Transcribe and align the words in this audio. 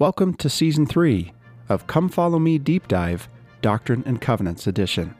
Welcome 0.00 0.34
to 0.34 0.48
Season 0.48 0.86
3 0.86 1.32
of 1.68 1.88
Come 1.88 2.08
Follow 2.08 2.38
Me 2.38 2.56
Deep 2.56 2.86
Dive 2.86 3.28
Doctrine 3.62 4.04
and 4.06 4.20
Covenants 4.20 4.68
Edition. 4.68 5.16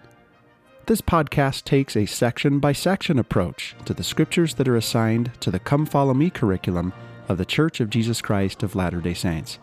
This 0.87 1.01
podcast 1.01 1.65
takes 1.65 1.97
a 1.97 2.07
section 2.07 2.61
by 2.61 2.71
section 2.75 3.19
approach 3.19 3.75
to 3.87 3.93
the 3.93 4.05
scriptures 4.05 4.55
that 4.55 4.69
are 4.69 4.77
assigned 4.77 5.33
to 5.41 5.51
the 5.51 5.59
Come 5.59 5.85
Follow 5.85 6.15
Me 6.15 6.31
curriculum 6.31 6.93
of 7.29 7.39
the 7.39 7.45
Church 7.45 7.81
of 7.81 7.91
Jesus 7.91 8.23
Christ 8.23 8.63
of 8.63 8.77
Latter 8.77 9.01
day 9.01 9.15
Saints. 9.15 9.59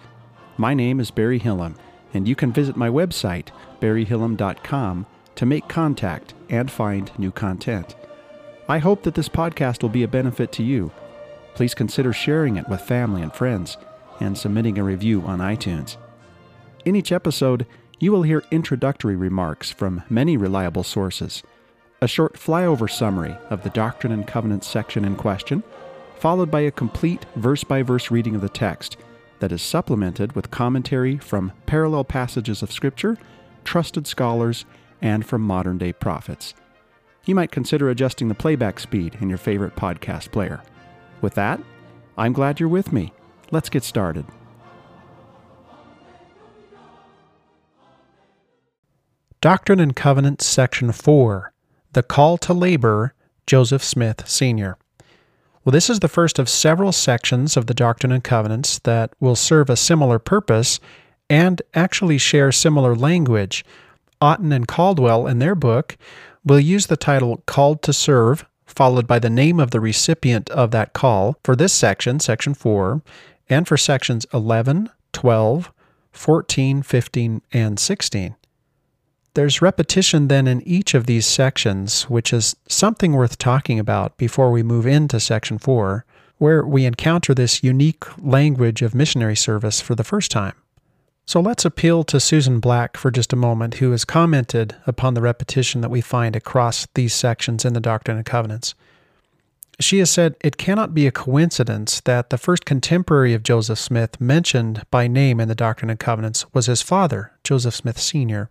My 0.58 0.74
name 0.74 1.00
is 1.00 1.12
Barry 1.12 1.40
Hillam, 1.40 1.78
and 2.14 2.28
you 2.28 2.36
can 2.36 2.52
visit 2.52 2.76
my 2.76 2.90
website, 2.90 3.52
barryhillam.com, 3.80 5.06
to 5.36 5.46
make 5.46 5.70
contact 5.70 6.34
and 6.50 6.70
find 6.70 7.18
new 7.18 7.32
content. 7.32 7.96
I 8.68 8.80
hope 8.80 9.04
that 9.04 9.16
this 9.16 9.30
podcast 9.30 9.82
will 9.82 9.88
be 9.88 10.04
a 10.04 10.10
benefit 10.10 10.52
to 10.52 10.64
you. 10.64 10.92
Please 11.54 11.74
consider 11.74 12.12
sharing 12.12 12.58
it 12.58 12.68
with 12.68 12.82
family 12.82 13.22
and 13.22 13.34
friends 13.34 13.78
and 14.20 14.38
submitting 14.38 14.78
a 14.78 14.84
review 14.84 15.22
on 15.22 15.40
iTunes. 15.40 15.98
In 16.86 16.96
each 16.96 17.12
episode, 17.12 17.66
you 18.00 18.12
will 18.12 18.24
hear 18.24 18.44
introductory 18.52 19.16
remarks 19.16 19.72
from 19.72 20.04
many 20.10 20.38
reliable 20.38 20.84
sources, 20.84 21.44
a 22.02 22.08
short 22.08 22.34
flyover 22.34 22.90
summary 22.90 23.38
of 23.50 23.64
the 23.64 23.70
Doctrine 23.70 24.14
and 24.14 24.28
Covenants 24.28 24.68
section 24.68 25.06
in 25.06 25.16
question, 25.16 25.64
followed 26.18 26.52
by 26.52 26.62
a 26.62 26.72
complete 26.72 27.26
verse 27.36 27.64
by 27.64 27.82
verse 27.82 28.12
reading 28.12 28.36
of 28.36 28.42
the 28.42 28.50
text 28.50 28.98
that 29.40 29.52
is 29.52 29.62
supplemented 29.62 30.34
with 30.34 30.52
commentary 30.52 31.18
from 31.18 31.52
parallel 31.66 32.04
passages 32.04 32.62
of 32.62 32.72
Scripture, 32.72 33.18
trusted 33.64 34.08
scholars, 34.08 34.66
and 35.02 35.26
from 35.26 35.42
modern 35.42 35.78
day 35.78 35.94
prophets. 35.94 36.54
You 37.26 37.36
might 37.36 37.52
consider 37.52 37.90
adjusting 37.90 38.28
the 38.28 38.36
playback 38.36 38.80
speed 38.80 39.18
in 39.20 39.30
your 39.30 39.38
favorite 39.38 39.76
podcast 39.76 40.32
player. 40.32 40.62
With 41.22 41.34
that, 41.36 41.60
I'm 42.18 42.34
glad 42.34 42.60
you're 42.60 42.70
with 42.70 42.94
me. 42.94 43.14
Let's 43.52 43.70
get 43.70 43.84
started. 43.84 44.26
Doctrine 49.42 49.80
and 49.80 49.96
Covenants, 49.96 50.46
Section 50.46 50.92
4 50.92 51.54
The 51.94 52.02
Call 52.02 52.38
to 52.40 52.54
Labor, 52.54 53.14
Joseph 53.46 53.84
Smith, 53.84 54.28
Sr. 54.28 54.78
Well, 55.64 55.72
this 55.72 55.90
is 55.90 56.00
the 56.00 56.08
first 56.08 56.40
of 56.40 56.50
several 56.50 56.92
sections 56.92 57.56
of 57.56 57.68
the 57.68 57.74
Doctrine 57.74 58.12
and 58.12 58.24
Covenants 58.24 58.80
that 58.80 59.14
will 59.20 59.36
serve 59.36 59.70
a 59.70 59.76
similar 59.76 60.18
purpose 60.20 60.80
and 61.30 61.62
actually 61.74 62.18
share 62.18 62.52
similar 62.52 62.96
language. 62.96 63.64
Otten 64.22 64.52
and 64.52 64.68
Caldwell, 64.68 65.28
in 65.28 65.40
their 65.40 65.56
book, 65.56 65.98
will 66.44 66.60
use 66.60 66.88
the 66.88 66.98
title 66.98 67.44
Called 67.46 67.82
to 67.84 67.94
Serve, 67.94 68.46
followed 68.66 69.08
by 69.08 69.20
the 69.20 69.30
name 69.30 69.60
of 69.60 69.72
the 69.72 69.80
recipient 69.80 70.50
of 70.50 70.72
that 70.72 70.94
call 70.94 71.38
for 71.44 71.56
this 71.56 71.74
section, 71.74 72.20
Section 72.20 72.54
4, 72.54 73.02
and 73.50 73.68
for 73.68 73.78
sections 73.78 74.26
11, 74.34 74.90
12, 75.14 75.72
14, 76.12 76.82
15, 76.82 77.42
and 77.52 77.80
16. 77.80 78.36
There's 79.34 79.62
repetition 79.62 80.30
then 80.30 80.48
in 80.48 80.62
each 80.62 80.94
of 80.94 81.08
these 81.08 81.26
sections, 81.26 82.04
which 82.04 82.32
is 82.32 82.56
something 82.70 83.14
worth 83.14 83.38
talking 83.38 83.80
about 83.80 84.18
before 84.18 84.50
we 84.50 84.64
move 84.64 84.88
into 84.88 85.20
section 85.20 85.58
4, 85.58 86.06
where 86.38 86.66
we 86.66 86.86
encounter 86.86 87.34
this 87.34 87.64
unique 87.64 88.06
language 88.18 88.82
of 88.82 88.96
missionary 88.96 89.36
service 89.36 89.82
for 89.82 89.94
the 89.94 90.06
first 90.06 90.32
time. 90.32 90.54
So 91.26 91.40
let's 91.42 91.66
appeal 91.66 92.04
to 92.06 92.20
Susan 92.20 92.60
Black 92.60 92.96
for 92.96 93.10
just 93.10 93.34
a 93.34 93.38
moment, 93.38 93.76
who 93.76 93.92
has 93.92 94.06
commented 94.06 94.76
upon 94.86 95.16
the 95.16 95.22
repetition 95.22 95.82
that 95.82 95.90
we 95.90 96.00
find 96.00 96.36
across 96.36 96.88
these 96.94 97.14
sections 97.14 97.66
in 97.66 97.74
the 97.74 97.80
Doctrine 97.80 98.18
and 98.18 98.26
Covenants. 98.26 98.76
She 99.80 100.00
has 100.00 100.10
said 100.10 100.36
it 100.42 100.58
cannot 100.58 100.94
be 100.94 101.06
a 101.06 101.12
coincidence 101.12 102.00
that 102.02 102.30
the 102.30 102.38
first 102.38 102.66
contemporary 102.66 103.34
of 103.34 103.44
Joseph 103.44 103.80
Smith 103.80 104.22
mentioned 104.22 104.84
by 104.90 105.08
name 105.08 105.40
in 105.40 105.50
the 105.50 105.56
Doctrine 105.56 105.90
and 105.90 106.00
Covenants 106.00 106.46
was 106.54 106.68
his 106.68 106.82
father, 106.82 107.34
Joseph 107.44 107.76
Smith 107.76 108.00
Sr. 108.00 108.50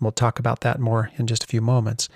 We'll 0.00 0.12
talk 0.12 0.38
about 0.38 0.60
that 0.60 0.78
more 0.78 1.10
in 1.16 1.26
just 1.26 1.44
a 1.44 1.46
few 1.46 1.62
moments. 1.62 2.08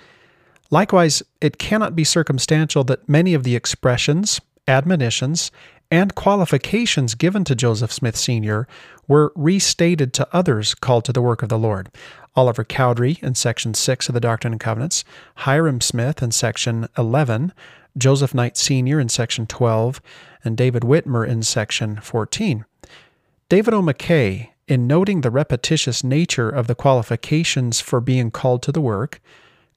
Likewise, 0.69 1.23
it 1.41 1.57
cannot 1.57 1.95
be 1.95 2.03
circumstantial 2.03 2.83
that 2.85 3.09
many 3.09 3.33
of 3.33 3.43
the 3.43 3.55
expressions, 3.55 4.39
admonitions, 4.67 5.51
and 5.91 6.15
qualifications 6.15 7.13
given 7.13 7.43
to 7.43 7.55
Joseph 7.55 7.91
Smith 7.91 8.15
Sr. 8.15 8.67
were 9.07 9.31
restated 9.35 10.13
to 10.13 10.27
others 10.31 10.73
called 10.73 11.05
to 11.05 11.13
the 11.13 11.21
work 11.21 11.43
of 11.43 11.49
the 11.49 11.57
Lord. 11.57 11.89
Oliver 12.35 12.63
Cowdery 12.63 13.19
in 13.21 13.35
section 13.35 13.73
6 13.73 14.09
of 14.09 14.13
the 14.13 14.19
Doctrine 14.19 14.53
and 14.53 14.59
Covenants, 14.59 15.03
Hyrum 15.37 15.81
Smith 15.81 16.23
in 16.23 16.31
section 16.31 16.87
11, 16.97 17.53
Joseph 17.97 18.33
Knight 18.33 18.57
Sr. 18.57 18.99
in 18.99 19.09
section 19.09 19.45
12, 19.45 20.01
and 20.43 20.57
David 20.57 20.83
Whitmer 20.83 21.27
in 21.27 21.43
section 21.43 21.97
14. 21.97 22.65
David 23.49 23.73
O. 23.73 23.81
McKay, 23.81 24.49
in 24.67 24.87
noting 24.87 25.21
the 25.21 25.29
repetitious 25.29 26.03
nature 26.03 26.49
of 26.49 26.67
the 26.67 26.75
qualifications 26.75 27.79
for 27.79 28.01
being 28.01 28.31
called 28.31 28.63
to 28.63 28.71
the 28.71 28.81
work, 28.81 29.21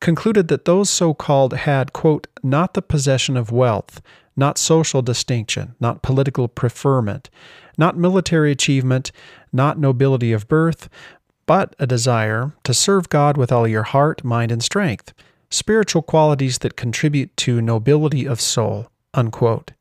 concluded 0.00 0.49
that 0.49 0.65
those 0.65 0.88
so 0.88 1.15
called 1.15 1.53
had, 1.53 1.93
quote, 1.93 2.26
not 2.43 2.75
the 2.75 2.82
possession 2.82 3.37
of 3.37 3.50
wealth, 3.50 4.00
not 4.37 4.59
social 4.59 5.03
distinction, 5.03 5.75
not 5.81 6.03
political 6.03 6.49
preferment, 6.49 7.31
not 7.78 7.97
military 7.97 8.53
achievement, 8.53 9.10
not 9.53 9.78
nobility 9.78 10.32
of 10.32 10.49
birth, 10.49 10.88
but 11.47 11.75
a 11.78 11.87
desire 11.87 12.53
to 12.65 12.75
serve 12.75 13.09
God 13.09 13.37
with 13.37 13.53
all 13.53 13.66
your 13.66 13.84
heart, 13.84 14.25
mind, 14.25 14.53
and 14.53 14.62
strength, 14.62 15.15
spiritual 15.51 16.03
qualities 16.03 16.59
that 16.59 16.77
contribute 16.77 17.37
to 17.39 17.62
nobility 17.62 18.27
of 18.27 18.41
soul. 18.41 18.91
Unquote. 19.15 19.73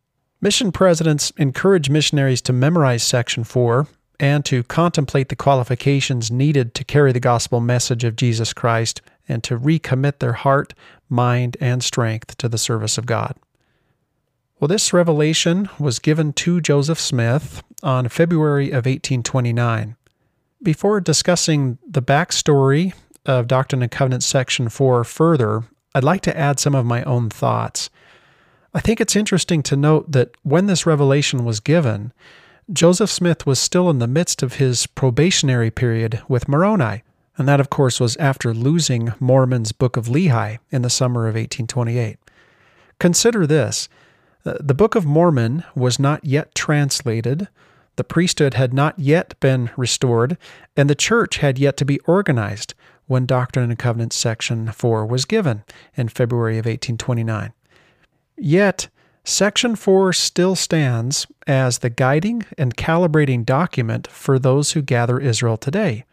Mission 0.41 0.71
presidents 0.71 1.31
encourage 1.37 1.89
missionaries 1.89 2.41
to 2.43 2.53
memorize 2.53 3.03
Section 3.03 3.43
4 3.43 3.87
and 4.19 4.45
to 4.45 4.63
contemplate 4.63 5.29
the 5.29 5.35
qualifications 5.35 6.31
needed 6.31 6.73
to 6.75 6.83
carry 6.83 7.11
the 7.11 7.19
gospel 7.19 7.59
message 7.59 8.03
of 8.03 8.15
Jesus 8.15 8.53
Christ 8.53 9.01
and 9.27 9.43
to 9.43 9.57
recommit 9.57 10.19
their 10.19 10.33
heart, 10.33 10.73
mind, 11.09 11.57
and 11.59 11.83
strength 11.83 12.37
to 12.37 12.47
the 12.47 12.57
service 12.57 12.97
of 12.97 13.05
God. 13.05 13.35
Well, 14.59 14.67
this 14.67 14.93
revelation 14.93 15.69
was 15.79 15.99
given 15.99 16.31
to 16.33 16.61
Joseph 16.61 16.99
Smith 16.99 17.61
on 17.83 18.07
February 18.07 18.67
of 18.67 18.85
1829. 18.85 19.95
Before 20.63 21.01
discussing 21.01 21.77
the 21.85 22.01
backstory 22.01 22.93
of 23.25 23.47
Doctrine 23.47 23.81
and 23.81 23.91
Covenants 23.91 24.25
section 24.25 24.69
4 24.69 25.03
further, 25.03 25.63
I'd 25.93 26.03
like 26.03 26.21
to 26.21 26.37
add 26.37 26.59
some 26.59 26.75
of 26.75 26.85
my 26.85 27.03
own 27.03 27.29
thoughts. 27.29 27.89
I 28.73 28.81
think 28.81 28.99
it's 28.99 29.15
interesting 29.15 29.63
to 29.63 29.77
note 29.77 30.11
that 30.11 30.31
when 30.43 30.65
this 30.65 30.85
revelation 30.85 31.45
was 31.45 31.59
given, 31.59 32.11
Joseph 32.71 33.09
Smith 33.09 33.45
was 33.45 33.59
still 33.59 33.89
in 33.89 33.99
the 33.99 34.07
midst 34.07 34.43
of 34.43 34.55
his 34.55 34.87
probationary 34.87 35.71
period 35.71 36.21
with 36.27 36.49
Moroni, 36.49 37.03
and 37.37 37.47
that, 37.47 37.59
of 37.59 37.69
course, 37.69 37.99
was 37.99 38.17
after 38.17 38.53
losing 38.53 39.13
Mormon's 39.19 39.71
Book 39.71 39.95
of 39.95 40.07
Lehi 40.07 40.59
in 40.71 40.81
the 40.81 40.89
summer 40.89 41.21
of 41.21 41.35
1828. 41.35 42.17
Consider 42.99 43.47
this. 43.47 43.87
Uh, 44.45 44.57
the 44.59 44.73
Book 44.73 44.95
of 44.95 45.05
Mormon 45.05 45.63
was 45.75 45.99
not 45.99 46.25
yet 46.25 46.53
translated, 46.55 47.47
the 47.95 48.03
priesthood 48.03 48.55
had 48.55 48.73
not 48.73 48.99
yet 48.99 49.39
been 49.39 49.69
restored, 49.77 50.37
and 50.75 50.89
the 50.89 50.95
church 50.95 51.37
had 51.37 51.57
yet 51.57 51.77
to 51.77 51.85
be 51.85 51.99
organized 51.99 52.73
when 53.07 53.25
Doctrine 53.25 53.69
and 53.69 53.79
Covenants 53.79 54.15
section 54.15 54.71
4 54.71 55.05
was 55.05 55.25
given 55.25 55.63
in 55.95 56.07
February 56.07 56.57
of 56.57 56.65
1829. 56.65 57.53
Yet, 58.37 58.89
Section 59.23 59.75
4 59.75 60.13
still 60.13 60.55
stands 60.55 61.25
as 61.47 61.79
the 61.79 61.89
guiding 61.89 62.45
and 62.59 62.77
calibrating 62.77 63.43
document 63.43 64.07
for 64.07 64.37
those 64.37 64.73
who 64.73 64.83
gather 64.83 65.19
Israel 65.19 65.57
today. 65.57 66.05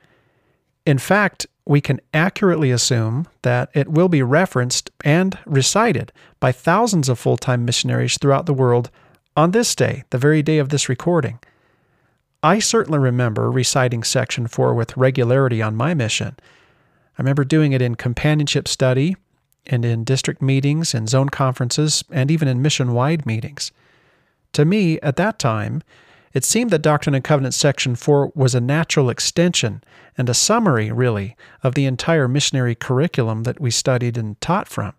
In 0.86 0.96
fact, 0.96 1.46
we 1.66 1.80
can 1.80 2.00
accurately 2.14 2.70
assume 2.70 3.28
that 3.42 3.70
it 3.74 3.88
will 3.88 4.08
be 4.08 4.22
referenced 4.22 4.90
and 5.04 5.38
recited 5.44 6.10
by 6.40 6.52
thousands 6.52 7.08
of 7.08 7.18
full 7.18 7.36
time 7.36 7.64
missionaries 7.64 8.18
throughout 8.18 8.46
the 8.46 8.54
world 8.54 8.90
on 9.36 9.50
this 9.50 9.74
day, 9.74 10.04
the 10.10 10.18
very 10.18 10.42
day 10.42 10.58
of 10.58 10.70
this 10.70 10.88
recording. 10.88 11.38
I 12.42 12.58
certainly 12.58 12.98
remember 12.98 13.50
reciting 13.50 14.02
Section 14.02 14.46
4 14.46 14.74
with 14.74 14.96
regularity 14.96 15.62
on 15.62 15.76
my 15.76 15.94
mission. 15.94 16.36
I 17.22 17.24
remember 17.24 17.44
doing 17.44 17.70
it 17.70 17.80
in 17.80 17.94
companionship 17.94 18.66
study 18.66 19.14
and 19.66 19.84
in 19.84 20.02
district 20.02 20.42
meetings 20.42 20.92
and 20.92 21.08
zone 21.08 21.28
conferences 21.28 22.02
and 22.10 22.32
even 22.32 22.48
in 22.48 22.60
mission 22.60 22.94
wide 22.94 23.26
meetings. 23.26 23.70
To 24.54 24.64
me, 24.64 24.98
at 25.02 25.14
that 25.18 25.38
time, 25.38 25.84
it 26.32 26.44
seemed 26.44 26.72
that 26.72 26.82
Doctrine 26.82 27.14
and 27.14 27.22
Covenants 27.22 27.56
Section 27.56 27.94
4 27.94 28.32
was 28.34 28.56
a 28.56 28.60
natural 28.60 29.08
extension 29.08 29.84
and 30.18 30.28
a 30.28 30.34
summary, 30.34 30.90
really, 30.90 31.36
of 31.62 31.76
the 31.76 31.86
entire 31.86 32.26
missionary 32.26 32.74
curriculum 32.74 33.44
that 33.44 33.60
we 33.60 33.70
studied 33.70 34.18
and 34.18 34.40
taught 34.40 34.66
from. 34.66 34.92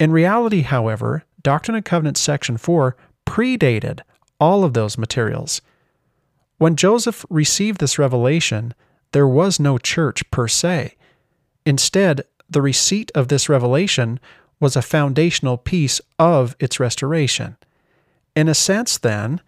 In 0.00 0.12
reality, 0.12 0.62
however, 0.62 1.24
Doctrine 1.42 1.74
and 1.74 1.84
Covenants 1.84 2.22
Section 2.22 2.56
4 2.56 2.96
predated 3.26 4.00
all 4.40 4.64
of 4.64 4.72
those 4.72 4.96
materials. 4.96 5.60
When 6.56 6.76
Joseph 6.76 7.26
received 7.28 7.78
this 7.78 7.98
revelation, 7.98 8.72
there 9.12 9.28
was 9.28 9.60
no 9.60 9.76
church 9.76 10.30
per 10.30 10.48
se. 10.48 10.95
Instead, 11.66 12.22
the 12.48 12.62
receipt 12.62 13.10
of 13.14 13.28
this 13.28 13.48
revelation 13.48 14.18
was 14.60 14.76
a 14.76 14.82
foundational 14.82 15.58
piece 15.58 16.00
of 16.18 16.56
its 16.58 16.80
restoration. 16.80 17.56
In 18.34 18.48
a 18.48 18.54
sense, 18.54 18.96
then, 18.96 19.40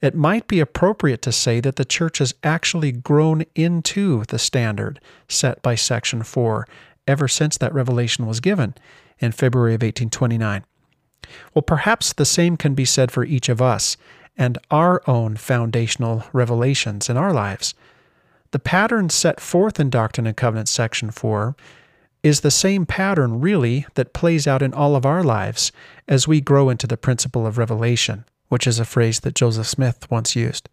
it 0.00 0.14
might 0.14 0.46
be 0.46 0.60
appropriate 0.60 1.20
to 1.22 1.32
say 1.32 1.60
that 1.60 1.76
the 1.76 1.84
church 1.84 2.18
has 2.18 2.34
actually 2.42 2.92
grown 2.92 3.44
into 3.54 4.24
the 4.24 4.38
standard 4.38 5.00
set 5.28 5.60
by 5.62 5.74
Section 5.74 6.22
4 6.22 6.66
ever 7.08 7.26
since 7.26 7.58
that 7.58 7.74
revelation 7.74 8.26
was 8.26 8.40
given 8.40 8.74
in 9.18 9.32
February 9.32 9.72
of 9.74 9.82
1829. 9.82 10.64
Well, 11.54 11.62
perhaps 11.62 12.12
the 12.12 12.24
same 12.24 12.56
can 12.56 12.74
be 12.74 12.84
said 12.84 13.10
for 13.10 13.24
each 13.24 13.48
of 13.48 13.60
us 13.60 13.96
and 14.36 14.58
our 14.70 15.02
own 15.06 15.36
foundational 15.36 16.24
revelations 16.32 17.08
in 17.08 17.16
our 17.16 17.32
lives. 17.32 17.74
The 18.54 18.60
pattern 18.60 19.10
set 19.10 19.40
forth 19.40 19.80
in 19.80 19.90
Doctrine 19.90 20.28
and 20.28 20.36
Covenants 20.36 20.70
section 20.70 21.10
4 21.10 21.56
is 22.22 22.42
the 22.42 22.52
same 22.52 22.86
pattern, 22.86 23.40
really, 23.40 23.84
that 23.94 24.12
plays 24.12 24.46
out 24.46 24.62
in 24.62 24.72
all 24.72 24.94
of 24.94 25.04
our 25.04 25.24
lives 25.24 25.72
as 26.06 26.28
we 26.28 26.40
grow 26.40 26.70
into 26.70 26.86
the 26.86 26.96
principle 26.96 27.48
of 27.48 27.58
revelation, 27.58 28.24
which 28.50 28.68
is 28.68 28.78
a 28.78 28.84
phrase 28.84 29.18
that 29.18 29.34
Joseph 29.34 29.66
Smith 29.66 30.08
once 30.08 30.36
used. 30.36 30.68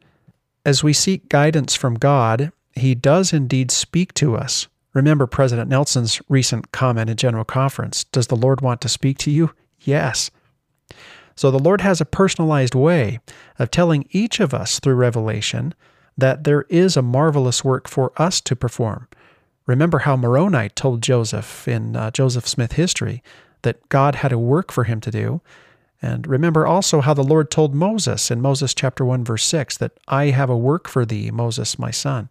As 0.63 0.83
we 0.83 0.93
seek 0.93 1.27
guidance 1.27 1.75
from 1.75 1.95
God, 1.95 2.51
He 2.75 2.93
does 2.93 3.33
indeed 3.33 3.71
speak 3.71 4.13
to 4.13 4.35
us. 4.35 4.67
Remember 4.93 5.25
President 5.25 5.67
Nelson's 5.67 6.21
recent 6.29 6.71
comment 6.71 7.09
in 7.09 7.17
General 7.17 7.45
Conference 7.45 8.03
Does 8.03 8.27
the 8.27 8.35
Lord 8.35 8.61
want 8.61 8.79
to 8.81 8.89
speak 8.89 9.17
to 9.17 9.31
you? 9.31 9.55
Yes. 9.79 10.29
So 11.35 11.49
the 11.49 11.57
Lord 11.57 11.81
has 11.81 11.99
a 11.99 12.05
personalized 12.05 12.75
way 12.75 13.21
of 13.57 13.71
telling 13.71 14.05
each 14.11 14.39
of 14.39 14.53
us 14.53 14.79
through 14.79 14.93
revelation 14.93 15.73
that 16.21 16.43
there 16.43 16.61
is 16.69 16.95
a 16.95 17.01
marvelous 17.01 17.63
work 17.63 17.87
for 17.87 18.13
us 18.15 18.39
to 18.41 18.55
perform. 18.55 19.07
Remember 19.65 19.99
how 19.99 20.15
Moroni 20.15 20.69
told 20.69 21.01
Joseph 21.01 21.67
in 21.67 21.95
uh, 21.95 22.11
Joseph 22.11 22.47
Smith 22.47 22.73
history 22.73 23.21
that 23.63 23.89
God 23.89 24.15
had 24.15 24.31
a 24.31 24.39
work 24.39 24.71
for 24.71 24.85
him 24.85 25.01
to 25.01 25.11
do. 25.11 25.41
And 26.01 26.25
remember 26.25 26.65
also 26.65 27.01
how 27.01 27.13
the 27.13 27.23
Lord 27.23 27.51
told 27.51 27.75
Moses 27.75 28.31
in 28.31 28.41
Moses 28.41 28.73
chapter 28.73 29.03
1 29.03 29.23
verse 29.23 29.43
6 29.43 29.77
that 29.77 29.93
I 30.07 30.25
have 30.25 30.49
a 30.49 30.57
work 30.57 30.87
for 30.87 31.05
thee, 31.05 31.29
Moses 31.31 31.77
my 31.77 31.91
son. 31.91 32.29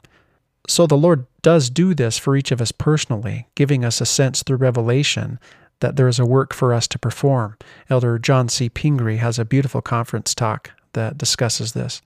So 0.68 0.86
the 0.86 0.96
Lord 0.96 1.26
does 1.42 1.70
do 1.70 1.94
this 1.94 2.18
for 2.18 2.36
each 2.36 2.52
of 2.52 2.60
us 2.60 2.72
personally, 2.72 3.48
giving 3.54 3.84
us 3.84 4.00
a 4.00 4.06
sense 4.06 4.42
through 4.42 4.58
revelation 4.58 5.38
that 5.80 5.96
there 5.96 6.08
is 6.08 6.18
a 6.18 6.26
work 6.26 6.52
for 6.52 6.74
us 6.74 6.86
to 6.88 6.98
perform. 6.98 7.56
Elder 7.88 8.18
John 8.18 8.48
C. 8.48 8.68
Pingree 8.68 9.16
has 9.16 9.38
a 9.38 9.44
beautiful 9.44 9.80
conference 9.82 10.34
talk 10.34 10.70
that 10.92 11.18
discusses 11.18 11.72
this. 11.72 12.02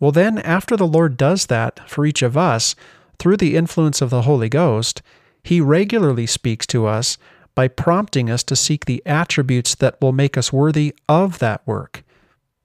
Well, 0.00 0.12
then, 0.12 0.38
after 0.38 0.76
the 0.76 0.86
Lord 0.86 1.16
does 1.16 1.46
that 1.46 1.88
for 1.88 2.06
each 2.06 2.22
of 2.22 2.36
us, 2.36 2.74
through 3.18 3.36
the 3.36 3.54
influence 3.54 4.00
of 4.00 4.08
the 4.08 4.22
Holy 4.22 4.48
Ghost, 4.48 5.02
He 5.44 5.60
regularly 5.60 6.26
speaks 6.26 6.66
to 6.68 6.86
us 6.86 7.18
by 7.54 7.68
prompting 7.68 8.30
us 8.30 8.42
to 8.44 8.56
seek 8.56 8.86
the 8.86 9.02
attributes 9.04 9.74
that 9.74 10.00
will 10.00 10.12
make 10.12 10.38
us 10.38 10.52
worthy 10.52 10.94
of 11.08 11.38
that 11.40 11.60
work. 11.66 12.02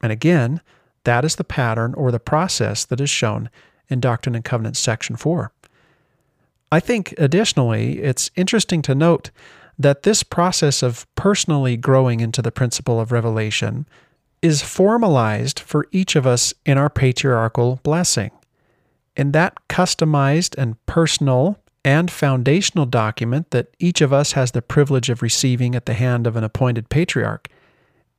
And 0.02 0.12
again, 0.12 0.62
that 1.04 1.26
is 1.26 1.36
the 1.36 1.44
pattern 1.44 1.94
or 1.96 2.12
the 2.12 2.20
process 2.20 2.86
that 2.86 3.02
is 3.02 3.10
shown 3.10 3.50
in 3.90 4.00
Doctrine 4.00 4.36
and 4.36 4.46
Covenants 4.46 4.80
section 4.80 5.18
4. 5.18 5.52
I 6.72 6.80
think 6.80 7.14
additionally, 7.18 8.00
it's 8.02 8.32
interesting 8.36 8.82
to 8.84 8.96
note 8.96 9.32
that 9.78 10.04
this 10.04 10.24
process 10.24 10.82
of 10.82 11.06
personally 11.16 11.76
growing 11.76 12.22
into 12.22 12.42
the 12.42 12.52
principle 12.52 13.00
of 13.00 13.12
revelation 13.12 13.86
is 14.42 14.62
formalized 14.62 15.60
for 15.60 15.88
each 15.92 16.16
of 16.16 16.28
us 16.28 16.54
in 16.66 16.78
our 16.78 16.90
patriarchal 16.90 17.80
blessing. 17.84 18.32
In 19.16 19.32
that 19.32 19.56
customized 19.70 20.56
and 20.58 20.84
personal 20.86 21.60
and 21.84 22.10
foundational 22.10 22.86
document 22.86 23.52
that 23.52 23.74
each 23.80 24.02
of 24.02 24.12
us 24.12 24.34
has 24.34 24.52
the 24.52 24.62
privilege 24.62 25.10
of 25.10 25.22
receiving 25.22 25.76
at 25.76 25.86
the 25.86 25.94
hand 25.94 26.28
of 26.28 26.36
an 26.36 26.44
appointed 26.44 26.90
patriarch, 26.90 27.48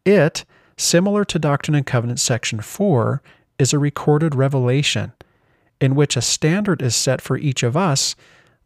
it, 0.05 0.45
similar 0.77 1.25
to 1.25 1.39
Doctrine 1.39 1.75
and 1.75 1.87
Covenants 1.87 2.23
section 2.23 2.61
4, 2.61 3.21
is 3.59 3.73
a 3.73 3.79
recorded 3.79 4.35
revelation 4.35 5.13
in 5.81 5.95
which 5.95 6.17
a 6.17 6.23
standard 6.23 6.81
is 6.81 6.95
set 6.95 7.21
for 7.21 7.37
each 7.37 7.63
of 7.63 7.77
us 7.77 8.15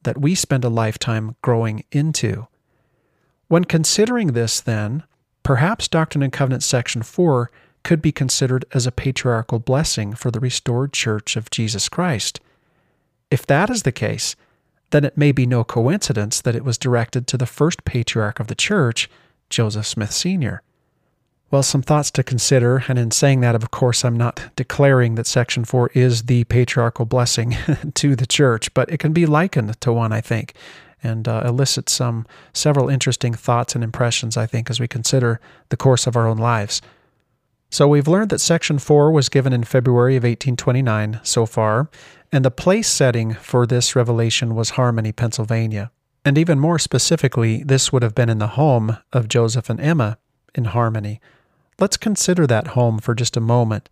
that 0.03 0.21
we 0.21 0.35
spend 0.35 0.65
a 0.65 0.69
lifetime 0.69 1.37
growing 1.43 1.85
into. 1.91 2.47
When 3.49 3.65
considering 3.65 4.29
this, 4.29 4.61
then, 4.61 5.03
perhaps 5.51 5.89
Doctrine 5.89 6.23
and 6.23 6.33
Covenants 6.33 6.65
section 6.65 7.03
4 7.03 7.51
could 7.83 8.01
be 8.01 8.13
considered 8.13 8.65
as 8.73 8.87
a 8.87 8.93
patriarchal 8.93 9.59
blessing 9.59 10.15
for 10.15 10.31
the 10.31 10.39
restored 10.39 10.93
church 10.93 11.35
of 11.35 11.51
Jesus 11.51 11.89
Christ. 11.89 12.39
If 13.33 13.45
that 13.47 13.69
is 13.69 13.83
the 13.83 13.91
case, 13.91 14.37
then 14.91 15.05
it 15.05 15.19
may 15.19 15.33
be 15.33 15.47
no 15.47 15.65
coincidence 15.65 16.41
that 16.41 16.55
it 16.55 16.65
was 16.65 16.79
directed 16.79 17.27
to 17.27 17.37
the 17.37 17.47
first 17.47 17.85
patriarch 17.85 18.39
of 18.39 18.47
the 18.47 18.55
church, 18.55 19.11
Joseph 19.49 19.89
Smith 19.89 20.13
Sr. 20.13 20.63
Well, 21.51 21.65
some 21.65 21.83
thoughts 21.83 22.13
to 22.13 22.23
consider, 22.23 22.85
and 22.87 22.97
in 22.97 23.11
saying 23.11 23.41
that, 23.41 23.57
of 23.57 23.73
course, 23.73 24.05
I'm 24.05 24.17
not 24.17 24.53
declaring 24.55 25.17
that 25.17 25.27
Section 25.27 25.65
4 25.65 25.91
is 25.95 26.23
the 26.27 26.45
patriarchal 26.45 27.07
blessing 27.07 27.57
to 27.95 28.15
the 28.15 28.25
church, 28.25 28.73
but 28.73 28.89
it 28.89 28.99
can 28.99 29.13
be 29.13 29.27
likened 29.27 29.81
to 29.81 29.93
one, 29.93 30.13
I 30.13 30.21
think 30.21 30.55
and 31.03 31.27
uh, 31.27 31.43
elicit 31.45 31.89
some 31.89 32.27
several 32.53 32.89
interesting 32.89 33.35
thoughts 33.35 33.75
and 33.75 33.83
impressions, 33.83 34.37
I 34.37 34.47
think, 34.47 34.71
as 34.71 34.81
we 34.81 34.89
consider 34.89 35.41
the 35.69 35.77
course 35.77 36.07
of 36.07 36.17
our 36.17 36.27
own 36.27 36.39
lives. 36.39 36.81
So 37.71 37.87
we've 37.87 38.09
learned 38.09 38.31
that 38.31 38.41
Section 38.41 38.79
4 38.79 39.13
was 39.13 39.29
given 39.29 39.53
in 39.53 39.63
February 39.63 40.17
of 40.17 40.25
1829 40.25 41.21
so 41.23 41.47
far, 41.47 41.89
and 42.33 42.45
the 42.45 42.51
place 42.51 42.89
setting 42.89 43.35
for 43.35 43.67
this 43.67 43.95
revelation 43.95 44.55
was 44.55 44.71
Harmony, 44.71 45.13
Pennsylvania. 45.13 45.93
And 46.25 46.37
even 46.37 46.59
more 46.59 46.79
specifically, 46.79 47.63
this 47.63 47.93
would 47.93 48.03
have 48.03 48.15
been 48.15 48.29
in 48.29 48.39
the 48.39 48.49
home 48.49 48.99
of 49.13 49.29
Joseph 49.29 49.71
and 49.71 49.81
Emma 49.81 50.19
in 50.55 50.67
Harmony. 50.67 51.21
Let's 51.79 51.97
consider 51.97 52.47
that 52.47 52.69
home 52.69 52.99
for 52.99 53.15
just 53.15 53.37
a 53.37 53.41
moment 53.41 53.89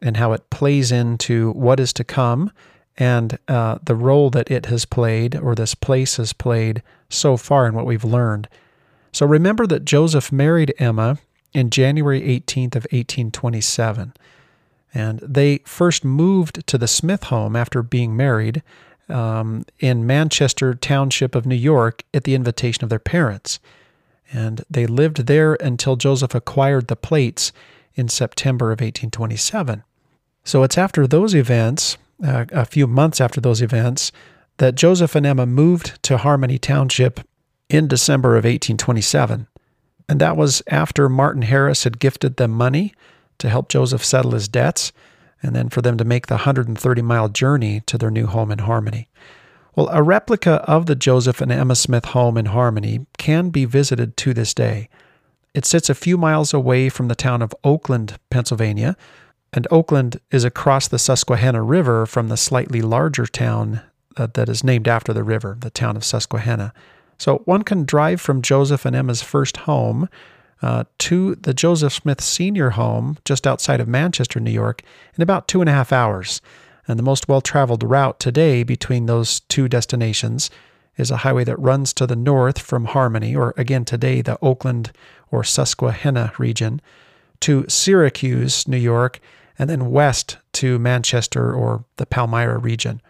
and 0.00 0.16
how 0.18 0.32
it 0.32 0.50
plays 0.50 0.92
into 0.92 1.52
what 1.52 1.80
is 1.80 1.92
to 1.94 2.04
come 2.04 2.52
and 2.98 3.38
uh, 3.48 3.78
the 3.82 3.94
role 3.94 4.30
that 4.30 4.50
it 4.50 4.66
has 4.66 4.84
played 4.84 5.36
or 5.36 5.54
this 5.54 5.74
place 5.74 6.16
has 6.16 6.32
played 6.32 6.82
so 7.08 7.36
far 7.36 7.66
in 7.66 7.74
what 7.74 7.86
we've 7.86 8.04
learned. 8.04 8.48
So 9.12 9.26
remember 9.26 9.66
that 9.66 9.84
Joseph 9.84 10.32
married 10.32 10.74
Emma 10.78 11.18
in 11.52 11.70
January 11.70 12.20
18th 12.20 12.76
of 12.76 12.84
1827. 12.90 14.12
And 14.94 15.18
they 15.20 15.58
first 15.64 16.04
moved 16.04 16.66
to 16.66 16.78
the 16.78 16.88
Smith 16.88 17.24
home 17.24 17.54
after 17.54 17.82
being 17.82 18.16
married 18.16 18.62
um, 19.08 19.64
in 19.78 20.06
Manchester 20.06 20.74
Township 20.74 21.34
of 21.34 21.46
New 21.46 21.54
York 21.54 22.02
at 22.14 22.24
the 22.24 22.34
invitation 22.34 22.82
of 22.82 22.90
their 22.90 22.98
parents. 22.98 23.60
And 24.32 24.64
they 24.70 24.86
lived 24.86 25.26
there 25.26 25.54
until 25.54 25.96
Joseph 25.96 26.34
acquired 26.34 26.88
the 26.88 26.96
plates 26.96 27.52
in 27.94 28.08
September 28.08 28.66
of 28.66 28.80
1827. 28.80 29.84
So 30.44 30.62
it's 30.62 30.78
after 30.78 31.06
those 31.06 31.34
events 31.34 31.96
uh, 32.24 32.46
a 32.52 32.64
few 32.64 32.86
months 32.86 33.20
after 33.20 33.40
those 33.40 33.62
events, 33.62 34.12
that 34.58 34.74
Joseph 34.74 35.14
and 35.14 35.26
Emma 35.26 35.46
moved 35.46 36.02
to 36.04 36.16
Harmony 36.16 36.58
Township 36.58 37.20
in 37.68 37.88
December 37.88 38.30
of 38.30 38.44
1827. 38.44 39.46
And 40.08 40.20
that 40.20 40.36
was 40.36 40.62
after 40.68 41.08
Martin 41.08 41.42
Harris 41.42 41.84
had 41.84 41.98
gifted 41.98 42.36
them 42.36 42.52
money 42.52 42.94
to 43.38 43.48
help 43.48 43.68
Joseph 43.68 44.04
settle 44.04 44.30
his 44.32 44.48
debts, 44.48 44.92
and 45.42 45.54
then 45.54 45.68
for 45.68 45.82
them 45.82 45.98
to 45.98 46.04
make 46.04 46.26
the 46.28 46.34
130 46.34 47.02
mile 47.02 47.28
journey 47.28 47.80
to 47.86 47.98
their 47.98 48.10
new 48.10 48.26
home 48.26 48.50
in 48.50 48.60
Harmony. 48.60 49.08
Well, 49.74 49.88
a 49.90 50.02
replica 50.02 50.64
of 50.66 50.86
the 50.86 50.94
Joseph 50.94 51.42
and 51.42 51.52
Emma 51.52 51.76
Smith 51.76 52.06
home 52.06 52.38
in 52.38 52.46
Harmony 52.46 53.06
can 53.18 53.50
be 53.50 53.66
visited 53.66 54.16
to 54.18 54.32
this 54.32 54.54
day. 54.54 54.88
It 55.52 55.66
sits 55.66 55.90
a 55.90 55.94
few 55.94 56.16
miles 56.16 56.54
away 56.54 56.88
from 56.88 57.08
the 57.08 57.14
town 57.14 57.42
of 57.42 57.54
Oakland, 57.62 58.18
Pennsylvania, 58.30 58.96
and 59.56 59.66
Oakland 59.70 60.20
is 60.30 60.44
across 60.44 60.86
the 60.86 60.98
Susquehanna 60.98 61.62
River 61.62 62.04
from 62.04 62.28
the 62.28 62.36
slightly 62.36 62.82
larger 62.82 63.26
town 63.26 63.80
uh, 64.18 64.28
that 64.34 64.50
is 64.50 64.62
named 64.62 64.86
after 64.86 65.14
the 65.14 65.24
river, 65.24 65.56
the 65.58 65.70
town 65.70 65.96
of 65.96 66.04
Susquehanna. 66.04 66.74
So 67.18 67.38
one 67.46 67.62
can 67.62 67.86
drive 67.86 68.20
from 68.20 68.42
Joseph 68.42 68.84
and 68.84 68.94
Emma's 68.94 69.22
first 69.22 69.56
home 69.58 70.10
uh, 70.60 70.84
to 70.98 71.36
the 71.36 71.54
Joseph 71.54 71.94
Smith 71.94 72.20
Sr. 72.20 72.70
home 72.70 73.16
just 73.24 73.46
outside 73.46 73.80
of 73.80 73.88
Manchester, 73.88 74.40
New 74.40 74.50
York, 74.50 74.82
in 75.16 75.22
about 75.22 75.48
two 75.48 75.62
and 75.62 75.70
a 75.70 75.72
half 75.72 75.90
hours. 75.90 76.42
And 76.86 76.98
the 76.98 77.02
most 77.02 77.26
well 77.26 77.40
traveled 77.40 77.82
route 77.82 78.20
today 78.20 78.62
between 78.62 79.06
those 79.06 79.40
two 79.40 79.68
destinations 79.68 80.50
is 80.98 81.10
a 81.10 81.18
highway 81.18 81.44
that 81.44 81.58
runs 81.58 81.94
to 81.94 82.06
the 82.06 82.16
north 82.16 82.58
from 82.58 82.86
Harmony, 82.86 83.34
or 83.34 83.54
again 83.56 83.86
today, 83.86 84.20
the 84.20 84.38
Oakland 84.42 84.92
or 85.30 85.42
Susquehanna 85.42 86.32
region, 86.38 86.80
to 87.40 87.64
Syracuse, 87.68 88.68
New 88.68 88.78
York, 88.78 89.20
and 89.58 89.68
then 89.70 89.90
west 89.90 90.38
to 90.52 90.78
Manchester 90.78 91.52
or 91.52 91.84
the 91.96 92.06
Palmyra 92.06 92.58
region. 92.58 93.00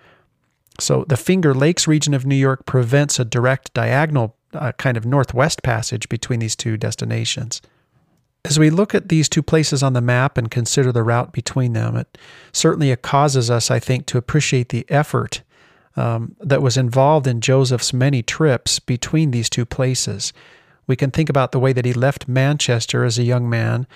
So 0.78 1.04
the 1.08 1.16
Finger 1.16 1.54
Lakes 1.54 1.88
region 1.88 2.14
of 2.14 2.26
New 2.26 2.36
York 2.36 2.66
prevents 2.66 3.18
a 3.18 3.24
direct 3.24 3.72
diagonal 3.74 4.36
uh, 4.52 4.72
kind 4.72 4.96
of 4.96 5.04
northwest 5.06 5.62
passage 5.62 6.08
between 6.08 6.40
these 6.40 6.56
two 6.56 6.76
destinations. 6.76 7.62
As 8.44 8.58
we 8.58 8.70
look 8.70 8.94
at 8.94 9.08
these 9.08 9.28
two 9.28 9.42
places 9.42 9.82
on 9.82 9.92
the 9.92 10.00
map 10.00 10.38
and 10.38 10.50
consider 10.50 10.92
the 10.92 11.02
route 11.02 11.32
between 11.32 11.72
them, 11.72 11.96
it 11.96 12.16
certainly 12.52 12.94
causes 12.96 13.50
us, 13.50 13.70
I 13.70 13.80
think, 13.80 14.06
to 14.06 14.18
appreciate 14.18 14.68
the 14.68 14.86
effort 14.88 15.42
um, 15.96 16.36
that 16.40 16.62
was 16.62 16.76
involved 16.76 17.26
in 17.26 17.40
Joseph's 17.40 17.92
many 17.92 18.22
trips 18.22 18.78
between 18.78 19.30
these 19.30 19.50
two 19.50 19.64
places. 19.64 20.32
We 20.86 20.94
can 20.94 21.10
think 21.10 21.28
about 21.28 21.50
the 21.50 21.58
way 21.58 21.72
that 21.72 21.84
he 21.84 21.92
left 21.92 22.28
Manchester 22.28 23.04
as 23.04 23.18
a 23.18 23.24
young 23.24 23.48
man 23.50 23.86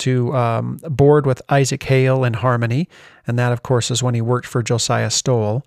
to 0.00 0.34
um, 0.34 0.78
board 0.82 1.26
with 1.26 1.42
Isaac 1.48 1.82
Hale 1.84 2.24
in 2.24 2.34
Harmony, 2.34 2.88
and 3.26 3.38
that, 3.38 3.52
of 3.52 3.62
course, 3.62 3.90
is 3.90 4.02
when 4.02 4.14
he 4.14 4.20
worked 4.20 4.46
for 4.46 4.62
Josiah 4.62 5.10
Stowell. 5.10 5.64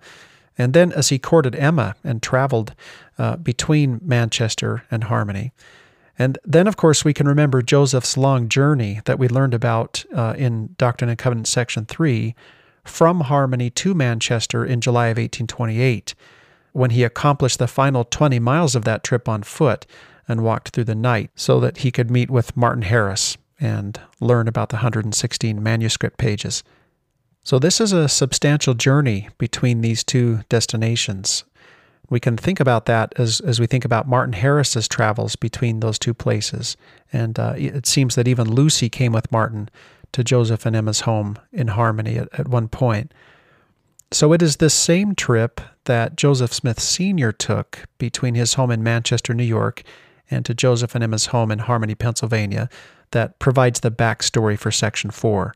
And 0.56 0.72
then 0.72 0.92
as 0.92 1.08
he 1.08 1.18
courted 1.18 1.56
Emma 1.56 1.96
and 2.04 2.22
traveled 2.22 2.74
uh, 3.18 3.36
between 3.36 4.00
Manchester 4.02 4.84
and 4.90 5.04
Harmony. 5.04 5.52
And 6.18 6.38
then, 6.44 6.68
of 6.68 6.76
course, 6.76 7.04
we 7.04 7.12
can 7.12 7.26
remember 7.26 7.60
Joseph's 7.60 8.16
long 8.16 8.48
journey 8.48 9.00
that 9.04 9.18
we 9.18 9.26
learned 9.28 9.54
about 9.54 10.04
uh, 10.14 10.34
in 10.36 10.74
Doctrine 10.78 11.10
and 11.10 11.18
Covenant, 11.18 11.48
section 11.48 11.86
3 11.86 12.34
from 12.84 13.22
Harmony 13.22 13.70
to 13.70 13.94
Manchester 13.94 14.64
in 14.64 14.80
July 14.80 15.06
of 15.06 15.16
1828, 15.16 16.14
when 16.72 16.90
he 16.90 17.02
accomplished 17.02 17.58
the 17.58 17.66
final 17.66 18.04
20 18.04 18.38
miles 18.38 18.76
of 18.76 18.84
that 18.84 19.02
trip 19.02 19.28
on 19.28 19.42
foot 19.42 19.86
and 20.28 20.44
walked 20.44 20.68
through 20.68 20.84
the 20.84 20.94
night 20.94 21.30
so 21.34 21.58
that 21.60 21.78
he 21.78 21.90
could 21.90 22.10
meet 22.10 22.30
with 22.30 22.56
Martin 22.56 22.82
Harris 22.82 23.36
and 23.64 23.98
learn 24.20 24.46
about 24.46 24.68
the 24.68 24.76
116 24.76 25.62
manuscript 25.62 26.18
pages. 26.18 26.62
So, 27.42 27.58
this 27.58 27.80
is 27.80 27.92
a 27.92 28.08
substantial 28.08 28.74
journey 28.74 29.30
between 29.38 29.80
these 29.80 30.04
two 30.04 30.40
destinations. 30.50 31.44
We 32.10 32.20
can 32.20 32.36
think 32.36 32.60
about 32.60 32.84
that 32.86 33.14
as, 33.16 33.40
as 33.40 33.58
we 33.58 33.66
think 33.66 33.86
about 33.86 34.06
Martin 34.06 34.34
Harris's 34.34 34.86
travels 34.86 35.34
between 35.34 35.80
those 35.80 35.98
two 35.98 36.12
places. 36.12 36.76
And 37.10 37.38
uh, 37.38 37.54
it 37.56 37.86
seems 37.86 38.14
that 38.14 38.28
even 38.28 38.50
Lucy 38.50 38.90
came 38.90 39.12
with 39.12 39.32
Martin 39.32 39.70
to 40.12 40.22
Joseph 40.22 40.66
and 40.66 40.76
Emma's 40.76 41.00
home 41.00 41.38
in 41.50 41.68
Harmony 41.68 42.18
at, 42.18 42.28
at 42.38 42.48
one 42.48 42.68
point. 42.68 43.12
So 44.12 44.34
it 44.34 44.42
is 44.42 44.56
this 44.56 44.74
same 44.74 45.14
trip 45.14 45.60
that 45.84 46.16
Joseph 46.16 46.52
Smith 46.52 46.78
Sr. 46.78 47.32
took 47.32 47.86
between 47.96 48.34
his 48.34 48.54
home 48.54 48.70
in 48.70 48.82
Manchester, 48.82 49.32
New 49.32 49.44
York, 49.44 49.82
and 50.30 50.44
to 50.44 50.54
Joseph 50.54 50.94
and 50.94 51.02
Emma's 51.02 51.26
home 51.26 51.50
in 51.50 51.60
Harmony, 51.60 51.94
Pennsylvania, 51.94 52.68
that 53.14 53.38
provides 53.38 53.80
the 53.80 53.90
backstory 53.90 54.58
for 54.58 54.70
Section 54.70 55.10
4. 55.10 55.54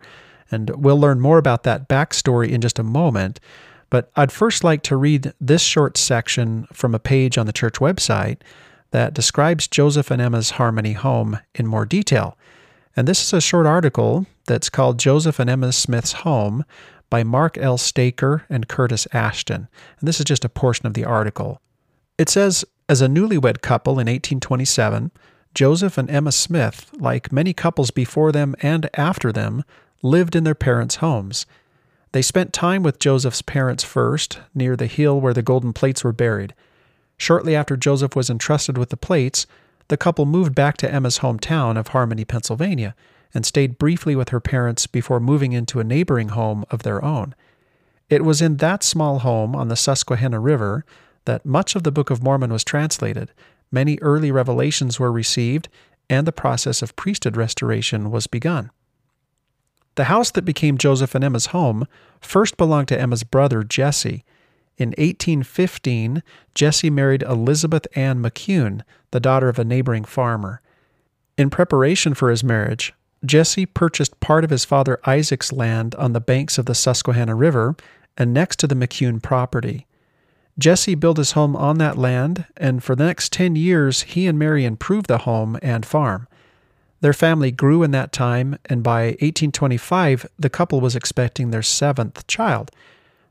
And 0.50 0.70
we'll 0.70 0.98
learn 0.98 1.20
more 1.20 1.38
about 1.38 1.64
that 1.64 1.88
backstory 1.88 2.48
in 2.48 2.62
just 2.62 2.78
a 2.78 2.82
moment. 2.82 3.38
But 3.90 4.10
I'd 4.16 4.32
first 4.32 4.64
like 4.64 4.82
to 4.84 4.96
read 4.96 5.32
this 5.40 5.62
short 5.62 5.96
section 5.98 6.66
from 6.72 6.94
a 6.94 6.98
page 6.98 7.36
on 7.36 7.46
the 7.46 7.52
church 7.52 7.74
website 7.74 8.38
that 8.90 9.14
describes 9.14 9.68
Joseph 9.68 10.10
and 10.10 10.22
Emma's 10.22 10.52
Harmony 10.52 10.94
home 10.94 11.38
in 11.54 11.66
more 11.66 11.84
detail. 11.84 12.38
And 12.96 13.06
this 13.06 13.22
is 13.22 13.32
a 13.32 13.40
short 13.40 13.66
article 13.66 14.26
that's 14.46 14.70
called 14.70 14.98
Joseph 14.98 15.38
and 15.38 15.50
Emma 15.50 15.72
Smith's 15.72 16.12
Home 16.12 16.64
by 17.10 17.22
Mark 17.22 17.58
L. 17.58 17.78
Staker 17.78 18.44
and 18.48 18.68
Curtis 18.68 19.06
Ashton. 19.12 19.68
And 20.00 20.08
this 20.08 20.18
is 20.18 20.24
just 20.24 20.44
a 20.44 20.48
portion 20.48 20.86
of 20.86 20.94
the 20.94 21.04
article. 21.04 21.60
It 22.16 22.28
says 22.28 22.64
As 22.88 23.02
a 23.02 23.06
newlywed 23.06 23.60
couple 23.60 23.94
in 23.94 24.06
1827, 24.06 25.10
Joseph 25.54 25.98
and 25.98 26.10
Emma 26.10 26.32
Smith, 26.32 26.90
like 26.98 27.32
many 27.32 27.52
couples 27.52 27.90
before 27.90 28.32
them 28.32 28.54
and 28.60 28.88
after 28.94 29.32
them, 29.32 29.64
lived 30.02 30.36
in 30.36 30.44
their 30.44 30.54
parents' 30.54 30.96
homes. 30.96 31.46
They 32.12 32.22
spent 32.22 32.52
time 32.52 32.82
with 32.82 32.98
Joseph's 32.98 33.42
parents 33.42 33.84
first, 33.84 34.38
near 34.54 34.76
the 34.76 34.86
hill 34.86 35.20
where 35.20 35.34
the 35.34 35.42
golden 35.42 35.72
plates 35.72 36.04
were 36.04 36.12
buried. 36.12 36.54
Shortly 37.16 37.54
after 37.56 37.76
Joseph 37.76 38.14
was 38.14 38.30
entrusted 38.30 38.78
with 38.78 38.90
the 38.90 38.96
plates, 38.96 39.46
the 39.88 39.96
couple 39.96 40.24
moved 40.26 40.54
back 40.54 40.76
to 40.78 40.92
Emma's 40.92 41.18
hometown 41.18 41.78
of 41.78 41.88
Harmony, 41.88 42.24
Pennsylvania, 42.24 42.94
and 43.34 43.44
stayed 43.44 43.78
briefly 43.78 44.14
with 44.14 44.30
her 44.30 44.40
parents 44.40 44.86
before 44.86 45.20
moving 45.20 45.52
into 45.52 45.80
a 45.80 45.84
neighboring 45.84 46.28
home 46.28 46.64
of 46.70 46.82
their 46.82 47.04
own. 47.04 47.34
It 48.08 48.24
was 48.24 48.40
in 48.40 48.56
that 48.58 48.82
small 48.82 49.18
home 49.18 49.54
on 49.54 49.68
the 49.68 49.76
Susquehanna 49.76 50.40
River 50.40 50.84
that 51.24 51.44
much 51.44 51.76
of 51.76 51.82
the 51.82 51.92
Book 51.92 52.08
of 52.08 52.22
Mormon 52.22 52.52
was 52.52 52.64
translated, 52.64 53.32
many 53.70 53.98
early 54.00 54.30
revelations 54.30 54.98
were 54.98 55.12
received, 55.12 55.68
and 56.10 56.26
the 56.26 56.32
process 56.32 56.82
of 56.82 56.96
priesthood 56.96 57.36
restoration 57.36 58.10
was 58.10 58.26
begun. 58.26 58.70
The 59.96 60.04
house 60.04 60.30
that 60.30 60.44
became 60.44 60.78
Joseph 60.78 61.16
and 61.16 61.24
Emma's 61.24 61.46
home 61.46 61.86
first 62.20 62.56
belonged 62.56 62.86
to 62.88 63.00
Emma's 63.00 63.24
brother, 63.24 63.64
Jesse. 63.64 64.24
In 64.76 64.90
1815, 64.90 66.22
Jesse 66.54 66.88
married 66.88 67.24
Elizabeth 67.24 67.84
Ann 67.96 68.22
McCune, 68.22 68.82
the 69.10 69.18
daughter 69.18 69.48
of 69.48 69.58
a 69.58 69.64
neighboring 69.64 70.04
farmer. 70.04 70.62
In 71.36 71.50
preparation 71.50 72.14
for 72.14 72.30
his 72.30 72.44
marriage, 72.44 72.94
Jesse 73.24 73.66
purchased 73.66 74.20
part 74.20 74.44
of 74.44 74.50
his 74.50 74.64
father 74.64 75.00
Isaac's 75.04 75.52
land 75.52 75.96
on 75.96 76.12
the 76.12 76.20
banks 76.20 76.58
of 76.58 76.66
the 76.66 76.76
Susquehanna 76.76 77.34
River 77.34 77.74
and 78.16 78.32
next 78.32 78.60
to 78.60 78.68
the 78.68 78.76
McCune 78.76 79.20
property. 79.20 79.87
Jesse 80.58 80.96
built 80.96 81.18
his 81.18 81.32
home 81.32 81.54
on 81.54 81.78
that 81.78 81.96
land, 81.96 82.44
and 82.56 82.82
for 82.82 82.96
the 82.96 83.04
next 83.04 83.32
10 83.32 83.54
years, 83.54 84.02
he 84.02 84.26
and 84.26 84.38
Mary 84.38 84.64
improved 84.64 85.06
the 85.06 85.18
home 85.18 85.56
and 85.62 85.86
farm. 85.86 86.26
Their 87.00 87.12
family 87.12 87.52
grew 87.52 87.84
in 87.84 87.92
that 87.92 88.12
time, 88.12 88.58
and 88.64 88.82
by 88.82 89.06
1825, 89.20 90.26
the 90.36 90.50
couple 90.50 90.80
was 90.80 90.96
expecting 90.96 91.50
their 91.50 91.62
seventh 91.62 92.26
child. 92.26 92.72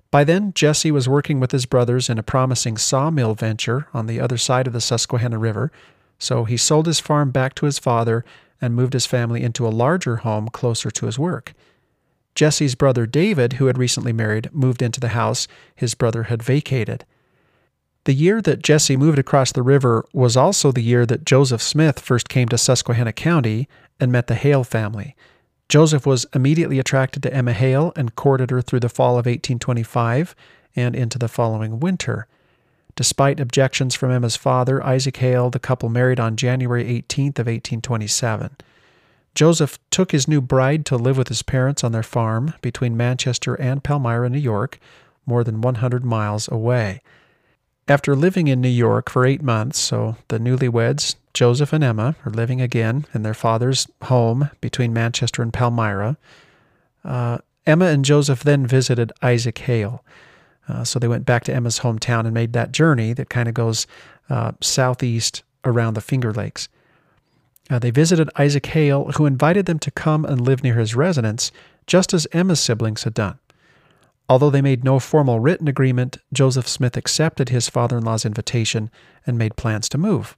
By 0.10 0.24
then, 0.24 0.53
Jesse 0.53 0.89
was 0.89 1.10
working 1.10 1.41
with 1.41 1.51
his 1.51 1.65
brothers 1.65 2.10
in 2.10 2.17
a 2.17 2.24
promising 2.24 2.77
sawmill 2.77 3.36
venture 3.36 3.88
on 3.93 4.07
the 4.07 4.22
other 4.22 4.38
side 4.38 4.65
of 4.65 4.72
the 4.72 4.79
Susquehanna 4.79 5.38
River, 5.38 5.69
so 6.17 6.46
he 6.46 6.55
sold 6.55 6.86
his 6.86 7.01
farm 7.01 7.31
back 7.31 7.55
to 7.55 7.65
his 7.65 7.77
father 7.77 8.24
and 8.62 8.74
moved 8.74 8.93
his 8.93 9.05
family 9.05 9.43
into 9.43 9.67
a 9.67 9.69
larger 9.69 10.17
home 10.17 10.48
closer 10.48 10.89
to 10.89 11.05
his 11.05 11.19
work. 11.19 11.53
Jesse's 12.36 12.75
brother 12.75 13.05
David, 13.05 13.53
who 13.53 13.65
had 13.65 13.77
recently 13.77 14.13
married, 14.13 14.50
moved 14.53 14.81
into 14.81 15.01
the 15.01 15.10
house 15.10 15.48
his 15.75 15.93
brother 15.93 16.24
had 16.24 16.41
vacated. 16.41 17.03
The 18.07 18.13
year 18.13 18.41
that 18.43 18.63
Jesse 18.63 18.95
moved 18.95 19.19
across 19.19 19.51
the 19.51 19.61
river 19.61 20.05
was 20.13 20.37
also 20.37 20.71
the 20.71 20.79
year 20.79 21.05
that 21.05 21.25
Joseph 21.25 21.61
Smith 21.61 21.99
first 21.99 22.29
came 22.29 22.47
to 22.47 22.57
Susquehanna 22.57 23.11
County 23.11 23.67
and 23.99 24.13
met 24.13 24.27
the 24.27 24.35
Hale 24.35 24.63
family. 24.63 25.13
Joseph 25.67 26.05
was 26.05 26.25
immediately 26.33 26.79
attracted 26.79 27.21
to 27.23 27.33
Emma 27.33 27.51
Hale 27.51 27.91
and 27.97 28.15
courted 28.15 28.49
her 28.49 28.61
through 28.61 28.79
the 28.79 28.87
fall 28.87 29.15
of 29.19 29.25
1825 29.25 30.35
and 30.73 30.95
into 30.95 31.19
the 31.19 31.27
following 31.27 31.81
winter. 31.81 32.27
Despite 32.95 33.41
objections 33.41 33.93
from 33.93 34.11
Emma's 34.11 34.37
father, 34.37 34.81
Isaac 34.85 35.17
Hale, 35.17 35.49
the 35.49 35.59
couple 35.59 35.89
married 35.89 36.17
on 36.17 36.37
January 36.37 36.85
18th 36.85 37.39
of 37.39 37.47
1827. 37.47 38.55
Joseph 39.35 39.79
took 39.91 40.13
his 40.13 40.29
new 40.29 40.39
bride 40.39 40.85
to 40.85 40.95
live 40.95 41.17
with 41.17 41.27
his 41.27 41.43
parents 41.43 41.83
on 41.83 41.91
their 41.91 42.03
farm 42.03 42.53
between 42.61 42.95
Manchester 42.95 43.55
and 43.55 43.83
Palmyra, 43.83 44.29
New 44.29 44.39
York, 44.39 44.79
more 45.25 45.43
than 45.43 45.59
100 45.59 46.05
miles 46.05 46.47
away. 46.49 47.01
After 47.89 48.17
living 48.17 48.50
in 48.50 48.60
New 48.60 48.67
York 48.67 49.10
for 49.10 49.25
eight 49.25 49.41
months, 49.41 49.79
so 49.79 50.17
the 50.27 50.39
newlyweds, 50.39 51.15
Joseph 51.34 51.72
and 51.72 51.84
Emma, 51.84 52.17
are 52.25 52.32
living 52.32 52.60
again 52.60 53.06
in 53.13 53.24
their 53.24 53.34
father's 53.34 53.88
home 54.03 54.50
between 54.60 54.91
Manchester 54.91 55.41
and 55.41 55.53
Palmyra. 55.53 56.17
Uh, 57.06 57.38
Emma 57.65 57.86
and 57.86 58.03
Joseph 58.03 58.44
then 58.44 58.67
visited 58.67 59.13
Isaac 59.22 59.58
Hale. 59.60 60.03
Uh, 60.67 60.84
so 60.84 61.00
they 61.00 61.08
went 61.08 61.25
back 61.25 61.46
to 61.46 61.53
Emma's 61.53 61.79
hometown 61.79 62.25
and 62.25 62.34
made 62.34 62.51
that 62.51 62.74
journey 62.74 63.13
that 63.13 63.29
kind 63.29 63.48
of 63.48 63.53
goes 63.53 63.88
uh, 64.29 64.51
southeast 64.60 65.44
around 65.63 65.94
the 65.94 66.01
Finger 66.01 66.34
Lakes. 66.34 66.67
Uh, 67.70 67.79
they 67.79 67.91
visited 67.91 68.29
Isaac 68.36 68.65
Hale, 68.65 69.12
who 69.13 69.25
invited 69.25 69.65
them 69.65 69.79
to 69.79 69.91
come 69.91 70.25
and 70.25 70.41
live 70.41 70.62
near 70.62 70.75
his 70.75 70.96
residence, 70.96 71.53
just 71.86 72.13
as 72.13 72.27
Emma's 72.34 72.60
siblings 72.60 73.03
had 73.03 73.13
done. 73.13 73.39
Although 74.29 74.50
they 74.50 74.62
made 74.62 74.84
no 74.84 75.00
formal 75.00 75.39
written 75.39 75.67
agreement, 75.67 76.17
Joseph 76.34 76.67
Smith 76.67 76.98
accepted 76.98 77.50
his 77.50 77.69
father 77.69 77.98
in 77.98 78.03
law's 78.03 78.25
invitation 78.25 78.91
and 79.25 79.38
made 79.38 79.55
plans 79.55 79.88
to 79.89 79.98
move. 79.98 80.36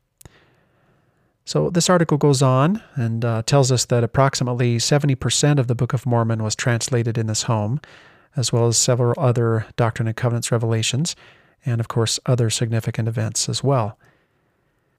So, 1.43 1.71
this 1.71 1.89
article 1.89 2.19
goes 2.19 2.43
on 2.43 2.83
and 2.93 3.25
uh, 3.25 3.41
tells 3.43 3.71
us 3.71 3.85
that 3.85 4.03
approximately 4.03 4.77
70% 4.77 5.57
of 5.57 5.65
the 5.65 5.73
Book 5.73 5.93
of 5.93 6.05
Mormon 6.05 6.43
was 6.43 6.55
translated 6.55 7.17
in 7.17 7.25
this 7.25 7.43
home, 7.43 7.81
as 8.35 8.53
well 8.53 8.67
as 8.67 8.77
several 8.77 9.15
other 9.17 9.65
Doctrine 9.75 10.07
and 10.07 10.15
Covenants 10.15 10.51
revelations, 10.51 11.15
and 11.65 11.79
of 11.79 11.87
course, 11.87 12.19
other 12.27 12.51
significant 12.51 13.07
events 13.07 13.49
as 13.49 13.63
well. 13.63 13.97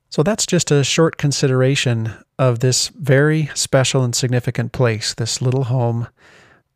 So, 0.09 0.25
that's 0.25 0.45
just 0.45 0.73
a 0.73 0.83
short 0.83 1.19
consideration 1.19 2.15
of 2.37 2.59
this 2.59 2.89
very 2.89 3.49
special 3.55 4.03
and 4.03 4.13
significant 4.13 4.73
place, 4.73 5.15
this 5.15 5.41
little 5.41 5.65
home 5.65 6.09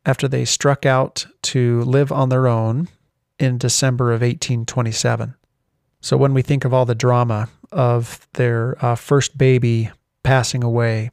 after 0.05 0.27
they 0.27 0.45
struck 0.45 0.85
out 0.85 1.25
to 1.41 1.81
live 1.83 2.11
on 2.11 2.29
their 2.29 2.47
own 2.47 2.87
in 3.39 3.57
December 3.57 4.11
of 4.11 4.21
1827. 4.21 5.35
So 6.01 6.17
when 6.17 6.33
we 6.33 6.41
think 6.41 6.65
of 6.65 6.73
all 6.73 6.85
the 6.85 6.95
drama 6.95 7.49
of 7.71 8.27
their 8.33 8.83
uh, 8.83 8.95
first 8.95 9.37
baby 9.37 9.91
passing 10.23 10.63
away 10.63 11.11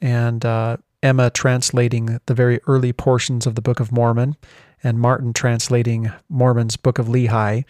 and 0.00 0.44
uh, 0.44 0.76
Emma 1.02 1.30
translating 1.30 2.20
the 2.26 2.34
very 2.34 2.60
early 2.66 2.92
portions 2.92 3.46
of 3.46 3.54
the 3.54 3.62
Book 3.62 3.80
of 3.80 3.92
Mormon 3.92 4.36
and 4.82 5.00
Martin 5.00 5.32
translating 5.32 6.12
Mormon's 6.28 6.76
Book 6.76 6.98
of 6.98 7.06
Lehi 7.06 7.64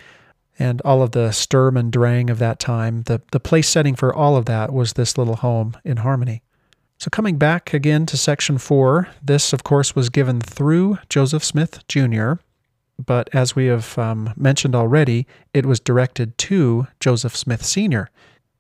and 0.58 0.80
all 0.82 1.02
of 1.02 1.12
the 1.12 1.30
sturm 1.32 1.76
and 1.76 1.92
drang 1.92 2.30
of 2.30 2.38
that 2.38 2.58
time, 2.58 3.02
the, 3.02 3.22
the 3.32 3.40
place 3.40 3.68
setting 3.68 3.94
for 3.94 4.12
all 4.12 4.37
of 4.37 4.46
that 4.46 4.72
was 4.72 4.94
this 4.94 5.16
little 5.16 5.37
home 5.37 5.76
in 5.84 5.98
Harmony. 5.98 6.42
So, 6.99 7.11
coming 7.11 7.38
back 7.38 7.73
again 7.73 8.07
to 8.07 8.17
section 8.17 8.59
four, 8.59 9.07
this, 9.23 9.52
of 9.52 9.62
course, 9.62 9.95
was 9.95 10.11
given 10.11 10.40
through 10.40 10.99
Joseph 11.09 11.45
Smith 11.45 11.87
Jr., 11.87 12.35
but 13.05 13.31
as 13.33 13.55
we 13.55 13.67
have 13.67 13.97
um, 13.97 14.35
mentioned 14.37 14.75
already, 14.75 15.25
it 15.55 15.64
was 15.64 15.78
directed 15.78 16.37
to 16.38 16.88
Joseph 16.99 17.37
Smith 17.37 17.64
Sr. 17.64 18.11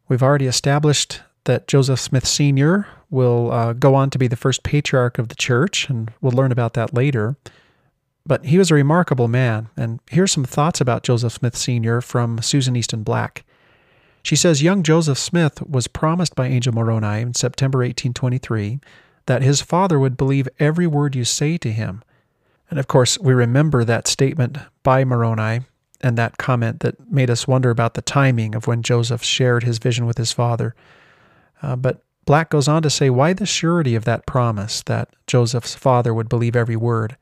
We've 0.06 0.22
already 0.22 0.46
established 0.46 1.20
that 1.44 1.66
Joseph 1.66 1.98
Smith 1.98 2.24
Sr. 2.24 2.86
will 3.10 3.50
uh, 3.50 3.72
go 3.72 3.96
on 3.96 4.10
to 4.10 4.18
be 4.18 4.28
the 4.28 4.36
first 4.36 4.62
patriarch 4.62 5.18
of 5.18 5.26
the 5.28 5.34
church, 5.34 5.88
and 5.90 6.12
we'll 6.20 6.30
learn 6.30 6.52
about 6.52 6.74
that 6.74 6.94
later. 6.94 7.36
But 8.24 8.44
he 8.44 8.58
was 8.58 8.70
a 8.70 8.74
remarkable 8.74 9.26
man, 9.26 9.68
and 9.76 9.98
here's 10.10 10.30
some 10.30 10.44
thoughts 10.44 10.80
about 10.80 11.02
Joseph 11.02 11.32
Smith 11.32 11.56
Sr. 11.56 12.00
from 12.00 12.40
Susan 12.40 12.76
Easton 12.76 13.02
Black. 13.02 13.44
She 14.22 14.36
says 14.36 14.62
young 14.62 14.82
Joseph 14.82 15.18
Smith 15.18 15.62
was 15.62 15.88
promised 15.88 16.34
by 16.34 16.48
Angel 16.48 16.74
Moroni 16.74 17.22
in 17.22 17.34
September 17.34 17.78
1823 17.78 18.80
that 19.26 19.42
his 19.42 19.60
father 19.60 19.98
would 19.98 20.16
believe 20.16 20.48
every 20.58 20.86
word 20.86 21.14
you 21.14 21.24
say 21.24 21.58
to 21.58 21.70
him. 21.70 22.02
And 22.70 22.78
of 22.78 22.88
course, 22.88 23.18
we 23.18 23.32
remember 23.32 23.84
that 23.84 24.08
statement 24.08 24.58
by 24.82 25.04
Moroni 25.04 25.60
and 26.00 26.16
that 26.16 26.38
comment 26.38 26.80
that 26.80 27.10
made 27.10 27.30
us 27.30 27.48
wonder 27.48 27.70
about 27.70 27.94
the 27.94 28.02
timing 28.02 28.54
of 28.54 28.66
when 28.66 28.82
Joseph 28.82 29.22
shared 29.22 29.64
his 29.64 29.78
vision 29.78 30.06
with 30.06 30.18
his 30.18 30.32
father. 30.32 30.74
Uh, 31.62 31.76
but 31.76 32.02
Black 32.24 32.50
goes 32.50 32.68
on 32.68 32.82
to 32.82 32.90
say, 32.90 33.10
Why 33.10 33.32
the 33.32 33.46
surety 33.46 33.94
of 33.94 34.04
that 34.04 34.26
promise 34.26 34.82
that 34.82 35.14
Joseph's 35.26 35.74
father 35.74 36.12
would 36.12 36.28
believe 36.28 36.54
every 36.54 36.76
word? 36.76 37.16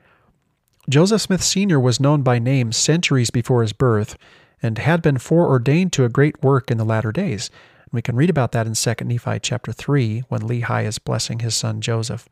Joseph 0.88 1.22
Smith 1.22 1.42
Sr. 1.42 1.80
was 1.80 2.00
known 2.00 2.22
by 2.22 2.38
name 2.38 2.72
centuries 2.72 3.30
before 3.30 3.62
his 3.62 3.72
birth 3.72 4.16
and 4.62 4.78
had 4.78 5.02
been 5.02 5.18
foreordained 5.18 5.92
to 5.92 6.04
a 6.04 6.08
great 6.08 6.42
work 6.42 6.70
in 6.70 6.78
the 6.78 6.84
latter 6.84 7.12
days. 7.12 7.50
We 7.92 8.02
can 8.02 8.16
read 8.16 8.30
about 8.30 8.52
that 8.52 8.66
in 8.66 8.74
2 8.74 9.04
Nephi 9.04 9.38
chapter 9.40 9.72
3 9.72 10.24
when 10.28 10.42
Lehi 10.42 10.84
is 10.84 10.98
blessing 10.98 11.40
his 11.40 11.54
son 11.54 11.80
Joseph. 11.80 12.28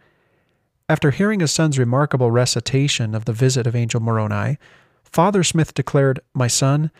After 0.88 1.11
hearing 1.11 1.40
his 1.40 1.52
son's 1.52 1.78
remarkable 1.78 2.31
recitation 2.31 3.14
of 3.14 3.25
the 3.25 3.33
visit 3.33 3.66
of 3.66 3.75
Angel 3.75 4.00
Moroni, 4.00 4.59
Father 5.04 5.43
Smith 5.43 5.73
declared, 5.73 6.21
My 6.35 6.49
son, 6.49 6.90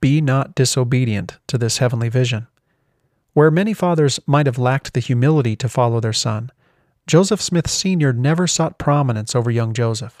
be 0.00 0.20
not 0.20 0.54
disobedient 0.54 1.38
to 1.46 1.58
this 1.58 1.78
heavenly 1.78 2.08
vision. 2.08 2.48
Where 3.34 3.50
many 3.50 3.72
fathers 3.72 4.18
might 4.26 4.46
have 4.46 4.58
lacked 4.58 4.94
the 4.94 5.00
humility 5.00 5.54
to 5.56 5.68
follow 5.68 6.00
their 6.00 6.12
son, 6.12 6.50
Joseph 7.06 7.40
Smith 7.40 7.68
Sr. 7.68 8.12
never 8.12 8.46
sought 8.46 8.78
prominence 8.78 9.34
over 9.34 9.50
young 9.50 9.72
Joseph. 9.72 10.20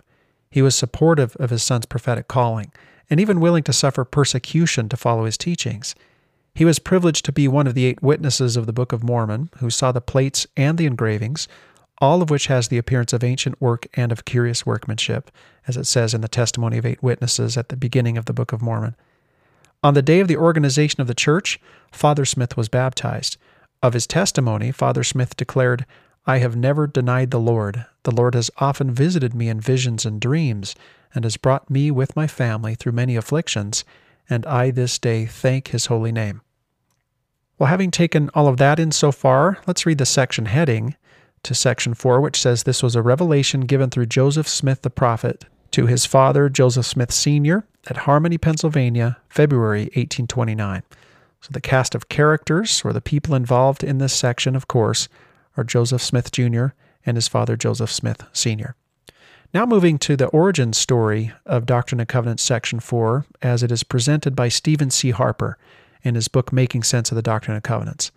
He 0.50 0.62
was 0.62 0.76
supportive 0.76 1.36
of 1.36 1.50
his 1.50 1.62
son's 1.62 1.86
prophetic 1.86 2.28
calling, 2.28 2.72
and 3.12 3.20
even 3.20 3.40
willing 3.40 3.62
to 3.62 3.74
suffer 3.74 4.06
persecution 4.06 4.88
to 4.88 4.96
follow 4.96 5.26
his 5.26 5.36
teachings. 5.36 5.94
He 6.54 6.64
was 6.64 6.78
privileged 6.78 7.26
to 7.26 7.32
be 7.32 7.46
one 7.46 7.66
of 7.66 7.74
the 7.74 7.84
eight 7.84 8.02
witnesses 8.02 8.56
of 8.56 8.64
the 8.64 8.72
Book 8.72 8.90
of 8.90 9.04
Mormon 9.04 9.50
who 9.58 9.68
saw 9.68 9.92
the 9.92 10.00
plates 10.00 10.46
and 10.56 10.78
the 10.78 10.86
engravings, 10.86 11.46
all 11.98 12.22
of 12.22 12.30
which 12.30 12.46
has 12.46 12.68
the 12.68 12.78
appearance 12.78 13.12
of 13.12 13.22
ancient 13.22 13.60
work 13.60 13.86
and 13.92 14.12
of 14.12 14.24
curious 14.24 14.64
workmanship, 14.64 15.30
as 15.68 15.76
it 15.76 15.84
says 15.84 16.14
in 16.14 16.22
the 16.22 16.26
testimony 16.26 16.78
of 16.78 16.86
eight 16.86 17.02
witnesses 17.02 17.58
at 17.58 17.68
the 17.68 17.76
beginning 17.76 18.16
of 18.16 18.24
the 18.24 18.32
Book 18.32 18.50
of 18.50 18.62
Mormon. 18.62 18.96
On 19.82 19.92
the 19.92 20.00
day 20.00 20.20
of 20.20 20.28
the 20.28 20.38
organization 20.38 21.02
of 21.02 21.06
the 21.06 21.14
church, 21.14 21.60
Father 21.90 22.24
Smith 22.24 22.56
was 22.56 22.70
baptized. 22.70 23.36
Of 23.82 23.92
his 23.92 24.06
testimony, 24.06 24.72
Father 24.72 25.04
Smith 25.04 25.36
declared, 25.36 25.84
I 26.24 26.38
have 26.38 26.56
never 26.56 26.86
denied 26.86 27.30
the 27.30 27.38
Lord. 27.38 27.84
The 28.04 28.10
Lord 28.10 28.34
has 28.34 28.50
often 28.56 28.90
visited 28.90 29.34
me 29.34 29.50
in 29.50 29.60
visions 29.60 30.06
and 30.06 30.18
dreams, 30.18 30.74
and 31.14 31.24
has 31.24 31.36
brought 31.36 31.70
me 31.70 31.90
with 31.90 32.16
my 32.16 32.26
family 32.26 32.74
through 32.74 32.92
many 32.92 33.16
afflictions, 33.16 33.84
and 34.28 34.46
I 34.46 34.70
this 34.70 34.98
day 34.98 35.26
thank 35.26 35.68
his 35.68 35.86
holy 35.86 36.12
name. 36.12 36.42
Well, 37.58 37.68
having 37.68 37.90
taken 37.90 38.30
all 38.34 38.48
of 38.48 38.56
that 38.56 38.80
in 38.80 38.92
so 38.92 39.12
far, 39.12 39.58
let's 39.66 39.86
read 39.86 39.98
the 39.98 40.06
section 40.06 40.46
heading 40.46 40.96
to 41.42 41.54
section 41.54 41.94
4, 41.94 42.20
which 42.20 42.40
says 42.40 42.62
this 42.62 42.82
was 42.82 42.96
a 42.96 43.02
revelation 43.02 43.62
given 43.62 43.90
through 43.90 44.06
Joseph 44.06 44.48
Smith 44.48 44.82
the 44.82 44.90
prophet 44.90 45.44
to 45.72 45.86
his 45.86 46.06
father, 46.06 46.48
Joseph 46.48 46.86
Smith 46.86 47.12
Sr., 47.12 47.64
at 47.88 47.98
Harmony, 47.98 48.38
Pennsylvania, 48.38 49.18
February 49.28 49.84
1829. 49.94 50.82
So 51.40 51.48
the 51.50 51.60
cast 51.60 51.94
of 51.94 52.08
characters, 52.08 52.82
or 52.84 52.92
the 52.92 53.00
people 53.00 53.34
involved 53.34 53.82
in 53.82 53.98
this 53.98 54.12
section, 54.12 54.54
of 54.54 54.68
course, 54.68 55.08
are 55.56 55.64
Joseph 55.64 56.02
Smith 56.02 56.30
Jr. 56.30 56.66
and 57.04 57.16
his 57.16 57.26
father, 57.26 57.56
Joseph 57.56 57.90
Smith 57.90 58.24
Sr. 58.32 58.76
Now, 59.54 59.66
moving 59.66 59.98
to 59.98 60.16
the 60.16 60.28
origin 60.28 60.72
story 60.72 61.30
of 61.44 61.66
Doctrine 61.66 62.00
and 62.00 62.08
Covenants, 62.08 62.42
section 62.42 62.80
4, 62.80 63.26
as 63.42 63.62
it 63.62 63.70
is 63.70 63.82
presented 63.82 64.34
by 64.34 64.48
Stephen 64.48 64.90
C. 64.90 65.10
Harper 65.10 65.58
in 66.02 66.14
his 66.14 66.26
book 66.28 66.54
Making 66.54 66.82
Sense 66.84 67.10
of 67.10 67.16
the 67.16 67.22
Doctrine 67.22 67.54
and 67.54 67.62
Covenants. 67.62 68.10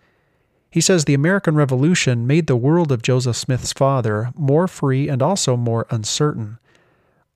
He 0.70 0.80
says 0.80 1.04
the 1.04 1.12
American 1.12 1.54
Revolution 1.54 2.26
made 2.26 2.46
the 2.46 2.56
world 2.56 2.90
of 2.90 3.02
Joseph 3.02 3.36
Smith's 3.36 3.74
father 3.74 4.30
more 4.34 4.66
free 4.66 5.10
and 5.10 5.20
also 5.20 5.58
more 5.58 5.86
uncertain. 5.90 6.58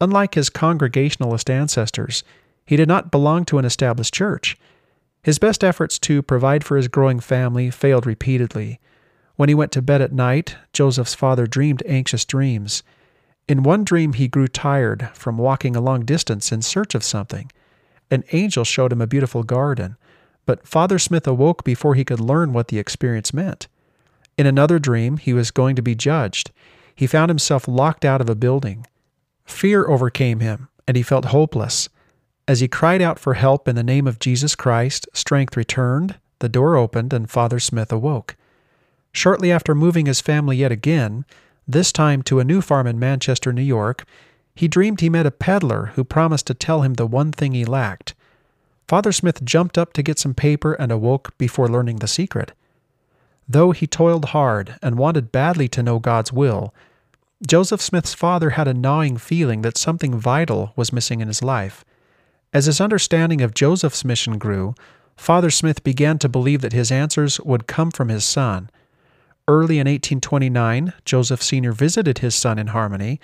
Unlike 0.01 0.35
his 0.35 0.49
Congregationalist 0.49 1.51
ancestors, 1.51 2.25
he 2.65 2.77
did 2.77 2.89
not 2.89 3.11
belong 3.11 3.45
to 3.45 3.59
an 3.59 3.67
established 3.67 4.15
church. 4.15 4.57
His 5.23 5.39
best 5.39 5.63
efforts 5.63 5.99
to 5.99 6.23
provide 6.23 6.65
for 6.65 6.79
his 6.79 6.89
growing 6.89 7.21
family 7.21 7.69
failed 7.69 8.07
repeatedly. 8.07 8.81
When 9.37 9.51
he 9.51 9.55
went 9.55 9.73
to 9.73 9.83
bed 9.83 10.01
at 10.01 10.11
night, 10.11 10.57
Joseph's 10.73 11.15
father 11.15 11.47
dreamed 11.47 11.83
anxious 11.85 12.25
dreams. 12.25 12.83
In 13.51 13.65
one 13.65 13.83
dream, 13.83 14.13
he 14.13 14.29
grew 14.29 14.47
tired 14.47 15.11
from 15.13 15.37
walking 15.37 15.75
a 15.75 15.81
long 15.81 16.05
distance 16.05 16.53
in 16.53 16.63
search 16.63 16.95
of 16.95 17.03
something. 17.03 17.51
An 18.09 18.23
angel 18.31 18.63
showed 18.63 18.93
him 18.93 19.01
a 19.01 19.09
beautiful 19.09 19.43
garden. 19.43 19.97
But 20.47 20.69
Father 20.69 21.01
Smith 21.01 21.27
awoke 21.27 21.65
before 21.65 21.97
he 21.97 22.05
could 22.05 22.21
learn 22.21 22.53
what 22.53 22.69
the 22.69 22.79
experience 22.79 23.35
meant. 23.35 23.67
In 24.39 24.47
another 24.47 24.79
dream, 24.79 25.17
he 25.17 25.33
was 25.33 25.51
going 25.51 25.75
to 25.75 25.83
be 25.83 25.97
judged. 25.97 26.53
He 26.95 27.09
found 27.09 27.29
himself 27.29 27.67
locked 27.67 28.05
out 28.05 28.21
of 28.21 28.31
a 28.31 28.37
building. 28.37 28.87
Fear 29.45 29.89
overcame 29.89 30.39
him, 30.39 30.69
and 30.87 30.97
he 30.97 31.03
felt 31.03 31.25
hopeless. 31.25 31.89
As 32.47 32.61
he 32.61 32.69
cried 32.69 33.03
out 33.03 33.19
for 33.19 33.35
help 33.35 33.67
in 33.67 33.75
the 33.75 33.83
name 33.83 34.07
of 34.07 34.21
Jesus 34.21 34.55
Christ, 34.55 35.09
strength 35.13 35.57
returned, 35.57 36.21
the 36.39 36.49
door 36.49 36.77
opened, 36.77 37.13
and 37.13 37.29
Father 37.29 37.59
Smith 37.59 37.91
awoke. 37.91 38.37
Shortly 39.11 39.51
after 39.51 39.75
moving 39.75 40.07
his 40.07 40.21
family 40.21 40.59
yet 40.59 40.71
again, 40.71 41.25
this 41.67 41.93
time 41.93 42.23
to 42.23 42.41
a 42.41 42.45
new 42.45 42.61
farm 42.61 42.87
in 42.87 42.99
Manchester, 42.99 43.53
New 43.53 43.63
York, 43.63 44.05
he 44.55 44.69
dreamed 44.69 45.01
he 45.01 45.09
met 45.09 45.27
a 45.27 45.31
peddler 45.31 45.93
who 45.95 46.05
promised 46.05 46.47
to 46.49 46.55
tell 46.55 46.83
him 46.83 46.95
the 46.95 47.07
one 47.07 47.33
thing 47.33 47.53
he 47.53 47.65
lacked. 47.65 48.15
Father 48.89 49.13
Smith 49.13 49.45
jumped 49.45 49.79
up 49.79 49.93
to 49.93 50.03
get 50.03 50.19
some 50.19 50.35
paper 50.35 50.73
and 50.75 50.91
awoke 50.91 51.37
before 51.39 51.69
learning 51.69 51.97
the 51.97 52.09
secret. 52.09 52.53
Though 53.49 53.71
he 53.71 53.87
toiled 53.87 54.27
hard 54.27 54.77
and 54.83 54.99
wanted 54.99 55.33
badly 55.33 55.69
to 55.69 55.83
know 55.83 55.99
God's 55.99 56.33
will, 56.33 56.75
Joseph 57.47 57.81
Smith's 57.81 58.15
father 58.15 58.51
had 58.51 58.69
a 58.69 58.75
gnawing 58.75 59.17
feeling 59.17 59.63
that 59.63 59.79
something 59.79 60.19
vital 60.19 60.73
was 60.77 60.93
missing 60.93 61.21
in 61.21 61.29
his 61.29 61.43
life. 61.43 61.85
As 62.53 62.67
his 62.67 62.81
understanding 62.81 63.41
of 63.41 63.55
Joseph's 63.55 64.05
mission 64.05 64.39
grew, 64.39 64.75
Father 65.17 65.51
Smith 65.51 65.85
began 65.85 66.19
to 66.19 66.29
believe 66.29 66.61
that 66.61 66.73
his 66.73 66.91
answers 66.91 67.41
would 67.41 67.67
come 67.67 67.91
from 67.91 68.09
his 68.09 68.25
son. 68.25 68.71
Early 69.51 69.81
in 69.81 69.89
1829, 69.89 70.93
Joseph 71.05 71.43
Sr. 71.43 71.73
visited 71.73 72.19
his 72.19 72.37
son 72.37 72.57
in 72.57 72.69
Harmony, 72.69 73.19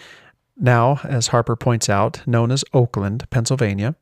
now, 0.56 0.98
as 1.04 1.28
Harper 1.28 1.54
points 1.54 1.88
out, 1.88 2.26
known 2.26 2.50
as 2.50 2.64
Oakland, 2.72 3.30
Pennsylvania 3.30 3.94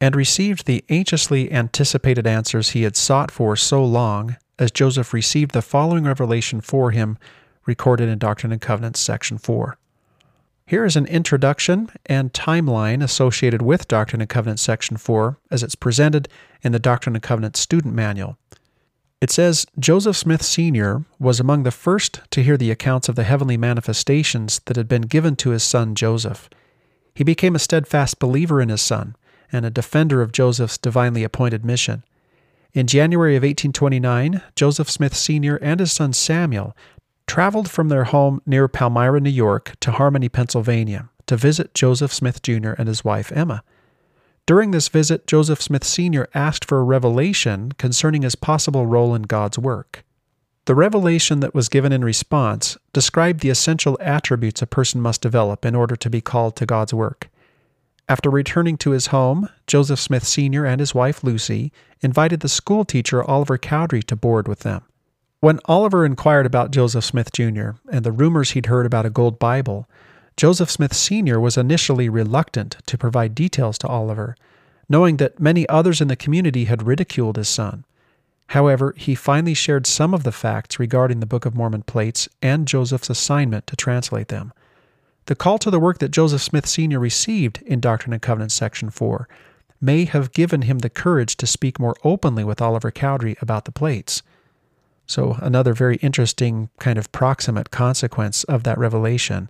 and 0.00 0.14
received 0.14 0.66
the 0.66 0.84
anxiously 0.88 1.50
anticipated 1.50 2.24
answers 2.24 2.70
he 2.70 2.82
had 2.82 2.94
sought 2.96 3.32
for 3.32 3.56
so 3.56 3.84
long 3.84 4.36
as 4.60 4.70
Joseph 4.70 5.12
received 5.12 5.50
the 5.50 5.60
following 5.60 6.04
revelation 6.04 6.60
for 6.60 6.92
him, 6.92 7.18
recorded 7.64 8.08
in 8.08 8.18
Doctrine 8.18 8.52
and 8.52 8.60
Covenants, 8.60 9.00
section 9.00 9.36
4. 9.36 9.76
Here 10.66 10.84
is 10.84 10.94
an 10.94 11.06
introduction 11.06 11.90
and 12.06 12.32
timeline 12.32 13.02
associated 13.02 13.60
with 13.60 13.88
Doctrine 13.88 14.20
and 14.20 14.30
Covenants, 14.30 14.62
section 14.62 14.98
4, 14.98 15.38
as 15.50 15.64
it's 15.64 15.74
presented 15.74 16.28
in 16.62 16.70
the 16.70 16.78
Doctrine 16.78 17.16
and 17.16 17.22
Covenants 17.24 17.58
student 17.58 17.92
manual. 17.92 18.38
It 19.20 19.30
says 19.30 19.66
Joseph 19.78 20.16
Smith 20.16 20.42
Sr. 20.42 21.04
was 21.18 21.40
among 21.40 21.62
the 21.62 21.70
first 21.70 22.20
to 22.30 22.42
hear 22.42 22.56
the 22.56 22.70
accounts 22.70 23.08
of 23.08 23.16
the 23.16 23.24
heavenly 23.24 23.56
manifestations 23.56 24.60
that 24.66 24.76
had 24.76 24.88
been 24.88 25.02
given 25.02 25.36
to 25.36 25.50
his 25.50 25.62
son 25.62 25.94
Joseph. 25.94 26.50
He 27.14 27.24
became 27.24 27.54
a 27.54 27.60
steadfast 27.60 28.18
believer 28.18 28.60
in 28.60 28.68
his 28.68 28.82
son 28.82 29.16
and 29.50 29.64
a 29.64 29.70
defender 29.70 30.20
of 30.20 30.32
Joseph's 30.32 30.76
divinely 30.76 31.24
appointed 31.24 31.64
mission. 31.64 32.04
In 32.74 32.86
January 32.86 33.36
of 33.36 33.42
1829, 33.42 34.42
Joseph 34.54 34.90
Smith 34.90 35.16
Sr. 35.16 35.56
and 35.56 35.80
his 35.80 35.92
son 35.92 36.12
Samuel 36.12 36.76
traveled 37.26 37.70
from 37.70 37.88
their 37.88 38.04
home 38.04 38.42
near 38.44 38.68
Palmyra, 38.68 39.20
New 39.20 39.30
York, 39.30 39.76
to 39.80 39.92
Harmony, 39.92 40.28
Pennsylvania, 40.28 41.08
to 41.26 41.38
visit 41.38 41.72
Joseph 41.72 42.12
Smith 42.12 42.42
Jr. 42.42 42.72
and 42.76 42.86
his 42.86 43.02
wife 43.02 43.32
Emma. 43.32 43.62
During 44.46 44.70
this 44.70 44.88
visit, 44.88 45.26
Joseph 45.26 45.60
Smith 45.60 45.82
Sr. 45.82 46.28
asked 46.32 46.64
for 46.64 46.78
a 46.78 46.84
revelation 46.84 47.72
concerning 47.72 48.22
his 48.22 48.36
possible 48.36 48.86
role 48.86 49.12
in 49.12 49.22
God's 49.22 49.58
work. 49.58 50.04
The 50.66 50.74
revelation 50.74 51.40
that 51.40 51.54
was 51.54 51.68
given 51.68 51.92
in 51.92 52.04
response 52.04 52.78
described 52.92 53.40
the 53.40 53.50
essential 53.50 53.98
attributes 54.00 54.62
a 54.62 54.66
person 54.66 55.00
must 55.00 55.20
develop 55.20 55.64
in 55.64 55.74
order 55.74 55.96
to 55.96 56.10
be 56.10 56.20
called 56.20 56.54
to 56.56 56.66
God's 56.66 56.94
work. 56.94 57.28
After 58.08 58.30
returning 58.30 58.76
to 58.78 58.90
his 58.90 59.08
home, 59.08 59.48
Joseph 59.66 59.98
Smith 59.98 60.24
Sr. 60.24 60.64
and 60.64 60.78
his 60.78 60.94
wife 60.94 61.24
Lucy 61.24 61.72
invited 62.00 62.38
the 62.38 62.48
school 62.48 62.84
teacher 62.84 63.24
Oliver 63.24 63.58
Cowdery 63.58 64.02
to 64.04 64.14
board 64.14 64.46
with 64.46 64.60
them. 64.60 64.82
When 65.40 65.60
Oliver 65.64 66.06
inquired 66.06 66.46
about 66.46 66.70
Joseph 66.70 67.04
Smith 67.04 67.32
Jr. 67.32 67.70
and 67.90 68.04
the 68.04 68.12
rumors 68.12 68.52
he'd 68.52 68.66
heard 68.66 68.86
about 68.86 69.06
a 69.06 69.10
gold 69.10 69.40
Bible, 69.40 69.88
Joseph 70.36 70.70
Smith 70.70 70.92
Sr. 70.92 71.40
was 71.40 71.56
initially 71.56 72.10
reluctant 72.10 72.76
to 72.84 72.98
provide 72.98 73.34
details 73.34 73.78
to 73.78 73.88
Oliver, 73.88 74.36
knowing 74.86 75.16
that 75.16 75.40
many 75.40 75.66
others 75.68 76.02
in 76.02 76.08
the 76.08 76.16
community 76.16 76.66
had 76.66 76.86
ridiculed 76.86 77.36
his 77.36 77.48
son. 77.48 77.84
However, 78.48 78.94
he 78.98 79.14
finally 79.14 79.54
shared 79.54 79.86
some 79.86 80.12
of 80.12 80.24
the 80.24 80.32
facts 80.32 80.78
regarding 80.78 81.20
the 81.20 81.26
Book 81.26 81.46
of 81.46 81.54
Mormon 81.54 81.82
plates 81.82 82.28
and 82.42 82.68
Joseph's 82.68 83.08
assignment 83.08 83.66
to 83.66 83.76
translate 83.76 84.28
them. 84.28 84.52
The 85.24 85.34
call 85.34 85.58
to 85.58 85.70
the 85.70 85.80
work 85.80 85.98
that 85.98 86.10
Joseph 86.10 86.42
Smith 86.42 86.66
Sr. 86.66 87.00
received 87.00 87.62
in 87.62 87.80
Doctrine 87.80 88.12
and 88.12 88.22
Covenants 88.22 88.54
section 88.54 88.90
4 88.90 89.26
may 89.80 90.04
have 90.04 90.32
given 90.32 90.62
him 90.62 90.80
the 90.80 90.90
courage 90.90 91.36
to 91.38 91.46
speak 91.46 91.80
more 91.80 91.96
openly 92.04 92.44
with 92.44 92.60
Oliver 92.60 92.90
Cowdery 92.90 93.36
about 93.40 93.64
the 93.64 93.72
plates. 93.72 94.22
So, 95.06 95.36
another 95.40 95.72
very 95.72 95.96
interesting 95.96 96.68
kind 96.78 96.98
of 96.98 97.10
proximate 97.10 97.70
consequence 97.70 98.44
of 98.44 98.64
that 98.64 98.78
revelation 98.78 99.48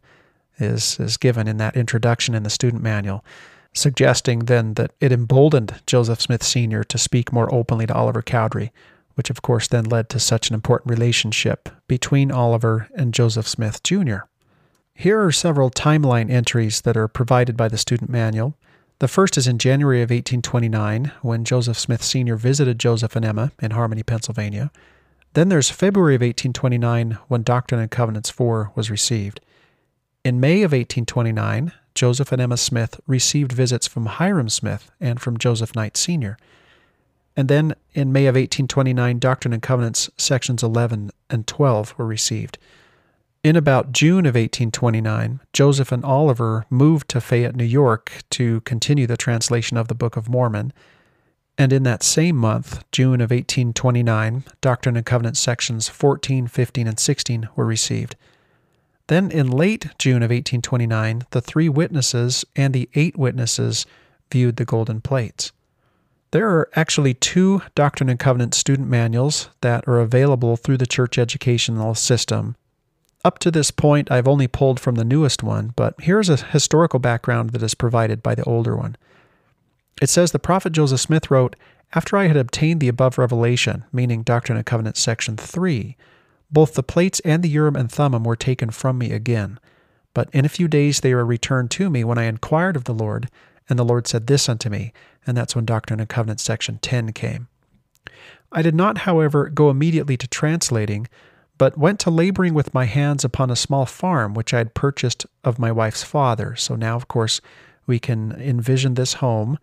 is, 0.58 0.98
is 1.00 1.16
given 1.16 1.48
in 1.48 1.56
that 1.58 1.76
introduction 1.76 2.34
in 2.34 2.42
the 2.42 2.50
student 2.50 2.82
manual, 2.82 3.24
suggesting 3.72 4.40
then 4.40 4.74
that 4.74 4.92
it 5.00 5.12
emboldened 5.12 5.80
Joseph 5.86 6.20
Smith 6.20 6.42
Sr. 6.42 6.84
to 6.84 6.98
speak 6.98 7.32
more 7.32 7.52
openly 7.54 7.86
to 7.86 7.94
Oliver 7.94 8.22
Cowdery, 8.22 8.72
which 9.14 9.30
of 9.30 9.42
course 9.42 9.68
then 9.68 9.84
led 9.84 10.08
to 10.10 10.20
such 10.20 10.48
an 10.48 10.54
important 10.54 10.90
relationship 10.90 11.68
between 11.88 12.30
Oliver 12.30 12.88
and 12.94 13.14
Joseph 13.14 13.48
Smith 13.48 13.82
Jr. 13.82 14.18
Here 14.94 15.22
are 15.22 15.32
several 15.32 15.70
timeline 15.70 16.30
entries 16.30 16.80
that 16.82 16.96
are 16.96 17.08
provided 17.08 17.56
by 17.56 17.68
the 17.68 17.76
student 17.76 18.08
manual. 18.08 18.56
The 18.98 19.08
first 19.08 19.36
is 19.36 19.46
in 19.46 19.58
January 19.58 20.00
of 20.00 20.08
1829, 20.08 21.12
when 21.20 21.44
Joseph 21.44 21.78
Smith 21.78 22.02
Sr. 22.02 22.36
visited 22.36 22.78
Joseph 22.78 23.14
and 23.14 23.24
Emma 23.24 23.52
in 23.60 23.72
Harmony, 23.72 24.02
Pennsylvania. 24.02 24.70
Then 25.34 25.50
there's 25.50 25.68
February 25.68 26.14
of 26.14 26.22
1829, 26.22 27.18
when 27.28 27.42
Doctrine 27.42 27.78
and 27.80 27.90
Covenants 27.90 28.30
4 28.30 28.72
was 28.74 28.90
received. 28.90 29.40
In 30.26 30.40
May 30.40 30.62
of 30.62 30.72
1829, 30.72 31.70
Joseph 31.94 32.32
and 32.32 32.42
Emma 32.42 32.56
Smith 32.56 33.00
received 33.06 33.52
visits 33.52 33.86
from 33.86 34.06
Hyrum 34.06 34.48
Smith 34.48 34.90
and 35.00 35.20
from 35.20 35.38
Joseph 35.38 35.76
Knight 35.76 35.96
Sr. 35.96 36.36
And 37.36 37.46
then 37.46 37.76
in 37.94 38.10
May 38.10 38.26
of 38.26 38.34
1829, 38.34 39.20
Doctrine 39.20 39.52
and 39.52 39.62
Covenants 39.62 40.10
sections 40.16 40.64
11 40.64 41.12
and 41.30 41.46
12 41.46 41.96
were 41.96 42.06
received. 42.08 42.58
In 43.44 43.54
about 43.54 43.92
June 43.92 44.26
of 44.26 44.34
1829, 44.34 45.38
Joseph 45.52 45.92
and 45.92 46.04
Oliver 46.04 46.66
moved 46.70 47.08
to 47.10 47.20
Fayette, 47.20 47.54
New 47.54 47.62
York 47.62 48.10
to 48.30 48.62
continue 48.62 49.06
the 49.06 49.16
translation 49.16 49.76
of 49.76 49.86
the 49.86 49.94
Book 49.94 50.16
of 50.16 50.28
Mormon. 50.28 50.72
And 51.56 51.72
in 51.72 51.84
that 51.84 52.02
same 52.02 52.34
month, 52.34 52.82
June 52.90 53.20
of 53.20 53.30
1829, 53.30 54.42
Doctrine 54.60 54.96
and 54.96 55.06
Covenants 55.06 55.38
sections 55.38 55.88
14, 55.88 56.48
15, 56.48 56.88
and 56.88 56.98
16 56.98 57.48
were 57.54 57.64
received. 57.64 58.16
Then 59.08 59.30
in 59.30 59.50
late 59.50 59.88
June 59.98 60.22
of 60.22 60.30
1829, 60.30 61.26
the 61.30 61.40
three 61.40 61.68
witnesses 61.68 62.44
and 62.54 62.74
the 62.74 62.88
eight 62.94 63.16
witnesses 63.16 63.86
viewed 64.32 64.56
the 64.56 64.64
golden 64.64 65.00
plates. 65.00 65.52
There 66.32 66.48
are 66.50 66.68
actually 66.74 67.14
two 67.14 67.62
Doctrine 67.74 68.08
and 68.08 68.18
Covenants 68.18 68.58
student 68.58 68.88
manuals 68.88 69.48
that 69.60 69.86
are 69.86 70.00
available 70.00 70.56
through 70.56 70.78
the 70.78 70.86
church 70.86 71.18
educational 71.18 71.94
system 71.94 72.56
up 73.26 73.40
to 73.40 73.50
this 73.50 73.72
point, 73.72 74.08
I've 74.08 74.28
only 74.28 74.46
pulled 74.46 74.78
from 74.78 74.94
the 74.94 75.04
newest 75.04 75.42
one, 75.42 75.72
but 75.74 75.96
here's 76.00 76.28
a 76.28 76.36
historical 76.36 77.00
background 77.00 77.50
that 77.50 77.62
is 77.64 77.74
provided 77.74 78.22
by 78.22 78.36
the 78.36 78.44
older 78.44 78.76
one. 78.76 78.94
It 80.00 80.08
says 80.08 80.30
the 80.30 80.38
prophet 80.38 80.72
Joseph 80.72 81.00
Smith 81.00 81.28
wrote, 81.28 81.56
After 81.92 82.16
I 82.16 82.28
had 82.28 82.36
obtained 82.36 82.80
the 82.80 82.86
above 82.86 83.18
revelation, 83.18 83.82
meaning 83.92 84.22
Doctrine 84.22 84.56
and 84.56 84.64
Covenants 84.64 85.00
section 85.00 85.36
3, 85.36 85.96
both 86.50 86.74
the 86.74 86.82
plates 86.82 87.20
and 87.20 87.42
the 87.42 87.48
Urim 87.48 87.76
and 87.76 87.90
Thummim 87.90 88.24
were 88.24 88.36
taken 88.36 88.70
from 88.70 88.98
me 88.98 89.12
again. 89.12 89.58
But 90.14 90.30
in 90.32 90.44
a 90.44 90.50
few 90.50 90.68
days 90.68 91.00
they 91.00 91.14
were 91.14 91.26
returned 91.26 91.70
to 91.72 91.90
me 91.90 92.04
when 92.04 92.18
I 92.18 92.24
inquired 92.24 92.76
of 92.76 92.84
the 92.84 92.94
Lord, 92.94 93.28
and 93.68 93.78
the 93.78 93.84
Lord 93.84 94.06
said 94.06 94.26
this 94.26 94.48
unto 94.48 94.70
me, 94.70 94.92
and 95.26 95.36
that's 95.36 95.54
when 95.54 95.64
Doctrine 95.64 96.00
and 96.00 96.08
Covenants 96.08 96.42
section 96.42 96.78
10 96.80 97.12
came. 97.12 97.48
I 98.52 98.62
did 98.62 98.74
not, 98.74 98.98
however, 98.98 99.48
go 99.48 99.70
immediately 99.70 100.16
to 100.16 100.28
translating, 100.28 101.08
but 101.58 101.76
went 101.76 101.98
to 102.00 102.10
laboring 102.10 102.54
with 102.54 102.74
my 102.74 102.84
hands 102.84 103.24
upon 103.24 103.50
a 103.50 103.56
small 103.56 103.86
farm 103.86 104.34
which 104.34 104.54
I 104.54 104.58
had 104.58 104.74
purchased 104.74 105.26
of 105.42 105.58
my 105.58 105.72
wife's 105.72 106.04
father. 106.04 106.54
So 106.56 106.76
now, 106.76 106.96
of 106.96 107.08
course, 107.08 107.40
we 107.86 107.98
can 107.98 108.32
envision 108.32 108.94
this 108.94 109.14
home 109.14 109.58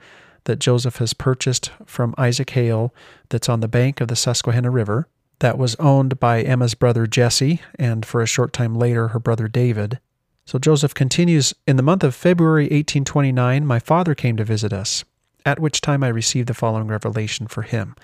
that 0.46 0.60
Joseph 0.60 0.98
has 0.98 1.14
purchased 1.14 1.72
from 1.86 2.14
Isaac 2.18 2.50
Hale 2.52 2.94
that's 3.30 3.50
on 3.50 3.62
the 3.62 3.68
bank 3.68 4.02
of 4.02 4.08
the 4.08 4.16
Susquehanna 4.16 4.70
River, 4.70 5.08
that 5.40 5.58
was 5.58 5.76
owned 5.76 6.20
by 6.20 6.42
Emma's 6.42 6.74
brother 6.74 7.08
Jesse, 7.08 7.62
and 7.78 8.06
for 8.06 8.22
a 8.22 8.28
short 8.28 8.54
time 8.54 8.76
later, 8.76 9.10
her 9.10 9.20
brother 9.20 9.48
David. 9.48 10.00
So 10.46 10.60
Joseph 10.60 10.94
continues 10.94 11.54
In 11.68 11.78
the 11.78 11.84
month 11.84 12.04
of 12.04 12.16
February 12.16 12.66
1829, 12.66 13.66
my 13.66 13.80
father 13.80 14.16
came 14.16 14.38
to 14.38 14.44
visit 14.44 14.74
us, 14.74 15.04
at 15.46 15.60
which 15.60 15.82
time 15.82 16.04
I 16.04 16.10
received 16.10 16.48
the 16.48 16.54
following 16.54 16.88
revelation 16.88 17.48
for 17.48 17.64
him 17.64 17.96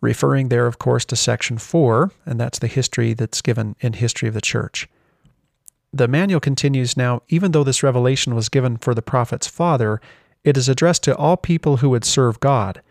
referring 0.00 0.48
there, 0.48 0.66
of 0.66 0.78
course, 0.78 1.04
to 1.06 1.16
section 1.16 1.58
4, 1.58 2.10
and 2.24 2.38
that's 2.38 2.58
the 2.58 2.66
history 2.66 3.14
that's 3.14 3.42
given 3.42 3.76
in 3.80 3.94
History 3.94 4.28
of 4.28 4.34
the 4.34 4.40
Church. 4.40 4.88
The 5.92 6.08
manual 6.08 6.40
continues 6.40 6.96
now, 6.96 7.22
even 7.28 7.52
though 7.52 7.64
this 7.64 7.82
revelation 7.82 8.34
was 8.34 8.48
given 8.48 8.76
for 8.76 8.94
the 8.94 9.02
prophet's 9.02 9.46
father, 9.46 10.00
it 10.44 10.56
is 10.56 10.68
addressed 10.68 11.02
to 11.04 11.16
all 11.16 11.36
people 11.36 11.78
who 11.78 11.90
would 11.90 12.04
serve 12.04 12.40
God. 12.40 12.82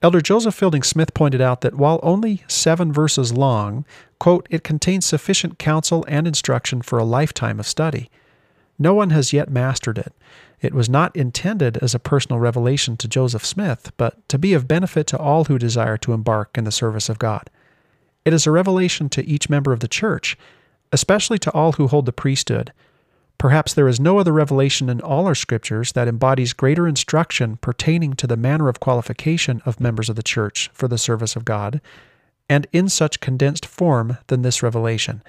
Elder 0.00 0.20
Joseph 0.20 0.54
Fielding 0.54 0.84
Smith 0.84 1.12
pointed 1.12 1.40
out 1.40 1.60
that 1.62 1.74
while 1.74 1.98
only 2.02 2.44
seven 2.46 2.92
verses 2.92 3.32
long, 3.32 3.84
quote, 4.20 4.46
it 4.50 4.62
contains 4.62 5.04
sufficient 5.04 5.58
counsel 5.58 6.04
and 6.06 6.26
instruction 6.26 6.82
for 6.82 6.98
a 6.98 7.04
lifetime 7.04 7.58
of 7.58 7.66
study. 7.66 8.10
No 8.78 8.94
one 8.94 9.10
has 9.10 9.32
yet 9.32 9.50
mastered 9.50 9.98
it, 9.98 10.12
it 10.60 10.74
was 10.74 10.88
not 10.88 11.14
intended 11.14 11.76
as 11.78 11.94
a 11.94 12.00
personal 12.00 12.40
revelation 12.40 12.96
to 12.96 13.08
Joseph 13.08 13.46
Smith, 13.46 13.92
but 13.96 14.28
to 14.28 14.38
be 14.38 14.54
of 14.54 14.66
benefit 14.66 15.06
to 15.08 15.18
all 15.18 15.44
who 15.44 15.58
desire 15.58 15.96
to 15.98 16.12
embark 16.12 16.58
in 16.58 16.64
the 16.64 16.72
service 16.72 17.08
of 17.08 17.18
God. 17.18 17.48
It 18.24 18.32
is 18.32 18.46
a 18.46 18.50
revelation 18.50 19.08
to 19.10 19.24
each 19.24 19.48
member 19.48 19.72
of 19.72 19.80
the 19.80 19.88
church, 19.88 20.36
especially 20.92 21.38
to 21.40 21.52
all 21.52 21.72
who 21.72 21.86
hold 21.86 22.06
the 22.06 22.12
priesthood. 22.12 22.72
Perhaps 23.38 23.74
there 23.74 23.86
is 23.86 24.00
no 24.00 24.18
other 24.18 24.32
revelation 24.32 24.88
in 24.88 25.00
all 25.00 25.26
our 25.26 25.34
scriptures 25.34 25.92
that 25.92 26.08
embodies 26.08 26.52
greater 26.52 26.88
instruction 26.88 27.56
pertaining 27.58 28.14
to 28.14 28.26
the 28.26 28.36
manner 28.36 28.68
of 28.68 28.80
qualification 28.80 29.62
of 29.64 29.78
members 29.78 30.08
of 30.08 30.16
the 30.16 30.24
church 30.24 30.68
for 30.72 30.88
the 30.88 30.98
service 30.98 31.36
of 31.36 31.44
God, 31.44 31.80
and 32.48 32.66
in 32.72 32.88
such 32.88 33.20
condensed 33.20 33.64
form 33.64 34.18
than 34.26 34.42
this 34.42 34.62
revelation. 34.62 35.22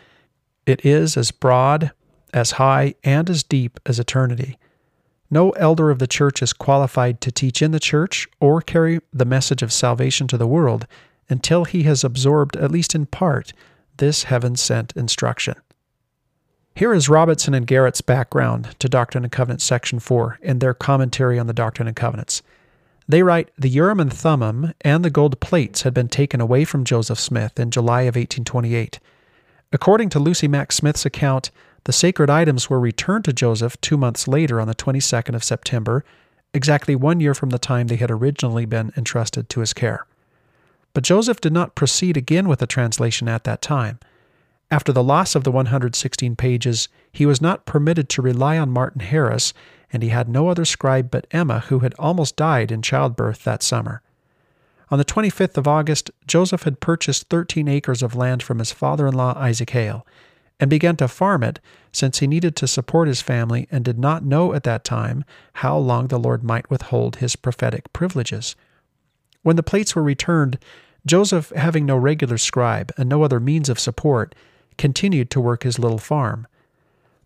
It 0.65 0.83
is 0.83 1.17
as 1.17 1.29
broad, 1.29 1.91
as 2.33 2.51
high, 2.51 2.95
and 3.03 3.29
as 3.29 3.43
deep 3.43 3.79
as 3.85 3.99
eternity. 3.99 4.57
No 5.29 5.51
elder 5.51 5.91
of 5.91 5.99
the 5.99 6.07
church 6.07 6.41
is 6.41 6.53
qualified 6.53 7.21
to 7.21 7.31
teach 7.31 7.61
in 7.61 7.71
the 7.71 7.79
church 7.79 8.27
or 8.39 8.61
carry 8.61 8.99
the 9.13 9.25
message 9.25 9.61
of 9.61 9.71
salvation 9.71 10.27
to 10.29 10.37
the 10.37 10.47
world 10.47 10.87
until 11.29 11.65
he 11.65 11.83
has 11.83 12.03
absorbed, 12.03 12.55
at 12.57 12.71
least 12.71 12.95
in 12.95 13.05
part, 13.05 13.53
this 13.97 14.23
heaven 14.23 14.55
sent 14.55 14.93
instruction. 14.95 15.53
Here 16.79 16.93
is 16.93 17.09
Robinson 17.09 17.53
and 17.53 17.67
Garrett's 17.67 17.99
background 17.99 18.73
to 18.79 18.87
Doctrine 18.87 19.25
and 19.25 19.31
Covenants, 19.33 19.65
section 19.65 19.99
4, 19.99 20.39
in 20.41 20.59
their 20.59 20.73
commentary 20.73 21.37
on 21.37 21.45
the 21.45 21.51
Doctrine 21.51 21.89
and 21.89 21.97
Covenants. 21.97 22.41
They 23.05 23.21
write 23.21 23.49
The 23.57 23.67
Urim 23.67 23.99
and 23.99 24.13
Thummim 24.13 24.73
and 24.79 25.03
the 25.03 25.09
gold 25.09 25.41
plates 25.41 25.81
had 25.81 25.93
been 25.93 26.07
taken 26.07 26.39
away 26.39 26.63
from 26.63 26.85
Joseph 26.85 27.19
Smith 27.19 27.59
in 27.59 27.69
July 27.69 28.03
of 28.03 28.15
1828. 28.15 28.97
According 29.73 30.07
to 30.07 30.19
Lucy 30.19 30.47
Mack 30.47 30.71
Smith's 30.71 31.05
account, 31.05 31.51
the 31.83 31.91
sacred 31.91 32.29
items 32.29 32.69
were 32.69 32.79
returned 32.79 33.25
to 33.25 33.33
Joseph 33.33 33.75
two 33.81 33.97
months 33.97 34.25
later 34.25 34.61
on 34.61 34.69
the 34.69 34.73
22nd 34.73 35.35
of 35.35 35.43
September, 35.43 36.05
exactly 36.53 36.95
one 36.95 37.19
year 37.19 37.33
from 37.33 37.49
the 37.49 37.59
time 37.59 37.87
they 37.87 37.97
had 37.97 38.09
originally 38.09 38.65
been 38.65 38.93
entrusted 38.95 39.49
to 39.49 39.59
his 39.59 39.73
care. 39.73 40.05
But 40.93 41.03
Joseph 41.03 41.41
did 41.41 41.51
not 41.51 41.75
proceed 41.75 42.15
again 42.15 42.47
with 42.47 42.59
the 42.59 42.67
translation 42.67 43.27
at 43.27 43.43
that 43.43 43.61
time. 43.61 43.99
After 44.71 44.93
the 44.93 45.03
loss 45.03 45.34
of 45.34 45.43
the 45.43 45.51
116 45.51 46.36
pages, 46.36 46.89
he 47.12 47.25
was 47.25 47.41
not 47.41 47.65
permitted 47.65 48.08
to 48.10 48.21
rely 48.21 48.58
on 48.58 48.69
Martin 48.69 49.01
Harris, 49.01 49.53
and 49.91 50.03
he 50.03 50.10
had 50.10 50.29
no 50.29 50.47
other 50.47 50.65
scribe 50.65 51.10
but 51.10 51.25
Emma, 51.32 51.62
who 51.62 51.79
had 51.79 51.95
almost 51.97 52.36
died 52.36 52.71
in 52.71 52.84
childbirth 52.84 53.43
that 53.43 53.63
summer. 53.63 54.03
On 54.91 54.99
the 54.99 55.05
25th 55.05 55.58
of 55.58 55.67
August, 55.67 56.12
Joseph 56.27 56.63
had 56.63 56.79
purchased 56.79 57.29
13 57.29 57.67
acres 57.67 58.03
of 58.03 58.15
land 58.15 58.43
from 58.43 58.60
his 58.60 58.71
father 58.71 59.08
in 59.08 59.15
law, 59.15 59.34
Isaac 59.38 59.71
Hale, 59.71 60.05
and 60.60 60.69
began 60.69 60.95
to 60.97 61.08
farm 61.08 61.41
it, 61.41 61.60
since 61.91 62.19
he 62.19 62.27
needed 62.27 62.55
to 62.55 62.67
support 62.67 63.08
his 63.08 63.21
family 63.21 63.67
and 63.71 63.84
did 63.84 63.97
not 63.97 64.23
know 64.23 64.53
at 64.53 64.63
that 64.63 64.84
time 64.84 65.23
how 65.53 65.77
long 65.77 66.08
the 66.08 66.19
Lord 66.19 66.43
might 66.43 66.69
withhold 66.69 67.15
his 67.15 67.36
prophetic 67.36 67.91
privileges. 67.91 68.55
When 69.41 69.55
the 69.55 69.63
plates 69.63 69.95
were 69.95 70.03
returned, 70.03 70.60
Joseph, 71.05 71.51
having 71.55 71.86
no 71.86 71.97
regular 71.97 72.38
scribe 72.38 72.91
and 72.97 73.10
no 73.10 73.23
other 73.23 73.39
means 73.39 73.69
of 73.69 73.79
support, 73.79 74.36
continued 74.79 75.29
to 75.29 75.41
work 75.41 75.61
his 75.61 75.77
little 75.77 75.99
farm. 75.99 76.47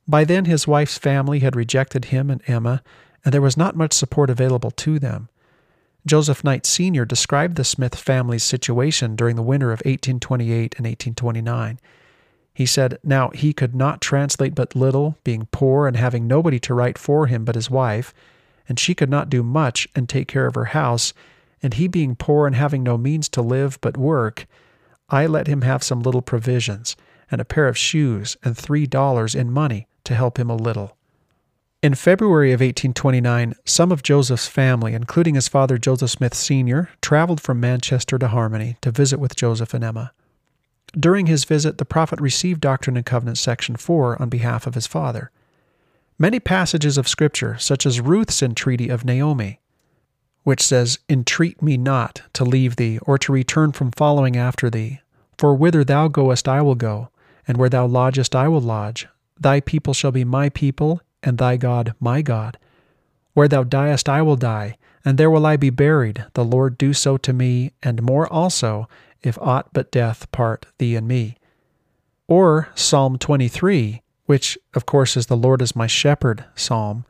By 0.06 0.26
then 0.26 0.44
his 0.46 0.68
wife's 0.68 0.98
family 0.98 1.40
had 1.40 1.56
rejected 1.56 2.06
him 2.06 2.30
and 2.30 2.42
Emma, 2.48 2.84
and 3.24 3.34
there 3.34 3.42
was 3.42 3.56
not 3.56 3.78
much 3.78 3.94
support 3.94 4.30
available 4.30 4.72
to 4.72 5.00
them. 5.00 5.30
Joseph 6.06 6.44
Knight 6.44 6.66
Sr. 6.66 7.06
described 7.06 7.56
the 7.56 7.64
Smith 7.64 7.96
family's 7.96 8.44
situation 8.44 9.16
during 9.16 9.38
the 9.38 9.42
winter 9.42 9.68
of 9.68 9.80
1828 9.86 10.76
and 10.78 10.86
1829. 10.86 11.80
He 12.54 12.66
said, 12.66 13.00
Now 13.04 13.30
he 13.30 13.54
could 13.54 13.74
not 13.74 14.02
translate 14.02 14.54
but 14.54 14.76
little, 14.76 15.18
being 15.24 15.48
poor 15.52 15.88
and 15.88 15.96
having 15.96 16.28
nobody 16.28 16.60
to 16.60 16.74
write 16.74 16.98
for 16.98 17.28
him 17.28 17.46
but 17.46 17.56
his 17.56 17.70
wife, 17.70 18.14
and 18.68 18.78
she 18.78 18.94
could 18.94 19.10
not 19.10 19.30
do 19.30 19.44
much 19.44 19.88
and 19.96 20.10
take 20.10 20.28
care 20.28 20.46
of 20.46 20.56
her 20.56 20.66
house, 20.66 21.14
and 21.62 21.76
he 21.76 21.88
being 21.88 22.16
poor 22.16 22.46
and 22.46 22.56
having 22.56 22.84
no 22.84 22.98
means 22.98 23.30
to 23.30 23.42
live 23.42 23.80
but 23.80 23.96
work, 23.96 24.46
I 25.10 25.26
let 25.26 25.48
him 25.48 25.62
have 25.62 25.84
some 25.84 26.02
little 26.02 26.22
provisions, 26.22 26.98
and 27.34 27.42
a 27.42 27.46
pair 27.46 27.68
of 27.68 27.78
shoes, 27.78 28.38
and 28.44 28.58
three 28.58 28.86
dollars 28.86 29.36
in 29.36 29.52
money 29.52 29.88
to 30.06 30.16
help 30.16 30.40
him 30.40 30.50
a 30.50 30.56
little. 30.56 30.96
In 31.82 31.96
February 31.96 32.54
of 32.54 32.62
1829, 32.62 33.56
some 33.66 33.92
of 33.92 34.04
Joseph's 34.04 34.48
family, 34.48 34.94
including 34.94 35.36
his 35.36 35.50
father 35.50 35.78
Joseph 35.78 36.12
Smith 36.12 36.34
Sr., 36.34 36.90
traveled 37.02 37.42
from 37.42 37.60
Manchester 37.60 38.18
to 38.18 38.30
Harmony 38.30 38.78
to 38.80 38.92
visit 38.92 39.20
with 39.20 39.36
Joseph 39.36 39.74
and 39.74 39.84
Emma. 39.84 40.14
During 40.98 41.26
his 41.26 41.44
visit, 41.44 41.80
the 41.80 41.86
prophet 41.86 42.22
received 42.22 42.62
Doctrine 42.62 42.96
and 42.96 43.06
Covenants 43.06 43.42
section 43.42 43.76
4 43.76 44.22
on 44.22 44.30
behalf 44.30 44.66
of 44.66 44.76
his 44.76 44.88
father. 44.88 45.32
Many 46.18 46.40
passages 46.40 46.98
of 46.98 47.08
Scripture, 47.08 47.58
such 47.58 47.86
as 47.86 48.00
Ruth's 48.00 48.42
entreaty 48.44 48.88
of 48.88 49.04
Naomi, 49.04 49.60
which 50.44 50.62
says, 50.62 51.00
Entreat 51.10 51.62
me 51.62 51.78
not 51.78 52.22
to 52.34 52.46
leave 52.46 52.76
thee, 52.76 53.00
or 53.02 53.18
to 53.18 53.34
return 53.34 53.72
from 53.72 53.92
following 53.92 54.38
after 54.38 54.70
thee. 54.70 55.02
For 55.38 55.56
whither 55.56 55.84
thou 55.84 56.08
goest 56.08 56.48
I 56.48 56.62
will 56.62 56.76
go, 56.76 57.10
and 57.48 57.58
where 57.58 57.70
thou 57.70 57.86
lodgest 57.86 58.36
I 58.36 58.48
will 58.48 58.62
lodge. 58.62 59.08
Thy 59.40 59.60
people 59.60 59.94
shall 59.94 60.12
be 60.12 60.24
my 60.24 60.50
people, 60.50 61.02
and 61.22 61.38
thy 61.38 61.58
God 61.58 61.94
my 62.00 62.22
God. 62.22 62.58
Where 63.34 63.48
thou 63.48 63.64
diest 63.64 64.08
I 64.08 64.22
will 64.22 64.36
die, 64.36 64.78
and 65.04 65.18
there 65.18 65.32
will 65.32 65.46
I 65.46 65.58
be 65.58 65.70
buried. 65.70 66.26
The 66.34 66.46
Lord 66.46 66.78
do 66.78 66.94
so 66.94 67.18
to 67.18 67.34
me, 67.34 67.72
and 67.82 68.02
more 68.02 68.32
also, 68.32 68.88
if 69.22 69.38
aught 69.40 69.70
but 69.74 69.92
death 69.92 70.32
part 70.32 70.66
thee 70.78 70.96
and 70.96 71.08
me. 71.08 71.38
Or 72.28 72.70
Psalm 72.76 73.18
23, 73.18 74.02
which, 74.26 74.58
of 74.74 74.86
course, 74.86 75.18
is 75.18 75.26
the 75.26 75.38
Lord 75.38 75.62
is 75.62 75.76
my 75.76 75.88
shepherd 75.88 76.46
psalm. 76.56 77.06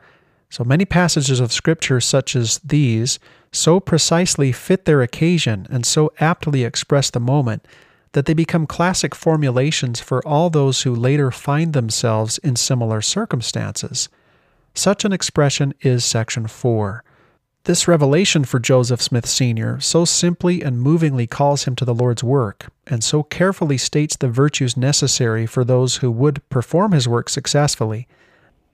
So 0.50 0.63
many 0.63 0.86
passages 0.86 1.39
of 1.39 1.52
Scripture, 1.52 2.00
such 2.00 2.36
as 2.36 2.60
these, 2.60 3.19
so 3.52 3.80
precisely 3.80 4.52
fit 4.52 4.86
their 4.86 5.02
occasion 5.02 5.67
and 5.69 5.86
so 5.86 6.12
aptly 6.19 6.63
express 6.63 7.10
the 7.10 7.19
moment 7.19 7.67
that 8.13 8.26
they 8.26 8.34
become 8.34 8.65
classic 8.65 9.13
formulations 9.13 9.99
for 9.99 10.26
all 10.26 10.49
those 10.49 10.84
who 10.84 10.95
later 10.95 11.30
find 11.30 11.73
themselves 11.73 12.38
in 12.39 12.56
similar 12.56 13.02
circumstances. 13.02 14.10
Such 14.73 15.06
an 15.06 15.12
expression 15.12 15.73
is 15.82 16.06
Section 16.06 16.47
4. 16.47 17.04
This 17.65 17.88
revelation 17.88 18.43
for 18.43 18.60
Joseph 18.60 19.02
Smith 19.02 19.26
Sr. 19.26 19.80
so 19.80 20.04
simply 20.04 20.62
and 20.62 20.82
movingly 20.82 21.28
calls 21.28 21.63
him 21.63 21.76
to 21.78 21.86
the 21.86 21.93
Lord's 21.93 22.23
work, 22.23 22.67
and 22.86 23.04
so 23.04 23.23
carefully 23.23 23.78
states 23.78 24.17
the 24.17 24.28
virtues 24.28 24.76
necessary 24.76 25.45
for 25.45 25.63
those 25.63 25.97
who 25.97 26.12
would 26.12 26.47
perform 26.49 26.91
his 26.91 27.08
work 27.08 27.30
successfully, 27.30 28.08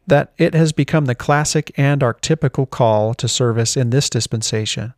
that 0.08 0.34
it 0.40 0.56
has 0.56 0.72
become 0.72 1.06
the 1.06 1.14
classic 1.14 1.72
and 1.78 2.02
archetypical 2.02 2.68
call 2.68 3.14
to 3.14 3.28
service 3.28 3.78
in 3.78 3.92
this 3.92 4.10
dispensation. 4.10 4.96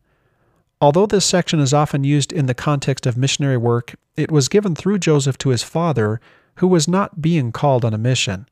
Although 0.82 1.06
this 1.06 1.24
section 1.24 1.60
is 1.60 1.72
often 1.72 2.02
used 2.02 2.32
in 2.32 2.46
the 2.46 2.54
context 2.54 3.06
of 3.06 3.16
missionary 3.16 3.56
work, 3.56 3.94
it 4.16 4.32
was 4.32 4.48
given 4.48 4.74
through 4.74 4.98
Joseph 4.98 5.38
to 5.38 5.50
his 5.50 5.62
father, 5.62 6.20
who 6.56 6.66
was 6.66 6.88
not 6.88 7.22
being 7.22 7.52
called 7.52 7.84
on 7.84 7.94
a 7.94 7.98
mission. 7.98 8.48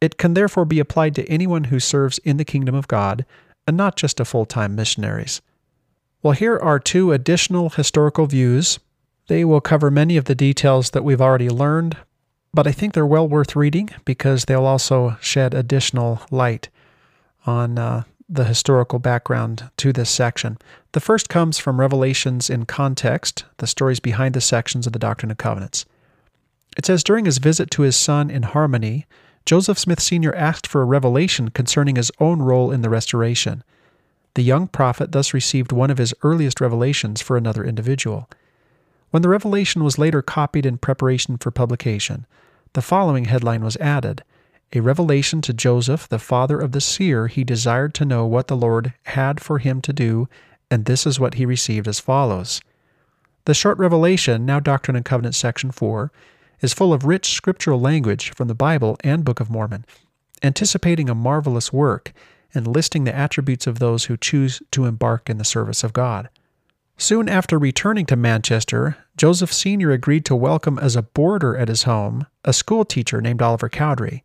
It 0.00 0.18
can 0.18 0.34
therefore 0.34 0.64
be 0.64 0.80
applied 0.80 1.14
to 1.14 1.28
anyone 1.28 1.64
who 1.64 1.78
serves 1.78 2.18
in 2.18 2.38
the 2.38 2.44
kingdom 2.44 2.74
of 2.74 2.88
God, 2.88 3.24
and 3.68 3.76
not 3.76 3.94
just 3.94 4.16
to 4.16 4.24
full 4.24 4.46
time 4.46 4.74
missionaries. 4.74 5.42
Well, 6.24 6.32
here 6.32 6.58
are 6.58 6.80
two 6.80 7.12
additional 7.12 7.70
historical 7.70 8.26
views. 8.26 8.80
They 9.28 9.44
will 9.44 9.60
cover 9.60 9.92
many 9.92 10.16
of 10.16 10.24
the 10.24 10.34
details 10.34 10.90
that 10.90 11.04
we've 11.04 11.20
already 11.20 11.48
learned, 11.48 11.96
but 12.52 12.66
I 12.66 12.72
think 12.72 12.94
they're 12.94 13.06
well 13.06 13.28
worth 13.28 13.54
reading 13.54 13.90
because 14.04 14.46
they'll 14.46 14.64
also 14.64 15.18
shed 15.20 15.54
additional 15.54 16.20
light 16.32 16.68
on 17.46 17.78
uh, 17.78 18.02
the 18.32 18.44
historical 18.44 19.00
background 19.00 19.68
to 19.76 19.92
this 19.92 20.08
section. 20.08 20.56
The 20.92 21.00
first 21.00 21.28
comes 21.28 21.58
from 21.58 21.80
Revelations 21.80 22.48
in 22.48 22.64
Context, 22.64 23.44
the 23.56 23.66
stories 23.66 23.98
behind 23.98 24.34
the 24.34 24.40
sections 24.40 24.86
of 24.86 24.92
the 24.92 25.00
Doctrine 25.00 25.32
and 25.32 25.38
Covenants. 25.38 25.84
It 26.78 26.86
says 26.86 27.02
During 27.02 27.24
his 27.24 27.38
visit 27.38 27.72
to 27.72 27.82
his 27.82 27.96
son 27.96 28.30
in 28.30 28.44
Harmony, 28.44 29.06
Joseph 29.44 29.80
Smith 29.80 29.98
Sr. 29.98 30.32
asked 30.36 30.68
for 30.68 30.80
a 30.80 30.84
revelation 30.86 31.50
concerning 31.50 31.96
his 31.96 32.12
own 32.20 32.40
role 32.40 32.70
in 32.70 32.82
the 32.82 32.88
restoration. 32.88 33.64
The 34.34 34.44
young 34.44 34.68
prophet 34.68 35.10
thus 35.10 35.34
received 35.34 35.72
one 35.72 35.90
of 35.90 35.98
his 35.98 36.14
earliest 36.22 36.60
revelations 36.60 37.20
for 37.20 37.36
another 37.36 37.64
individual. 37.64 38.30
When 39.10 39.22
the 39.22 39.28
revelation 39.28 39.82
was 39.82 39.98
later 39.98 40.22
copied 40.22 40.64
in 40.64 40.78
preparation 40.78 41.36
for 41.36 41.50
publication, 41.50 42.26
the 42.74 42.82
following 42.82 43.24
headline 43.24 43.64
was 43.64 43.76
added 43.78 44.22
A 44.72 44.80
revelation 44.80 45.40
to 45.42 45.52
Joseph, 45.52 46.08
the 46.08 46.20
father 46.20 46.60
of 46.60 46.70
the 46.70 46.80
seer, 46.80 47.26
he 47.26 47.42
desired 47.42 47.92
to 47.94 48.04
know 48.04 48.24
what 48.24 48.46
the 48.46 48.56
Lord 48.56 48.94
had 49.02 49.40
for 49.40 49.58
him 49.58 49.80
to 49.80 49.92
do, 49.92 50.28
and 50.70 50.84
this 50.84 51.06
is 51.06 51.18
what 51.18 51.34
he 51.34 51.44
received 51.44 51.88
as 51.88 51.98
follows. 51.98 52.60
The 53.46 53.54
short 53.54 53.78
revelation, 53.78 54.46
now 54.46 54.60
Doctrine 54.60 54.94
and 54.94 55.04
Covenants, 55.04 55.38
section 55.38 55.72
4, 55.72 56.12
is 56.60 56.72
full 56.72 56.92
of 56.92 57.04
rich 57.04 57.32
scriptural 57.32 57.80
language 57.80 58.32
from 58.34 58.46
the 58.46 58.54
Bible 58.54 58.96
and 59.02 59.24
Book 59.24 59.40
of 59.40 59.50
Mormon, 59.50 59.84
anticipating 60.40 61.08
a 61.08 61.16
marvelous 61.16 61.72
work 61.72 62.12
and 62.54 62.66
listing 62.66 63.02
the 63.02 63.14
attributes 63.14 63.66
of 63.66 63.80
those 63.80 64.04
who 64.04 64.16
choose 64.16 64.62
to 64.70 64.84
embark 64.84 65.28
in 65.28 65.38
the 65.38 65.44
service 65.44 65.82
of 65.82 65.92
God. 65.92 66.28
Soon 66.96 67.28
after 67.28 67.58
returning 67.58 68.06
to 68.06 68.14
Manchester, 68.14 68.98
Joseph 69.16 69.52
Sr. 69.52 69.90
agreed 69.90 70.24
to 70.26 70.36
welcome 70.36 70.78
as 70.78 70.94
a 70.94 71.02
boarder 71.02 71.56
at 71.56 71.68
his 71.68 71.84
home 71.84 72.26
a 72.44 72.52
school 72.52 72.84
teacher 72.84 73.20
named 73.20 73.42
Oliver 73.42 73.68
Cowdery. 73.68 74.22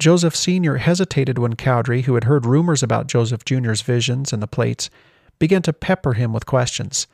Joseph 0.00 0.34
Sr. 0.34 0.78
hesitated 0.78 1.38
when 1.38 1.56
Cowdery, 1.56 2.04
who 2.04 2.14
had 2.14 2.24
heard 2.24 2.46
rumors 2.46 2.82
about 2.82 3.06
Joseph 3.06 3.44
Jr.'s 3.44 3.82
visions 3.82 4.32
and 4.32 4.42
the 4.42 4.46
plates, 4.46 4.88
began 5.38 5.60
to 5.60 5.74
pepper 5.74 6.14
him 6.14 6.32
with 6.32 6.46
questions. 6.46 7.06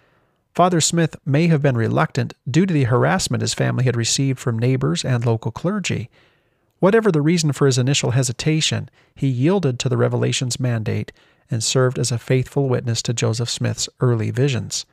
Father 0.55 0.81
Smith 0.81 1.17
may 1.27 1.49
have 1.49 1.61
been 1.61 1.77
reluctant 1.77 2.35
due 2.49 2.65
to 2.65 2.73
the 2.73 2.85
harassment 2.85 3.41
his 3.41 3.55
family 3.55 3.83
had 3.83 3.97
received 3.97 4.39
from 4.39 4.57
neighbors 4.57 5.05
and 5.05 5.27
local 5.27 5.51
clergy. 5.51 6.09
Whatever 6.79 7.11
the 7.11 7.21
reason 7.21 7.51
for 7.51 7.67
his 7.67 7.77
initial 7.77 8.13
hesitation, 8.13 8.89
he 9.17 9.27
yielded 9.27 9.81
to 9.81 9.89
the 9.89 9.97
revelation's 9.97 10.61
mandate 10.61 11.11
and 11.51 11.65
served 11.65 11.99
as 11.99 12.13
a 12.13 12.19
faithful 12.19 12.69
witness 12.69 13.03
to 13.03 13.13
Joseph 13.13 13.51
Smith's 13.51 13.89
early 13.99 14.31
visions. 14.31 14.87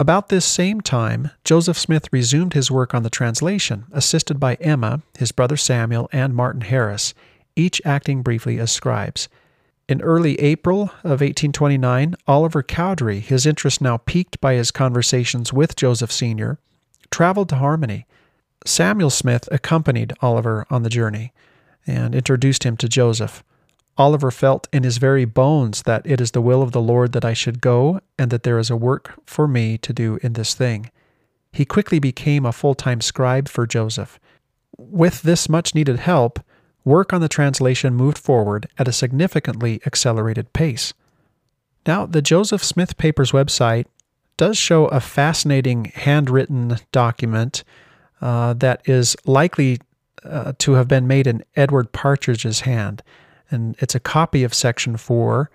About 0.00 0.28
this 0.28 0.44
same 0.44 0.80
time, 0.80 1.32
Joseph 1.42 1.76
Smith 1.76 2.08
resumed 2.12 2.52
his 2.52 2.70
work 2.70 2.94
on 2.94 3.02
the 3.02 3.10
translation, 3.10 3.84
assisted 3.90 4.38
by 4.38 4.54
Emma, 4.56 5.02
his 5.18 5.32
brother 5.32 5.56
Samuel, 5.56 6.08
and 6.12 6.36
Martin 6.36 6.60
Harris, 6.60 7.14
each 7.56 7.82
acting 7.84 8.22
briefly 8.22 8.60
as 8.60 8.70
scribes. 8.70 9.28
In 9.88 10.00
early 10.00 10.38
April 10.38 10.82
of 11.02 11.20
1829, 11.20 12.14
Oliver 12.28 12.62
Cowdery, 12.62 13.18
his 13.18 13.44
interest 13.44 13.80
now 13.80 13.96
piqued 13.96 14.40
by 14.40 14.54
his 14.54 14.70
conversations 14.70 15.52
with 15.52 15.74
Joseph 15.74 16.12
Sr., 16.12 16.58
traveled 17.10 17.48
to 17.48 17.56
Harmony. 17.56 18.06
Samuel 18.64 19.10
Smith 19.10 19.48
accompanied 19.50 20.12
Oliver 20.20 20.64
on 20.70 20.84
the 20.84 20.90
journey 20.90 21.32
and 21.88 22.14
introduced 22.14 22.64
him 22.64 22.76
to 22.76 22.88
Joseph. 22.88 23.42
Oliver 23.98 24.30
felt 24.30 24.68
in 24.72 24.84
his 24.84 24.98
very 24.98 25.24
bones 25.24 25.82
that 25.82 26.02
it 26.06 26.20
is 26.20 26.30
the 26.30 26.40
will 26.40 26.62
of 26.62 26.70
the 26.70 26.80
Lord 26.80 27.12
that 27.12 27.24
I 27.24 27.34
should 27.34 27.60
go, 27.60 28.00
and 28.16 28.30
that 28.30 28.44
there 28.44 28.58
is 28.58 28.70
a 28.70 28.76
work 28.76 29.20
for 29.26 29.48
me 29.48 29.76
to 29.78 29.92
do 29.92 30.18
in 30.22 30.34
this 30.34 30.54
thing. 30.54 30.90
He 31.52 31.64
quickly 31.64 31.98
became 31.98 32.46
a 32.46 32.52
full 32.52 32.76
time 32.76 33.00
scribe 33.00 33.48
for 33.48 33.66
Joseph. 33.66 34.20
With 34.76 35.22
this 35.22 35.48
much 35.48 35.74
needed 35.74 35.98
help, 35.98 36.38
work 36.84 37.12
on 37.12 37.20
the 37.20 37.28
translation 37.28 37.94
moved 37.94 38.18
forward 38.18 38.68
at 38.78 38.86
a 38.86 38.92
significantly 38.92 39.80
accelerated 39.84 40.52
pace. 40.52 40.94
Now, 41.86 42.06
the 42.06 42.22
Joseph 42.22 42.62
Smith 42.62 42.96
Papers 42.96 43.32
website 43.32 43.86
does 44.36 44.56
show 44.56 44.86
a 44.86 45.00
fascinating 45.00 45.86
handwritten 45.86 46.76
document 46.92 47.64
uh, 48.20 48.52
that 48.54 48.82
is 48.88 49.16
likely 49.24 49.80
uh, 50.22 50.52
to 50.58 50.72
have 50.72 50.86
been 50.86 51.08
made 51.08 51.26
in 51.26 51.44
Edward 51.56 51.92
Partridge's 51.92 52.60
hand. 52.60 53.02
And 53.50 53.76
it's 53.78 53.94
a 53.94 54.00
copy 54.00 54.44
of 54.44 54.54
Section 54.54 54.96
4. 54.96 55.50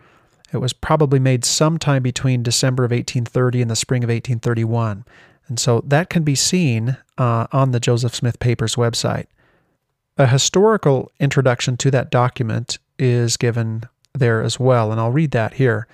It 0.51 0.57
was 0.57 0.73
probably 0.73 1.19
made 1.19 1.45
sometime 1.45 2.03
between 2.03 2.43
December 2.43 2.83
of 2.83 2.91
1830 2.91 3.61
and 3.61 3.71
the 3.71 3.75
spring 3.75 4.03
of 4.03 4.09
1831. 4.09 5.05
And 5.47 5.59
so 5.59 5.81
that 5.85 6.09
can 6.09 6.23
be 6.23 6.35
seen 6.35 6.97
uh, 7.17 7.47
on 7.51 7.71
the 7.71 7.79
Joseph 7.79 8.15
Smith 8.15 8.39
Papers 8.39 8.75
website. 8.75 9.25
A 10.17 10.27
historical 10.27 11.11
introduction 11.19 11.75
to 11.77 11.91
that 11.91 12.11
document 12.11 12.77
is 12.99 13.35
given 13.35 13.83
there 14.13 14.43
as 14.43 14.59
well, 14.59 14.91
and 14.91 15.01
I'll 15.01 15.11
read 15.11 15.31
that 15.31 15.55
here. 15.55 15.87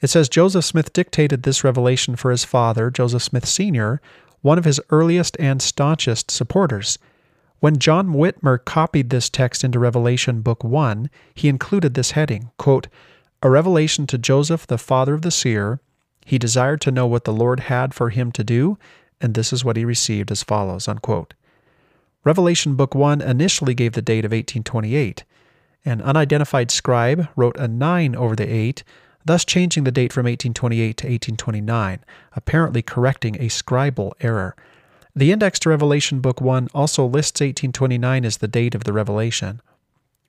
It 0.00 0.08
says 0.08 0.28
Joseph 0.28 0.64
Smith 0.64 0.92
dictated 0.92 1.42
this 1.42 1.64
revelation 1.64 2.16
for 2.16 2.30
his 2.30 2.44
father, 2.44 2.90
Joseph 2.90 3.22
Smith 3.22 3.46
Sr., 3.46 4.00
one 4.42 4.58
of 4.58 4.64
his 4.64 4.80
earliest 4.90 5.36
and 5.40 5.60
staunchest 5.60 6.30
supporters. 6.30 6.98
When 7.60 7.78
John 7.78 8.08
Whitmer 8.08 8.62
copied 8.62 9.10
this 9.10 9.30
text 9.30 9.64
into 9.64 9.78
Revelation 9.78 10.42
Book 10.42 10.62
1, 10.62 11.08
he 11.34 11.48
included 11.48 11.94
this 11.94 12.10
heading 12.12 12.50
quote, 12.58 12.88
A 13.42 13.48
revelation 13.48 14.06
to 14.08 14.18
Joseph, 14.18 14.66
the 14.66 14.78
father 14.78 15.14
of 15.14 15.22
the 15.22 15.30
seer. 15.30 15.80
He 16.24 16.38
desired 16.38 16.80
to 16.82 16.90
know 16.90 17.06
what 17.06 17.24
the 17.24 17.32
Lord 17.32 17.60
had 17.60 17.94
for 17.94 18.10
him 18.10 18.30
to 18.32 18.44
do, 18.44 18.78
and 19.20 19.34
this 19.34 19.52
is 19.52 19.64
what 19.64 19.76
he 19.76 19.84
received 19.84 20.30
as 20.30 20.42
follows. 20.42 20.86
Unquote. 20.86 21.34
Revelation 22.24 22.74
Book 22.74 22.94
1 22.94 23.20
initially 23.20 23.72
gave 23.72 23.92
the 23.92 24.02
date 24.02 24.24
of 24.24 24.32
1828. 24.32 25.24
An 25.84 26.02
unidentified 26.02 26.72
scribe 26.72 27.28
wrote 27.36 27.56
a 27.56 27.68
9 27.68 28.16
over 28.16 28.34
the 28.34 28.52
8, 28.52 28.82
thus 29.24 29.44
changing 29.44 29.84
the 29.84 29.92
date 29.92 30.12
from 30.12 30.24
1828 30.24 30.96
to 30.96 31.06
1829, 31.06 32.00
apparently 32.34 32.82
correcting 32.82 33.36
a 33.36 33.48
scribal 33.48 34.12
error. 34.20 34.56
The 35.16 35.32
index 35.32 35.58
to 35.60 35.70
Revelation 35.70 36.20
Book 36.20 36.42
1 36.42 36.68
also 36.74 37.06
lists 37.06 37.40
1829 37.40 38.26
as 38.26 38.36
the 38.36 38.46
date 38.46 38.74
of 38.74 38.84
the 38.84 38.92
revelation. 38.92 39.62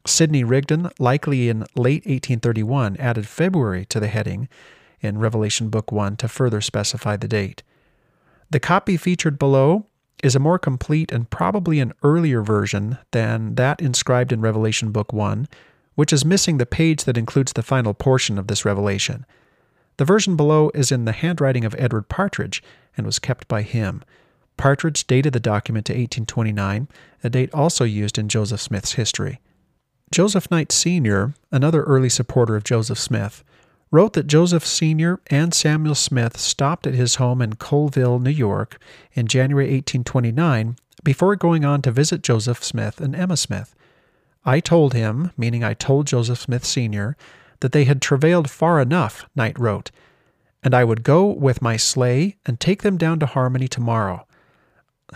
Sidney 0.05 0.45
Rigdon, 0.45 0.89
likely 0.97 1.49
in 1.49 1.65
late 1.75 2.05
1831, 2.05 2.95
added 2.95 3.27
February 3.27 3.83
to 3.87 3.99
the 3.99 4.07
heading 4.07 4.47
in 5.01 5.17
Revelation 5.17 5.67
Book 5.67 5.91
1 5.91 6.15
to 6.15 6.29
further 6.29 6.61
specify 6.61 7.17
the 7.17 7.27
date. 7.27 7.63
The 8.49 8.61
copy 8.61 8.95
featured 8.95 9.37
below 9.37 9.87
is 10.23 10.37
a 10.37 10.39
more 10.39 10.57
complete 10.57 11.11
and 11.11 11.29
probably 11.29 11.81
an 11.81 11.91
earlier 12.01 12.41
version 12.41 12.97
than 13.11 13.55
that 13.55 13.81
inscribed 13.81 14.31
in 14.31 14.39
Revelation 14.39 14.93
Book 14.93 15.11
1, 15.11 15.49
which 15.95 16.13
is 16.13 16.23
missing 16.23 16.59
the 16.59 16.65
page 16.65 17.03
that 17.03 17.17
includes 17.17 17.51
the 17.51 17.61
final 17.61 17.93
portion 17.93 18.39
of 18.39 18.47
this 18.47 18.63
revelation. 18.63 19.25
The 19.97 20.05
version 20.05 20.37
below 20.37 20.71
is 20.73 20.93
in 20.93 21.03
the 21.03 21.11
handwriting 21.11 21.65
of 21.65 21.75
Edward 21.77 22.07
Partridge 22.07 22.63
and 22.95 23.05
was 23.05 23.19
kept 23.19 23.49
by 23.49 23.63
him. 23.63 24.01
Partridge 24.57 25.07
dated 25.07 25.33
the 25.33 25.39
document 25.39 25.85
to 25.85 25.93
1829, 25.93 26.87
a 27.23 27.29
date 27.29 27.53
also 27.53 27.83
used 27.83 28.17
in 28.17 28.27
Joseph 28.27 28.61
Smith's 28.61 28.93
history. 28.93 29.39
Joseph 30.11 30.49
Knight 30.49 30.71
Sr., 30.71 31.33
another 31.51 31.83
early 31.83 32.09
supporter 32.09 32.55
of 32.55 32.63
Joseph 32.63 32.99
Smith, 32.99 33.43
wrote 33.91 34.13
that 34.13 34.27
Joseph 34.27 34.65
Sr. 34.65 35.19
and 35.27 35.53
Samuel 35.53 35.95
Smith 35.95 36.37
stopped 36.37 36.87
at 36.87 36.93
his 36.93 37.15
home 37.15 37.41
in 37.41 37.53
Colesville, 37.53 38.21
New 38.21 38.29
York, 38.29 38.79
in 39.13 39.27
January 39.27 39.65
1829 39.65 40.75
before 41.03 41.35
going 41.37 41.63
on 41.63 41.81
to 41.81 41.91
visit 41.91 42.21
Joseph 42.21 42.63
Smith 42.63 42.99
and 42.99 43.15
Emma 43.15 43.37
Smith. 43.37 43.73
I 44.43 44.59
told 44.59 44.93
him, 44.93 45.31
meaning 45.37 45.63
I 45.63 45.73
told 45.73 46.07
Joseph 46.07 46.39
Smith 46.39 46.65
Sr., 46.65 47.15
that 47.61 47.71
they 47.71 47.85
had 47.85 48.01
travailed 48.01 48.49
far 48.49 48.81
enough, 48.81 49.25
Knight 49.35 49.57
wrote, 49.57 49.89
and 50.63 50.73
I 50.73 50.83
would 50.83 51.03
go 51.03 51.25
with 51.25 51.61
my 51.61 51.77
sleigh 51.77 52.35
and 52.45 52.59
take 52.59 52.81
them 52.81 52.97
down 52.97 53.19
to 53.19 53.25
Harmony 53.25 53.67
tomorrow. 53.67 54.27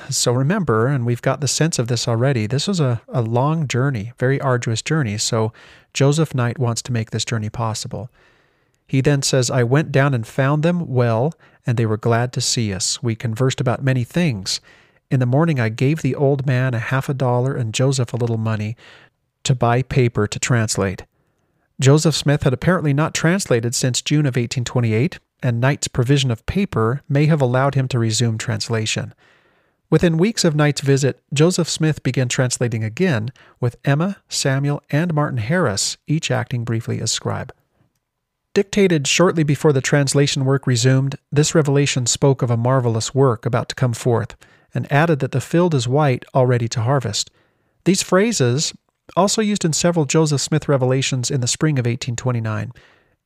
So 0.09 0.31
remember, 0.31 0.87
and 0.87 1.05
we've 1.05 1.21
got 1.21 1.41
the 1.41 1.47
sense 1.47 1.77
of 1.77 1.87
this 1.87 2.07
already, 2.07 2.47
this 2.47 2.67
was 2.67 2.79
a, 2.79 3.01
a 3.09 3.21
long 3.21 3.67
journey, 3.67 4.13
very 4.17 4.39
arduous 4.39 4.81
journey. 4.81 5.17
So 5.17 5.51
Joseph 5.93 6.33
Knight 6.33 6.57
wants 6.57 6.81
to 6.83 6.93
make 6.93 7.11
this 7.11 7.25
journey 7.25 7.49
possible. 7.49 8.09
He 8.87 9.01
then 9.01 9.21
says, 9.21 9.49
I 9.49 9.63
went 9.63 9.91
down 9.91 10.13
and 10.13 10.25
found 10.25 10.63
them 10.63 10.87
well, 10.87 11.33
and 11.65 11.77
they 11.77 11.85
were 11.85 11.97
glad 11.97 12.31
to 12.33 12.41
see 12.41 12.73
us. 12.73 13.03
We 13.03 13.15
conversed 13.15 13.59
about 13.59 13.83
many 13.83 14.03
things. 14.03 14.61
In 15.09 15.19
the 15.19 15.25
morning, 15.25 15.59
I 15.59 15.69
gave 15.69 16.01
the 16.01 16.15
old 16.15 16.45
man 16.45 16.73
a 16.73 16.79
half 16.79 17.09
a 17.09 17.13
dollar 17.13 17.53
and 17.53 17.73
Joseph 17.73 18.13
a 18.13 18.17
little 18.17 18.37
money 18.37 18.77
to 19.43 19.55
buy 19.55 19.81
paper 19.81 20.27
to 20.27 20.39
translate. 20.39 21.03
Joseph 21.81 22.15
Smith 22.15 22.43
had 22.43 22.53
apparently 22.53 22.93
not 22.93 23.13
translated 23.13 23.73
since 23.75 24.01
June 24.01 24.25
of 24.25 24.35
1828, 24.35 25.19
and 25.43 25.59
Knight's 25.59 25.87
provision 25.87 26.31
of 26.31 26.45
paper 26.45 27.01
may 27.09 27.25
have 27.25 27.41
allowed 27.41 27.75
him 27.75 27.87
to 27.89 27.99
resume 27.99 28.37
translation. 28.37 29.13
Within 29.91 30.17
weeks 30.17 30.45
of 30.45 30.55
Knight's 30.55 30.79
visit, 30.79 31.21
Joseph 31.33 31.69
Smith 31.69 32.01
began 32.01 32.29
translating 32.29 32.81
again, 32.81 33.29
with 33.59 33.75
Emma, 33.83 34.17
Samuel, 34.29 34.81
and 34.89 35.13
Martin 35.13 35.39
Harris 35.39 35.97
each 36.07 36.31
acting 36.31 36.63
briefly 36.63 37.01
as 37.01 37.11
scribe. 37.11 37.53
Dictated 38.53 39.05
shortly 39.05 39.43
before 39.43 39.73
the 39.73 39.81
translation 39.81 40.45
work 40.45 40.65
resumed, 40.65 41.17
this 41.29 41.53
revelation 41.53 42.05
spoke 42.05 42.41
of 42.41 42.49
a 42.49 42.55
marvelous 42.55 43.13
work 43.13 43.45
about 43.45 43.67
to 43.67 43.75
come 43.75 43.91
forth, 43.91 44.37
and 44.73 44.89
added 44.89 45.19
that 45.19 45.33
the 45.33 45.41
field 45.41 45.75
is 45.75 45.89
white, 45.89 46.23
all 46.33 46.47
ready 46.47 46.69
to 46.69 46.81
harvest. 46.81 47.29
These 47.83 48.01
phrases, 48.01 48.73
also 49.17 49.41
used 49.41 49.65
in 49.65 49.73
several 49.73 50.05
Joseph 50.05 50.39
Smith 50.39 50.69
revelations 50.69 51.29
in 51.29 51.41
the 51.41 51.47
spring 51.47 51.77
of 51.77 51.85
1829, 51.85 52.71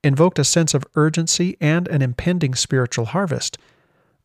invoked 0.03 0.39
a 0.39 0.43
sense 0.43 0.73
of 0.73 0.85
urgency 0.95 1.57
and 1.61 1.87
an 1.89 2.01
impending 2.01 2.55
spiritual 2.55 3.05
harvest. 3.05 3.59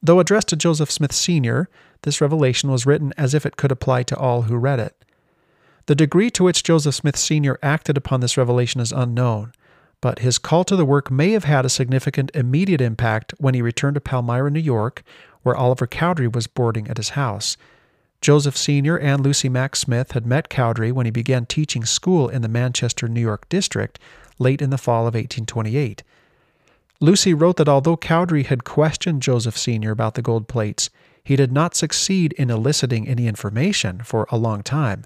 Though 0.03 0.21
addressed 0.21 0.49
to 0.49 0.57
Joseph 0.57 0.91
Smith 0.91 1.13
Sr., 1.13 1.69
this 2.03 2.21
revelation 2.21 2.71
was 2.71 2.87
written 2.87 3.13
as 3.17 3.35
if 3.35 3.45
it 3.45 3.57
could 3.57 3.73
apply 3.73 4.03
to 4.05 4.17
all 4.17 4.43
who 4.43 4.57
read 4.57 4.81
it. 4.81 4.97
The 5.87 5.95
degree 5.95 6.31
to 6.31 6.45
which 6.45 6.63
Joseph 6.63 6.95
Smith 6.95 7.17
Sr. 7.17 7.59
acted 7.63 7.97
upon 7.97 8.21
this 8.21 8.37
revelation 8.37 8.81
is 8.81 8.93
unknown, 8.93 9.53
but 10.01 10.21
his 10.21 10.39
call 10.39 10.65
to 10.65 10.77
the 10.77 10.85
work 10.85 11.11
may 11.11 11.33
have 11.33 11.45
had 11.45 11.65
a 11.65 11.71
significant 11.71 12.31
immediate 12.35 12.81
impact 12.81 13.35
when 13.39 13.55
he 13.55 13.63
returned 13.63 13.95
to 13.95 14.01
Palmyra, 14.01 14.51
New 14.51 14.61
York, 14.61 15.03
where 15.43 15.57
Oliver 15.57 15.87
Cowdery 15.87 16.29
was 16.29 16.47
boarding 16.47 16.89
at 16.89 16.97
his 16.97 17.11
house. 17.11 17.57
Joseph 18.21 18.57
Sr. 18.57 18.99
and 18.99 19.23
Lucy 19.23 19.49
Mack 19.49 19.75
Smith 19.75 20.13
had 20.13 20.27
met 20.27 20.51
Cowdery 20.51 20.93
when 20.93 21.07
he 21.07 21.11
began 21.11 21.47
teaching 21.47 21.85
school 21.85 22.29
in 22.29 22.43
the 22.43 22.49
Manchester, 22.49 23.09
New 23.09 23.21
York 23.21 23.49
district 23.49 23.99
late 24.39 24.61
in 24.61 24.71
the 24.71 24.79
fall 24.79 25.03
of 25.03 25.15
1828. 25.15 26.03
Lucy 27.01 27.33
wrote 27.33 27.57
that 27.57 27.69
although 27.69 27.97
Cowdery 27.97 28.45
had 28.45 28.65
questioned 28.65 29.23
Joseph 29.23 29.57
Sr. 29.57 29.91
about 29.91 30.15
the 30.15 30.23
gold 30.23 30.49
plates, 30.49 30.91
he 31.31 31.37
did 31.37 31.53
not 31.53 31.77
succeed 31.77 32.33
in 32.33 32.51
eliciting 32.51 33.07
any 33.07 33.29
information 33.29 34.01
for 34.03 34.27
a 34.33 34.37
long 34.37 34.65
time. 34.65 35.05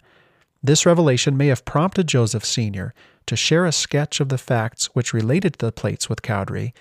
This 0.62 0.86
revelation 0.86 1.36
may 1.36 1.48
have 1.48 1.66
prompted 1.66 2.06
Joseph 2.06 2.46
Sr. 2.46 2.94
to 3.26 3.36
share 3.36 3.66
a 3.66 3.72
sketch 3.72 4.20
of 4.20 4.30
the 4.30 4.38
facts 4.38 4.86
which 4.94 5.12
related 5.12 5.58
to 5.58 5.66
the 5.66 5.70
plates 5.70 6.08
with 6.08 6.22
Cowdery, 6.22 6.72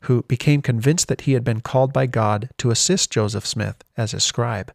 who 0.00 0.24
became 0.24 0.62
convinced 0.62 1.06
that 1.06 1.20
he 1.20 1.34
had 1.34 1.44
been 1.44 1.60
called 1.60 1.92
by 1.92 2.06
God 2.06 2.50
to 2.58 2.72
assist 2.72 3.12
Joseph 3.12 3.46
Smith 3.46 3.84
as 3.96 4.10
his 4.10 4.24
scribe. 4.24 4.72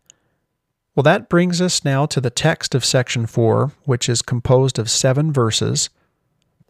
Well, 0.96 1.04
that 1.04 1.28
brings 1.28 1.60
us 1.60 1.84
now 1.84 2.06
to 2.06 2.22
the 2.22 2.30
text 2.30 2.74
of 2.74 2.86
section 2.86 3.26
4, 3.26 3.74
which 3.84 4.08
is 4.08 4.22
composed 4.22 4.80
of 4.80 4.90
seven 4.90 5.34
verses. 5.34 5.90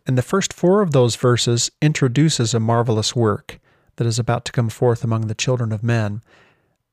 And 0.07 0.17
the 0.17 0.23
first 0.23 0.53
four 0.53 0.81
of 0.81 0.89
those 0.89 1.15
verses 1.15 1.69
introduces 1.83 2.55
a 2.55 2.59
marvelous 2.59 3.15
work 3.15 3.59
that 3.97 4.07
is 4.07 4.17
about 4.17 4.43
to 4.45 4.51
come 4.51 4.69
forth 4.69 5.03
among 5.03 5.27
the 5.27 5.35
children 5.35 5.71
of 5.71 5.83
men. 5.83 6.23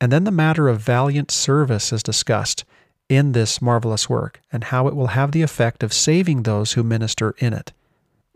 And 0.00 0.10
then 0.10 0.24
the 0.24 0.30
matter 0.30 0.68
of 0.68 0.80
valiant 0.80 1.30
service 1.30 1.92
is 1.92 2.02
discussed 2.02 2.64
in 3.08 3.32
this 3.32 3.60
marvelous 3.60 4.08
work 4.08 4.40
and 4.52 4.64
how 4.64 4.86
it 4.86 4.96
will 4.96 5.08
have 5.08 5.32
the 5.32 5.42
effect 5.42 5.82
of 5.82 5.92
saving 5.92 6.44
those 6.44 6.72
who 6.72 6.82
minister 6.82 7.34
in 7.38 7.52
it. 7.52 7.72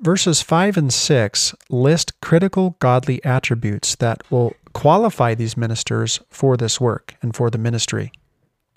Verses 0.01 0.43
5 0.43 0.77
and 0.77 0.93
6 0.93 1.55
list 1.71 2.21
critical 2.21 2.77
godly 2.81 3.25
attributes 3.25 3.95
that 3.97 4.23
will 4.31 4.55
qualify 4.73 5.35
these 5.35 5.57
ministers 5.57 6.21
for 6.29 6.57
this 6.57 6.81
work 6.81 7.15
and 7.23 7.35
for 7.35 7.49
the 7.49 7.59
ministry. 7.59 8.13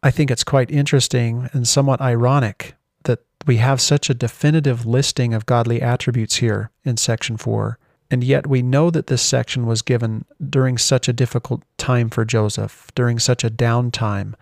I 0.03 0.11
think 0.11 0.29
it's 0.29 0.43
quite 0.43 0.71
interesting 0.71 1.49
and 1.53 1.67
somewhat 1.67 1.99
ironic 1.99 2.75
that 3.03 3.19
we 3.47 3.57
have 3.57 3.81
such 3.81 4.09
a 4.09 4.13
definitive 4.13 4.85
listing 4.85 5.33
of 5.33 5.47
godly 5.47 5.81
attributes 5.81 6.35
here 6.35 6.69
in 6.85 6.97
section 6.97 7.35
4, 7.35 7.79
and 8.09 8.23
yet 8.23 8.47
we 8.47 8.61
know 8.61 8.89
that 8.89 9.07
this 9.07 9.21
section 9.21 9.65
was 9.65 9.81
given 9.81 10.25
during 10.49 10.77
such 10.77 11.07
a 11.07 11.13
difficult 11.13 11.63
time 11.77 12.09
for 12.09 12.23
Joseph, 12.23 12.91
during 12.95 13.19
such 13.19 13.43
a 13.43 13.49
downtime 13.49 14.33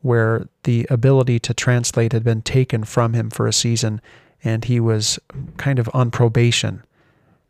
where 0.00 0.48
the 0.64 0.86
ability 0.88 1.38
to 1.38 1.52
translate 1.52 2.12
had 2.12 2.24
been 2.24 2.42
taken 2.42 2.84
from 2.84 3.12
him 3.12 3.28
for 3.28 3.46
a 3.46 3.52
season 3.52 4.00
and 4.42 4.64
he 4.64 4.80
was 4.80 5.18
kind 5.58 5.78
of 5.78 5.90
on 5.92 6.10
probation. 6.10 6.82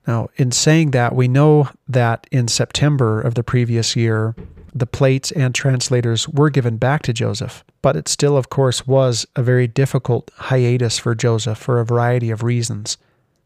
Now, 0.06 0.28
in 0.36 0.50
saying 0.50 0.90
that, 0.90 1.14
we 1.14 1.28
know 1.28 1.68
that 1.88 2.26
in 2.32 2.48
September 2.48 3.20
of 3.20 3.34
the 3.34 3.44
previous 3.44 3.94
year, 3.94 4.34
the 4.74 4.86
plates 4.86 5.30
and 5.32 5.54
translators 5.54 6.28
were 6.28 6.50
given 6.50 6.76
back 6.78 7.02
to 7.02 7.12
Joseph, 7.12 7.64
but 7.82 7.96
it 7.96 8.08
still, 8.08 8.36
of 8.36 8.50
course, 8.50 8.86
was 8.86 9.26
a 9.36 9.42
very 9.42 9.66
difficult 9.66 10.30
hiatus 10.34 10.98
for 10.98 11.14
Joseph 11.14 11.58
for 11.58 11.78
a 11.78 11.84
variety 11.84 12.30
of 12.30 12.42
reasons. 12.42 12.96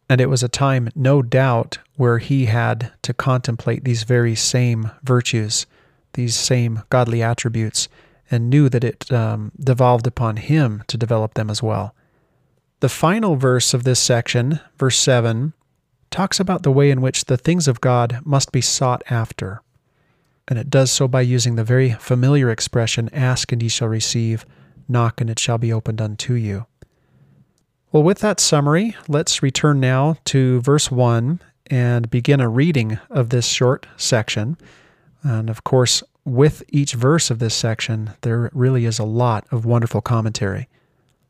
And 0.08 0.20
it 0.20 0.28
was 0.28 0.42
a 0.42 0.48
time, 0.48 0.90
no 0.94 1.22
doubt, 1.22 1.78
where 1.96 2.18
he 2.18 2.46
had 2.46 2.92
to 3.02 3.14
contemplate 3.14 3.84
these 3.84 4.02
very 4.02 4.34
same 4.34 4.90
virtues, 5.02 5.66
these 6.12 6.36
same 6.36 6.82
godly 6.90 7.22
attributes, 7.22 7.88
and 8.30 8.50
knew 8.50 8.68
that 8.68 8.84
it 8.84 9.10
um, 9.10 9.52
devolved 9.58 10.06
upon 10.06 10.36
him 10.36 10.82
to 10.88 10.98
develop 10.98 11.34
them 11.34 11.48
as 11.50 11.62
well. 11.62 11.94
The 12.80 12.88
final 12.88 13.36
verse 13.36 13.72
of 13.72 13.84
this 13.84 14.00
section, 14.00 14.60
verse 14.78 14.98
7, 14.98 15.54
talks 16.10 16.38
about 16.38 16.62
the 16.62 16.72
way 16.72 16.90
in 16.90 17.00
which 17.00 17.24
the 17.24 17.36
things 17.36 17.66
of 17.66 17.80
God 17.80 18.20
must 18.24 18.52
be 18.52 18.60
sought 18.60 19.02
after 19.10 19.62
and 20.48 20.58
it 20.58 20.70
does 20.70 20.90
so 20.90 21.08
by 21.08 21.22
using 21.22 21.56
the 21.56 21.64
very 21.64 21.92
familiar 21.92 22.50
expression, 22.50 23.08
Ask 23.12 23.52
and 23.52 23.62
ye 23.62 23.68
shall 23.68 23.88
receive, 23.88 24.44
knock 24.88 25.20
and 25.20 25.30
it 25.30 25.38
shall 25.38 25.58
be 25.58 25.72
opened 25.72 26.00
unto 26.00 26.34
you. 26.34 26.66
Well, 27.94 28.02
with 28.02 28.18
that 28.18 28.40
summary, 28.40 28.96
let's 29.06 29.40
return 29.40 29.78
now 29.78 30.16
to 30.24 30.60
verse 30.62 30.90
1 30.90 31.40
and 31.68 32.10
begin 32.10 32.40
a 32.40 32.48
reading 32.48 32.98
of 33.08 33.28
this 33.28 33.46
short 33.46 33.86
section. 33.96 34.56
And 35.22 35.48
of 35.48 35.62
course, 35.62 36.02
with 36.24 36.64
each 36.70 36.94
verse 36.94 37.30
of 37.30 37.38
this 37.38 37.54
section, 37.54 38.10
there 38.22 38.50
really 38.52 38.84
is 38.84 38.98
a 38.98 39.04
lot 39.04 39.46
of 39.52 39.64
wonderful 39.64 40.00
commentary. 40.00 40.68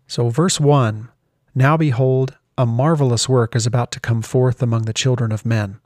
So, 0.07 0.31
verse 0.31 0.59
1 0.59 1.11
Now 1.55 1.77
behold, 1.77 2.35
a 2.57 2.65
marvelous 2.65 3.29
work 3.29 3.55
is 3.55 3.67
about 3.67 3.93
to 3.93 4.01
come 4.01 4.23
forth 4.23 4.63
among 4.63 4.85
the 4.85 4.95
children 4.95 5.33
of 5.33 5.45
men. 5.45 5.81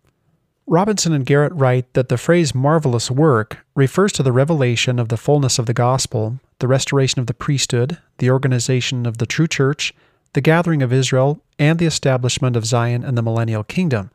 Robinson 0.65 1.13
and 1.13 1.27
Garrett 1.27 1.55
write 1.55 1.93
that 1.95 2.09
the 2.09 2.17
phrase 2.17 2.55
marvelous 2.55 3.11
work 3.11 3.67
refers 3.75 4.13
to 4.13 4.23
the 4.23 4.31
revelation 4.31 5.01
of 5.01 5.09
the 5.09 5.17
fullness 5.17 5.59
of 5.59 5.67
the 5.67 5.75
gospel, 5.75 6.39
the 6.61 6.69
restoration 6.69 7.19
of 7.19 7.27
the 7.27 7.35
priesthood, 7.35 7.99
the 8.19 8.31
organization 8.31 9.07
of 9.07 9.19
the 9.19 9.27
true 9.27 9.49
church, 9.49 9.93
the 10.33 10.41
gathering 10.41 10.83
of 10.83 10.93
Israel, 10.93 11.43
and 11.59 11.79
the 11.79 11.87
establishment 11.87 12.57
of 12.57 12.65
Zion 12.65 13.03
and 13.03 13.17
the 13.17 13.23
millennial 13.23 13.65
kingdom. 13.65 14.11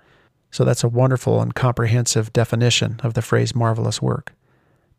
So 0.52 0.64
that's 0.64 0.84
a 0.84 0.88
wonderful 0.88 1.42
and 1.42 1.56
comprehensive 1.56 2.32
definition 2.32 3.00
of 3.04 3.16
the 3.16 3.22
phrase 3.22 3.56
marvelous 3.56 4.02
work. 4.02 4.34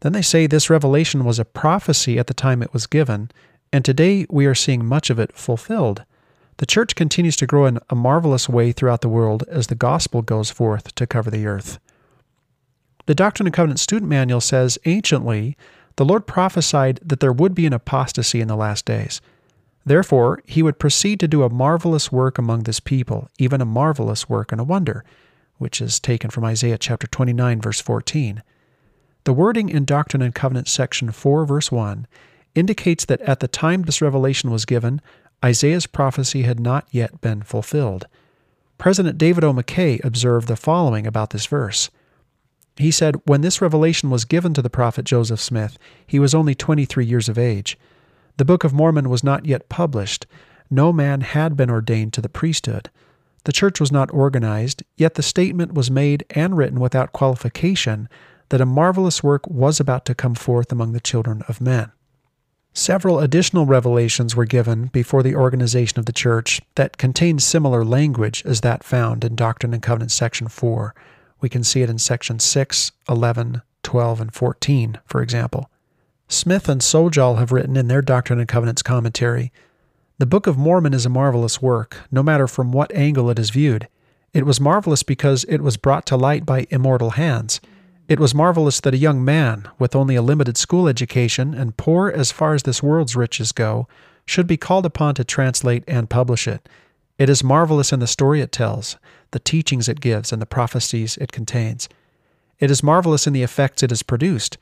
Then 0.01 0.13
they 0.13 0.23
say 0.23 0.47
this 0.47 0.69
revelation 0.69 1.25
was 1.25 1.39
a 1.39 1.45
prophecy 1.45 2.19
at 2.19 2.27
the 2.27 2.35
time 2.35 2.63
it 2.63 2.73
was 2.73 2.87
given, 2.87 3.31
and 3.73 3.85
today 3.85 4.27
we 4.29 4.47
are 4.47 4.55
seeing 4.55 4.85
much 4.85 5.11
of 5.11 5.19
it 5.19 5.37
fulfilled. 5.37 6.05
The 6.59 6.67
church 6.67 6.95
continues 6.95 7.37
to 7.37 7.47
grow 7.47 7.67
in 7.67 7.79
a 7.89 7.95
marvelous 7.95 8.49
way 8.49 8.73
throughout 8.73 9.01
the 9.01 9.09
world 9.09 9.45
as 9.49 9.69
the 9.69 9.75
gospel 9.75 10.23
goes 10.23 10.51
forth 10.51 10.95
to 10.95 11.07
cover 11.07 11.31
the 11.31 11.47
earth. 11.47 11.79
The 13.07 13.15
Doctrine 13.15 13.47
and 13.47 13.55
Covenants 13.55 13.83
student 13.83 14.09
manual 14.09 14.41
says 14.41 14.79
anciently, 14.85 15.57
the 15.97 16.05
Lord 16.05 16.27
prophesied 16.27 17.01
that 17.05 17.21
there 17.21 17.33
would 17.33 17.55
be 17.55 17.67
an 17.67 17.73
apostasy 17.73 18.41
in 18.41 18.49
the 18.49 18.57
last 18.57 18.85
days. 18.85 19.21
Therefore, 19.87 20.41
he 20.45 20.63
would 20.63 20.79
proceed 20.79 21.21
to 21.21 21.29
do 21.29 21.43
a 21.43 21.51
marvelous 21.51 22.11
work 22.11 22.39
among 22.39 22.63
this 22.63 22.81
people, 22.81 23.29
even 23.39 23.61
a 23.61 23.67
marvelous 23.67 24.29
work 24.29 24.51
and 24.51 24.61
a 24.61 24.65
wonder, 24.65 25.05
which 25.59 25.81
is 25.81 26.01
taken 26.01 26.31
from 26.31 26.45
Isaiah 26.45 26.79
chapter 26.79 27.07
29, 27.07 27.61
verse 27.61 27.81
14. 27.81 28.43
The 29.25 29.33
wording 29.33 29.69
in 29.69 29.85
Doctrine 29.85 30.23
and 30.23 30.35
Covenants 30.35 30.71
section 30.71 31.11
4, 31.11 31.47
verse 31.47 31.71
1 31.71 32.07
indicates 32.55 33.05
that 33.07 33.21
at 33.23 33.41
the 33.41 33.49
time 33.49 33.83
this 33.83 34.01
revelation 34.01 34.51
was 34.51 34.65
given, 34.65 35.01
Isaiah's 35.45 35.87
prophecy 35.87 36.43
had 36.43 36.61
not 36.61 36.87
yet 36.91 37.21
been 37.21 37.43
fulfilled. 37.43 38.07
President 38.79 39.19
David 39.19 39.45
O. 39.45 39.53
McKay 39.53 40.03
observed 40.05 40.49
the 40.49 40.57
following 40.57 41.07
about 41.07 41.31
this 41.31 41.47
verse. 41.47 41.91
He 42.77 42.91
said, 42.91 43.17
When 43.27 43.41
this 43.41 43.61
revelation 43.61 44.11
was 44.11 44.25
given 44.25 44.55
to 44.55 44.63
the 44.63 44.71
prophet 44.71 45.05
Joseph 45.05 45.41
Smith, 45.41 45.79
he 46.07 46.19
was 46.19 46.35
only 46.35 46.55
23 46.55 47.05
years 47.05 47.29
of 47.29 47.39
age. 47.39 47.79
The 48.37 48.45
Book 48.45 48.65
of 48.65 48.73
Mormon 48.73 49.09
was 49.09 49.23
not 49.23 49.47
yet 49.47 49.69
published. 49.69 50.27
No 50.69 50.93
man 50.93 51.21
had 51.21 51.57
been 51.57 51.71
ordained 51.71 52.13
to 52.15 52.21
the 52.21 52.29
priesthood. 52.29 52.91
The 53.45 53.53
church 53.53 53.79
was 53.79 53.93
not 53.93 54.13
organized, 54.13 54.83
yet 54.97 55.15
the 55.15 55.23
statement 55.23 55.75
was 55.75 55.91
made 55.91 56.25
and 56.31 56.57
written 56.57 56.81
without 56.81 57.13
qualification 57.13 58.09
that 58.49 58.61
a 58.61 58.67
marvelous 58.67 59.23
work 59.23 59.47
was 59.47 59.79
about 59.79 60.05
to 60.07 60.15
come 60.15 60.35
forth 60.35 60.73
among 60.73 60.93
the 60.93 61.01
children 61.01 61.43
of 61.49 61.61
men. 61.61 61.93
Several 62.73 63.21
additional 63.21 63.67
revelations 63.67 64.35
were 64.35 64.47
given 64.47 64.87
before 64.87 65.23
the 65.23 65.37
organization 65.37 66.01
of 66.01 66.07
the 66.07 66.13
church 66.13 66.61
that 66.75 66.99
contained 66.99 67.41
similar 67.41 67.85
language 67.85 68.43
as 68.45 68.63
that 68.63 68.83
found 68.83 69.25
in 69.25 69.37
Doctrine 69.37 69.73
and 69.73 69.83
Covenants 69.83 70.15
section 70.15 70.49
4. 70.49 70.93
We 71.41 71.49
can 71.49 71.63
see 71.63 71.83
it 71.83 71.91
in 71.91 71.99
section 71.99 72.41
6, 72.41 72.91
11, 73.09 73.63
12, 73.85 74.21
and 74.21 74.35
14, 74.35 74.99
for 75.07 75.23
example. 75.23 75.71
Smith 76.29 76.69
and 76.69 76.81
Sjodahl 76.81 77.39
have 77.39 77.53
written 77.53 77.77
in 77.77 77.89
their 77.89 78.03
Doctrine 78.03 78.39
and 78.39 78.49
Covenants 78.49 78.83
commentary 78.83 79.53
The 80.19 80.27
Book 80.27 80.47
of 80.47 80.57
Mormon 80.57 80.95
is 80.95 81.05
a 81.05 81.11
marvelous 81.11 81.61
work, 81.61 81.99
no 82.11 82.23
matter 82.23 82.49
from 82.49 82.73
what 82.73 82.95
angle 82.95 83.29
it 83.31 83.39
is 83.39 83.51
viewed. 83.51 83.89
It 84.33 84.47
was 84.47 84.61
marvelous 84.61 85.03
because 85.03 85.45
it 85.45 85.61
was 85.61 85.77
brought 85.77 86.07
to 86.07 86.17
light 86.17 86.47
by 86.47 86.67
immortal 86.71 87.11
hands. 87.11 87.61
It 88.09 88.19
was 88.19 88.35
marvelous 88.35 88.81
that 88.81 88.95
a 88.95 88.99
young 88.99 89.25
man, 89.25 89.69
with 89.79 89.95
only 89.95 90.17
a 90.17 90.23
limited 90.23 90.57
school 90.57 90.89
education 90.89 91.55
and 91.55 91.77
poor 91.77 92.09
as 92.09 92.33
far 92.33 92.55
as 92.55 92.63
this 92.63 92.83
world's 92.83 93.15
riches 93.15 93.53
go, 93.53 93.87
should 94.27 94.47
be 94.47 94.57
called 94.57 94.87
upon 94.87 95.15
to 95.17 95.25
translate 95.25 95.85
and 95.87 96.11
publish 96.11 96.49
it. 96.49 96.69
It 97.19 97.29
is 97.29 97.45
marvelous 97.45 97.93
in 97.93 98.01
the 98.01 98.07
story 98.07 98.41
it 98.41 98.51
tells, 98.51 98.97
the 99.31 99.39
teachings 99.39 99.89
it 99.89 100.01
gives, 100.01 100.33
and 100.33 100.43
the 100.43 100.47
prophecies 100.47 101.17
it 101.19 101.33
contains. 101.33 101.89
It 102.59 102.71
is 102.71 102.83
marvelous 102.83 103.27
in 103.27 103.35
the 103.35 103.43
effects 103.43 103.83
it 103.83 103.91
has 103.91 104.03
produced. 104.03 104.59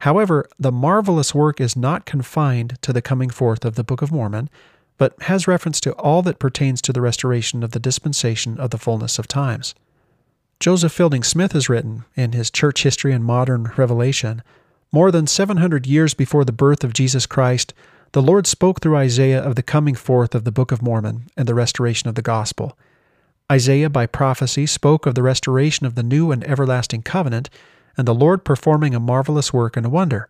However, 0.00 0.46
the 0.58 0.72
marvelous 0.72 1.34
work 1.34 1.60
is 1.60 1.76
not 1.76 2.06
confined 2.06 2.78
to 2.82 2.92
the 2.92 3.02
coming 3.02 3.30
forth 3.30 3.64
of 3.64 3.74
the 3.74 3.84
Book 3.84 4.02
of 4.02 4.12
Mormon, 4.12 4.50
but 4.98 5.20
has 5.22 5.48
reference 5.48 5.80
to 5.80 5.92
all 5.92 6.22
that 6.22 6.38
pertains 6.38 6.80
to 6.82 6.92
the 6.92 7.00
restoration 7.00 7.62
of 7.62 7.72
the 7.72 7.80
dispensation 7.80 8.58
of 8.60 8.70
the 8.70 8.78
fullness 8.78 9.18
of 9.18 9.26
times. 9.26 9.74
Joseph 10.60 10.92
Fielding 10.92 11.22
Smith 11.22 11.52
has 11.52 11.68
written 11.68 12.04
in 12.14 12.32
his 12.32 12.50
Church 12.50 12.82
History 12.82 13.12
and 13.12 13.24
Modern 13.24 13.72
Revelation 13.76 14.42
More 14.92 15.10
than 15.10 15.26
700 15.26 15.86
years 15.86 16.14
before 16.14 16.44
the 16.44 16.52
birth 16.52 16.84
of 16.84 16.92
Jesus 16.92 17.26
Christ, 17.26 17.74
the 18.12 18.22
Lord 18.22 18.46
spoke 18.46 18.80
through 18.80 18.96
Isaiah 18.96 19.42
of 19.42 19.56
the 19.56 19.62
coming 19.62 19.96
forth 19.96 20.36
of 20.36 20.44
the 20.44 20.52
Book 20.52 20.70
of 20.70 20.80
Mormon 20.80 21.24
and 21.36 21.48
the 21.48 21.54
restoration 21.54 22.08
of 22.08 22.14
the 22.14 22.22
gospel. 22.22 22.78
Isaiah, 23.50 23.90
by 23.90 24.06
prophecy, 24.06 24.66
spoke 24.66 25.04
of 25.04 25.16
the 25.16 25.22
restoration 25.22 25.84
of 25.84 25.96
the 25.96 26.02
new 26.02 26.30
and 26.30 26.44
everlasting 26.44 27.02
covenant, 27.02 27.50
and 27.96 28.08
the 28.08 28.14
Lord 28.14 28.44
performing 28.44 28.94
a 28.94 29.00
marvelous 29.00 29.52
work 29.52 29.76
and 29.76 29.86
a 29.86 29.90
wonder. 29.90 30.28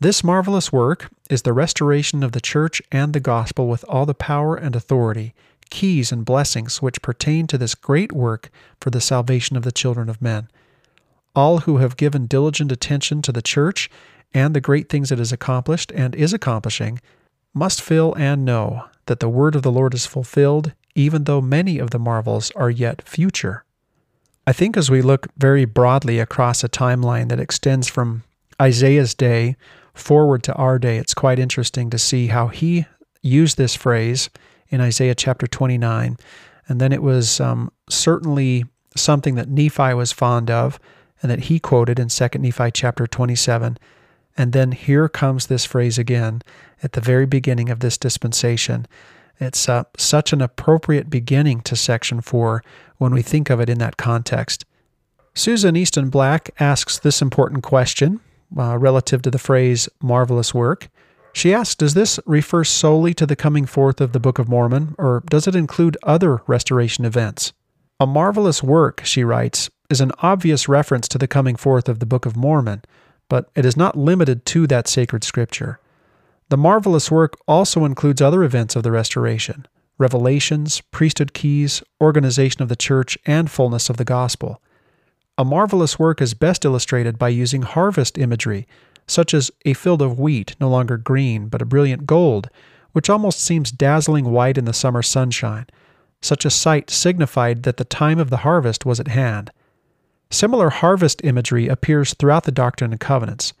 This 0.00 0.24
marvelous 0.24 0.72
work 0.72 1.10
is 1.28 1.42
the 1.42 1.52
restoration 1.52 2.22
of 2.22 2.32
the 2.32 2.40
church 2.40 2.80
and 2.90 3.12
the 3.12 3.20
gospel 3.20 3.68
with 3.68 3.84
all 3.88 4.06
the 4.06 4.14
power 4.14 4.56
and 4.56 4.74
authority 4.74 5.34
keys 5.70 6.12
and 6.12 6.24
blessings 6.24 6.82
which 6.82 7.00
pertain 7.00 7.46
to 7.46 7.56
this 7.56 7.74
great 7.74 8.12
work 8.12 8.50
for 8.80 8.90
the 8.90 9.00
salvation 9.00 9.56
of 9.56 9.62
the 9.62 9.72
children 9.72 10.08
of 10.08 10.20
men. 10.20 10.48
All 11.34 11.58
who 11.58 11.78
have 11.78 11.96
given 11.96 12.26
diligent 12.26 12.72
attention 12.72 13.22
to 13.22 13.32
the 13.32 13.42
church 13.42 13.88
and 14.34 14.54
the 14.54 14.60
great 14.60 14.88
things 14.88 15.10
it 15.10 15.18
has 15.18 15.32
accomplished 15.32 15.92
and 15.92 16.14
is 16.14 16.32
accomplishing 16.32 17.00
must 17.54 17.80
feel 17.80 18.14
and 18.14 18.44
know 18.44 18.84
that 19.06 19.20
the 19.20 19.28
word 19.28 19.54
of 19.54 19.62
the 19.62 19.72
Lord 19.72 19.94
is 19.94 20.06
fulfilled, 20.06 20.72
even 20.94 21.24
though 21.24 21.40
many 21.40 21.78
of 21.78 21.90
the 21.90 21.98
marvels 21.98 22.50
are 22.54 22.70
yet 22.70 23.02
future. 23.02 23.64
I 24.46 24.52
think 24.52 24.76
as 24.76 24.90
we 24.90 25.02
look 25.02 25.28
very 25.36 25.64
broadly 25.64 26.18
across 26.18 26.64
a 26.64 26.68
timeline 26.68 27.28
that 27.28 27.40
extends 27.40 27.88
from 27.88 28.24
Isaiah's 28.60 29.14
day 29.14 29.56
forward 29.94 30.42
to 30.44 30.54
our 30.54 30.78
day, 30.78 30.96
it's 30.96 31.14
quite 31.14 31.38
interesting 31.38 31.90
to 31.90 31.98
see 31.98 32.28
how 32.28 32.48
he 32.48 32.86
used 33.22 33.58
this 33.58 33.76
phrase 33.76 34.30
in 34.68 34.80
Isaiah 34.80 35.14
chapter 35.14 35.46
29. 35.46 36.16
And 36.68 36.80
then 36.80 36.92
it 36.92 37.02
was 37.02 37.40
um, 37.40 37.70
certainly 37.88 38.64
something 38.96 39.34
that 39.34 39.48
Nephi 39.48 39.94
was 39.94 40.12
fond 40.12 40.50
of 40.50 40.78
and 41.22 41.30
that 41.30 41.44
he 41.44 41.58
quoted 41.58 41.98
in 41.98 42.08
2 42.08 42.28
Nephi 42.38 42.70
chapter 42.70 43.06
27. 43.06 43.78
And 44.36 44.52
then 44.52 44.72
here 44.72 45.08
comes 45.08 45.46
this 45.46 45.66
phrase 45.66 45.98
again 45.98 46.42
at 46.82 46.92
the 46.92 47.00
very 47.00 47.26
beginning 47.26 47.68
of 47.68 47.80
this 47.80 47.98
dispensation. 47.98 48.86
It's 49.38 49.68
uh, 49.68 49.84
such 49.96 50.32
an 50.32 50.40
appropriate 50.40 51.10
beginning 51.10 51.62
to 51.62 51.76
section 51.76 52.20
4 52.20 52.62
when 53.00 53.14
we 53.14 53.22
think 53.22 53.48
of 53.48 53.60
it 53.60 53.70
in 53.70 53.78
that 53.78 53.96
context. 53.96 54.66
Susan 55.34 55.74
Easton 55.74 56.10
Black 56.10 56.50
asks 56.60 56.98
this 56.98 57.22
important 57.22 57.62
question 57.62 58.20
uh, 58.56 58.76
relative 58.76 59.22
to 59.22 59.30
the 59.30 59.38
phrase 59.38 59.88
marvelous 60.02 60.52
work. 60.52 60.90
She 61.32 61.54
asks, 61.54 61.74
Does 61.74 61.94
this 61.94 62.20
refer 62.26 62.62
solely 62.62 63.14
to 63.14 63.24
the 63.24 63.36
coming 63.36 63.64
forth 63.64 64.02
of 64.02 64.12
the 64.12 64.20
Book 64.20 64.38
of 64.38 64.48
Mormon, 64.48 64.94
or 64.98 65.22
does 65.30 65.48
it 65.48 65.56
include 65.56 65.96
other 66.02 66.42
restoration 66.46 67.06
events? 67.06 67.54
A 67.98 68.06
marvelous 68.06 68.62
work, 68.62 69.02
she 69.04 69.24
writes, 69.24 69.70
is 69.88 70.02
an 70.02 70.12
obvious 70.18 70.68
reference 70.68 71.08
to 71.08 71.18
the 71.18 71.28
coming 71.28 71.56
forth 71.56 71.88
of 71.88 72.00
the 72.00 72.06
Book 72.06 72.26
of 72.26 72.36
Mormon, 72.36 72.82
but 73.30 73.48
it 73.54 73.64
is 73.64 73.76
not 73.76 73.96
limited 73.96 74.44
to 74.46 74.66
that 74.66 74.88
sacred 74.88 75.24
scripture. 75.24 75.80
The 76.50 76.58
marvelous 76.58 77.10
work 77.10 77.38
also 77.48 77.84
includes 77.86 78.20
other 78.20 78.42
events 78.42 78.76
of 78.76 78.82
the 78.82 78.92
restoration 78.92 79.66
revelations, 80.00 80.80
priesthood 80.90 81.32
keys, 81.34 81.82
organization 82.00 82.62
of 82.62 82.68
the 82.68 82.74
church, 82.74 83.16
and 83.26 83.50
fullness 83.50 83.88
of 83.88 83.98
the 83.98 84.04
gospel. 84.04 84.60
A 85.38 85.44
marvelous 85.44 85.98
work 85.98 86.20
is 86.20 86.34
best 86.34 86.64
illustrated 86.64 87.18
by 87.18 87.28
using 87.28 87.62
harvest 87.62 88.18
imagery 88.18 88.66
such 89.10 89.34
as 89.34 89.50
a 89.64 89.74
field 89.74 90.00
of 90.00 90.18
wheat 90.20 90.54
no 90.60 90.68
longer 90.68 90.96
green 90.96 91.48
but 91.48 91.60
a 91.60 91.66
brilliant 91.66 92.06
gold, 92.06 92.48
which 92.92 93.10
almost 93.10 93.40
seems 93.40 93.72
dazzling 93.72 94.26
white 94.26 94.56
in 94.56 94.64
the 94.64 94.72
summer 94.72 95.02
sunshine. 95.02 95.66
Such 96.22 96.44
a 96.44 96.50
sight 96.50 96.90
signified 96.90 97.64
that 97.64 97.76
the 97.76 97.84
time 97.84 98.18
of 98.18 98.30
the 98.30 98.38
harvest 98.38 98.86
was 98.86 99.00
at 99.00 99.08
hand. 99.08 99.50
Similar 100.30 100.70
harvest 100.70 101.24
imagery 101.24 101.66
appears 101.66 102.14
throughout 102.14 102.44
the 102.44 102.52
Doctrine 102.52 102.92
and 102.92 103.00
Covenants. 103.00 103.52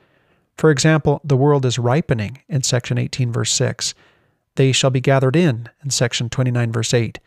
For 0.56 0.70
example, 0.70 1.20
the 1.24 1.36
world 1.36 1.64
is 1.64 1.78
ripening 1.78 2.38
in 2.48 2.62
section 2.62 2.96
18, 2.96 3.32
verse 3.32 3.52
6. 3.52 3.94
They 4.60 4.72
shall 4.72 4.90
be 4.90 5.00
gathered 5.00 5.36
in 5.36 5.70
in 5.82 5.88
section 5.88 6.28
29, 6.28 6.70
verse 6.70 6.92
8. 6.92 7.18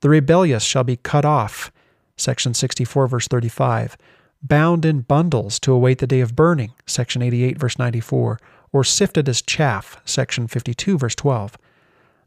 The 0.00 0.08
rebellious 0.08 0.62
shall 0.62 0.82
be 0.82 0.96
cut 0.96 1.26
off, 1.26 1.70
section 2.16 2.54
64, 2.54 3.06
verse 3.06 3.28
35 3.28 3.98
bound 4.42 4.86
in 4.86 5.02
bundles 5.02 5.60
to 5.60 5.74
await 5.74 5.98
the 5.98 6.06
day 6.06 6.20
of 6.20 6.34
burning, 6.34 6.72
section 6.86 7.20
88, 7.20 7.58
verse 7.58 7.78
94, 7.78 8.40
or 8.72 8.82
sifted 8.82 9.28
as 9.28 9.42
chaff, 9.42 10.00
section 10.06 10.46
52, 10.46 10.96
verse 10.96 11.14
12. 11.16 11.58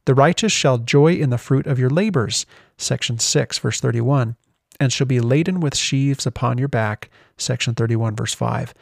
The 0.05 0.13
righteous 0.13 0.51
shall 0.51 0.77
joy 0.77 1.13
in 1.13 1.31
the 1.31 1.39
fruit 1.39 1.65
of 1.65 1.79
your 1.79 1.89
labors, 1.89 2.45
section 2.77 3.17
6, 3.17 3.57
verse 3.57 3.81
31, 3.81 4.35
and 4.79 4.93
shall 4.93 5.07
be 5.07 5.19
laden 5.19 5.61
with 5.61 5.75
sheaves 5.75 6.27
upon 6.27 6.59
your 6.59 6.67
back, 6.67 7.09
section 7.39 7.73
31, 7.73 8.15
verse 8.15 8.35
5. 8.35 8.75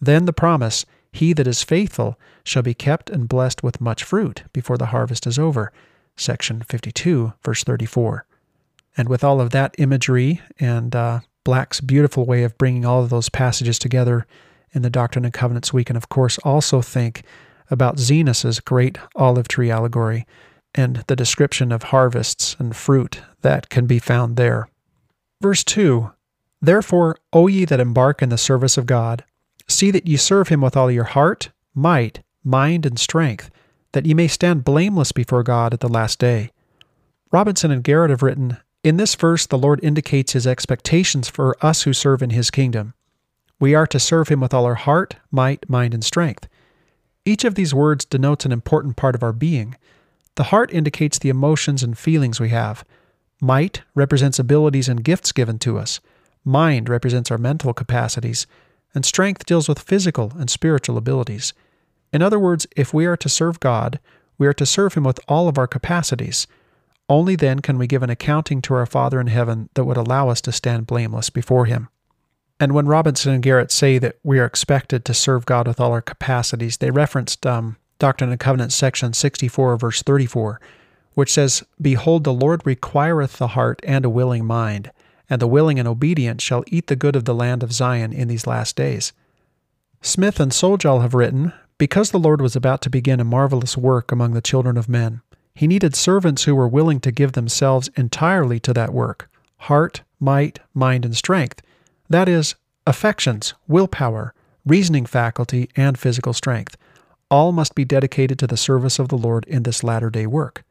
Then 0.00 0.26
the 0.26 0.32
promise, 0.32 0.86
He 1.16 1.32
that 1.32 1.46
is 1.46 1.62
faithful 1.62 2.18
shall 2.44 2.62
be 2.62 2.74
kept 2.74 3.08
and 3.08 3.26
blessed 3.26 3.62
with 3.62 3.80
much 3.80 4.04
fruit 4.04 4.42
before 4.52 4.76
the 4.76 4.86
harvest 4.86 5.26
is 5.26 5.38
over, 5.38 5.72
section 6.14 6.60
52, 6.60 7.32
verse 7.42 7.64
34. 7.64 8.26
And 8.98 9.08
with 9.08 9.24
all 9.24 9.40
of 9.40 9.48
that 9.50 9.74
imagery 9.78 10.42
and 10.60 10.94
uh, 10.94 11.20
Black's 11.42 11.80
beautiful 11.80 12.26
way 12.26 12.42
of 12.42 12.58
bringing 12.58 12.84
all 12.84 13.02
of 13.02 13.08
those 13.08 13.30
passages 13.30 13.78
together 13.78 14.26
in 14.72 14.82
the 14.82 14.90
Doctrine 14.90 15.24
and 15.24 15.32
Covenants, 15.32 15.72
we 15.72 15.84
can, 15.84 15.96
of 15.96 16.10
course, 16.10 16.36
also 16.44 16.82
think 16.82 17.22
about 17.70 17.98
Zenos's 17.98 18.60
great 18.60 18.98
olive 19.14 19.48
tree 19.48 19.70
allegory 19.70 20.26
and 20.74 21.02
the 21.06 21.16
description 21.16 21.72
of 21.72 21.84
harvests 21.84 22.56
and 22.58 22.76
fruit 22.76 23.22
that 23.40 23.70
can 23.70 23.86
be 23.86 23.98
found 23.98 24.36
there. 24.36 24.68
Verse 25.40 25.64
2 25.64 26.12
Therefore, 26.60 27.16
O 27.32 27.46
ye 27.46 27.64
that 27.64 27.80
embark 27.80 28.20
in 28.20 28.28
the 28.28 28.36
service 28.36 28.76
of 28.76 28.84
God, 28.84 29.24
See 29.68 29.90
that 29.90 30.06
ye 30.06 30.16
serve 30.16 30.48
him 30.48 30.60
with 30.60 30.76
all 30.76 30.90
your 30.90 31.04
heart, 31.04 31.50
might, 31.74 32.22
mind, 32.44 32.86
and 32.86 32.98
strength, 32.98 33.50
that 33.92 34.06
ye 34.06 34.14
may 34.14 34.28
stand 34.28 34.64
blameless 34.64 35.12
before 35.12 35.42
God 35.42 35.72
at 35.72 35.80
the 35.80 35.88
last 35.88 36.18
day. 36.18 36.50
Robinson 37.32 37.70
and 37.70 37.82
Garrett 37.82 38.10
have 38.10 38.22
written 38.22 38.58
In 38.84 38.96
this 38.96 39.14
verse, 39.14 39.46
the 39.46 39.58
Lord 39.58 39.80
indicates 39.82 40.32
his 40.32 40.46
expectations 40.46 41.28
for 41.28 41.56
us 41.64 41.82
who 41.82 41.92
serve 41.92 42.22
in 42.22 42.30
his 42.30 42.50
kingdom. 42.50 42.94
We 43.58 43.74
are 43.74 43.86
to 43.88 43.98
serve 43.98 44.28
him 44.28 44.40
with 44.40 44.54
all 44.54 44.64
our 44.64 44.74
heart, 44.74 45.16
might, 45.30 45.68
mind, 45.68 45.94
and 45.94 46.04
strength. 46.04 46.46
Each 47.24 47.44
of 47.44 47.56
these 47.56 47.74
words 47.74 48.04
denotes 48.04 48.44
an 48.44 48.52
important 48.52 48.96
part 48.96 49.14
of 49.14 49.22
our 49.22 49.32
being. 49.32 49.76
The 50.36 50.44
heart 50.44 50.72
indicates 50.72 51.18
the 51.18 51.30
emotions 51.30 51.82
and 51.82 51.98
feelings 51.98 52.38
we 52.38 52.50
have. 52.50 52.84
Might 53.40 53.82
represents 53.94 54.38
abilities 54.38 54.88
and 54.88 55.02
gifts 55.02 55.32
given 55.32 55.58
to 55.60 55.78
us. 55.78 56.00
Mind 56.44 56.88
represents 56.88 57.30
our 57.30 57.38
mental 57.38 57.74
capacities. 57.74 58.46
And 58.96 59.04
strength 59.04 59.44
deals 59.44 59.68
with 59.68 59.78
physical 59.78 60.32
and 60.38 60.48
spiritual 60.48 60.96
abilities. 60.96 61.52
In 62.14 62.22
other 62.22 62.38
words, 62.38 62.66
if 62.78 62.94
we 62.94 63.04
are 63.04 63.18
to 63.18 63.28
serve 63.28 63.60
God, 63.60 64.00
we 64.38 64.46
are 64.46 64.54
to 64.54 64.64
serve 64.64 64.94
Him 64.94 65.04
with 65.04 65.20
all 65.28 65.48
of 65.48 65.58
our 65.58 65.66
capacities. 65.66 66.46
Only 67.06 67.36
then 67.36 67.60
can 67.60 67.76
we 67.76 67.86
give 67.86 68.02
an 68.02 68.08
accounting 68.08 68.62
to 68.62 68.72
our 68.72 68.86
Father 68.86 69.20
in 69.20 69.26
heaven 69.26 69.68
that 69.74 69.84
would 69.84 69.98
allow 69.98 70.30
us 70.30 70.40
to 70.40 70.50
stand 70.50 70.86
blameless 70.86 71.28
before 71.28 71.66
Him. 71.66 71.90
And 72.58 72.72
when 72.72 72.86
Robinson 72.86 73.34
and 73.34 73.42
Garrett 73.42 73.70
say 73.70 73.98
that 73.98 74.16
we 74.24 74.38
are 74.38 74.46
expected 74.46 75.04
to 75.04 75.12
serve 75.12 75.44
God 75.44 75.68
with 75.68 75.78
all 75.78 75.92
our 75.92 76.00
capacities, 76.00 76.78
they 76.78 76.90
referenced 76.90 77.46
um, 77.46 77.76
Doctrine 77.98 78.30
and 78.30 78.40
Covenants 78.40 78.76
section 78.76 79.12
64, 79.12 79.76
verse 79.76 80.02
34, 80.02 80.58
which 81.12 81.34
says, 81.34 81.62
Behold, 81.78 82.24
the 82.24 82.32
Lord 82.32 82.62
requireth 82.64 83.36
the 83.36 83.48
heart 83.48 83.82
and 83.86 84.06
a 84.06 84.10
willing 84.10 84.46
mind, 84.46 84.90
and 85.28 85.40
the 85.40 85.46
willing 85.46 85.78
and 85.78 85.88
obedient 85.88 86.40
shall 86.40 86.64
eat 86.68 86.86
the 86.86 86.96
good 86.96 87.16
of 87.16 87.24
the 87.24 87.34
land 87.34 87.62
of 87.62 87.72
Zion 87.72 88.12
in 88.12 88.28
these 88.28 88.46
last 88.46 88.76
days. 88.76 89.12
Smith 90.00 90.38
and 90.38 90.52
Sjodahl 90.52 91.02
have 91.02 91.14
written, 91.14 91.52
because 91.78 92.10
the 92.10 92.18
Lord 92.18 92.40
was 92.40 92.56
about 92.56 92.80
to 92.82 92.90
begin 92.90 93.20
a 93.20 93.24
marvelous 93.24 93.76
work 93.76 94.12
among 94.12 94.32
the 94.32 94.40
children 94.40 94.76
of 94.76 94.88
men, 94.88 95.20
he 95.54 95.66
needed 95.66 95.94
servants 95.94 96.44
who 96.44 96.54
were 96.54 96.68
willing 96.68 97.00
to 97.00 97.10
give 97.10 97.32
themselves 97.32 97.88
entirely 97.96 98.60
to 98.60 98.72
that 98.74 98.92
work 98.92 99.28
heart, 99.58 100.02
might, 100.20 100.58
mind, 100.74 101.04
and 101.04 101.16
strength. 101.16 101.62
That 102.10 102.28
is, 102.28 102.54
affections, 102.86 103.54
willpower, 103.66 104.34
reasoning 104.66 105.06
faculty, 105.06 105.70
and 105.74 105.98
physical 105.98 106.34
strength. 106.34 106.76
All 107.30 107.52
must 107.52 107.74
be 107.74 107.84
dedicated 107.84 108.38
to 108.38 108.46
the 108.46 108.56
service 108.56 108.98
of 108.98 109.08
the 109.08 109.16
Lord 109.16 109.44
in 109.46 109.62
this 109.62 109.82
latter 109.82 110.10
day 110.10 110.26
work. 110.26 110.62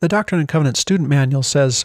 The 0.00 0.08
Doctrine 0.08 0.40
and 0.40 0.48
Covenants 0.48 0.80
Student 0.80 1.08
Manual 1.08 1.42
says 1.42 1.84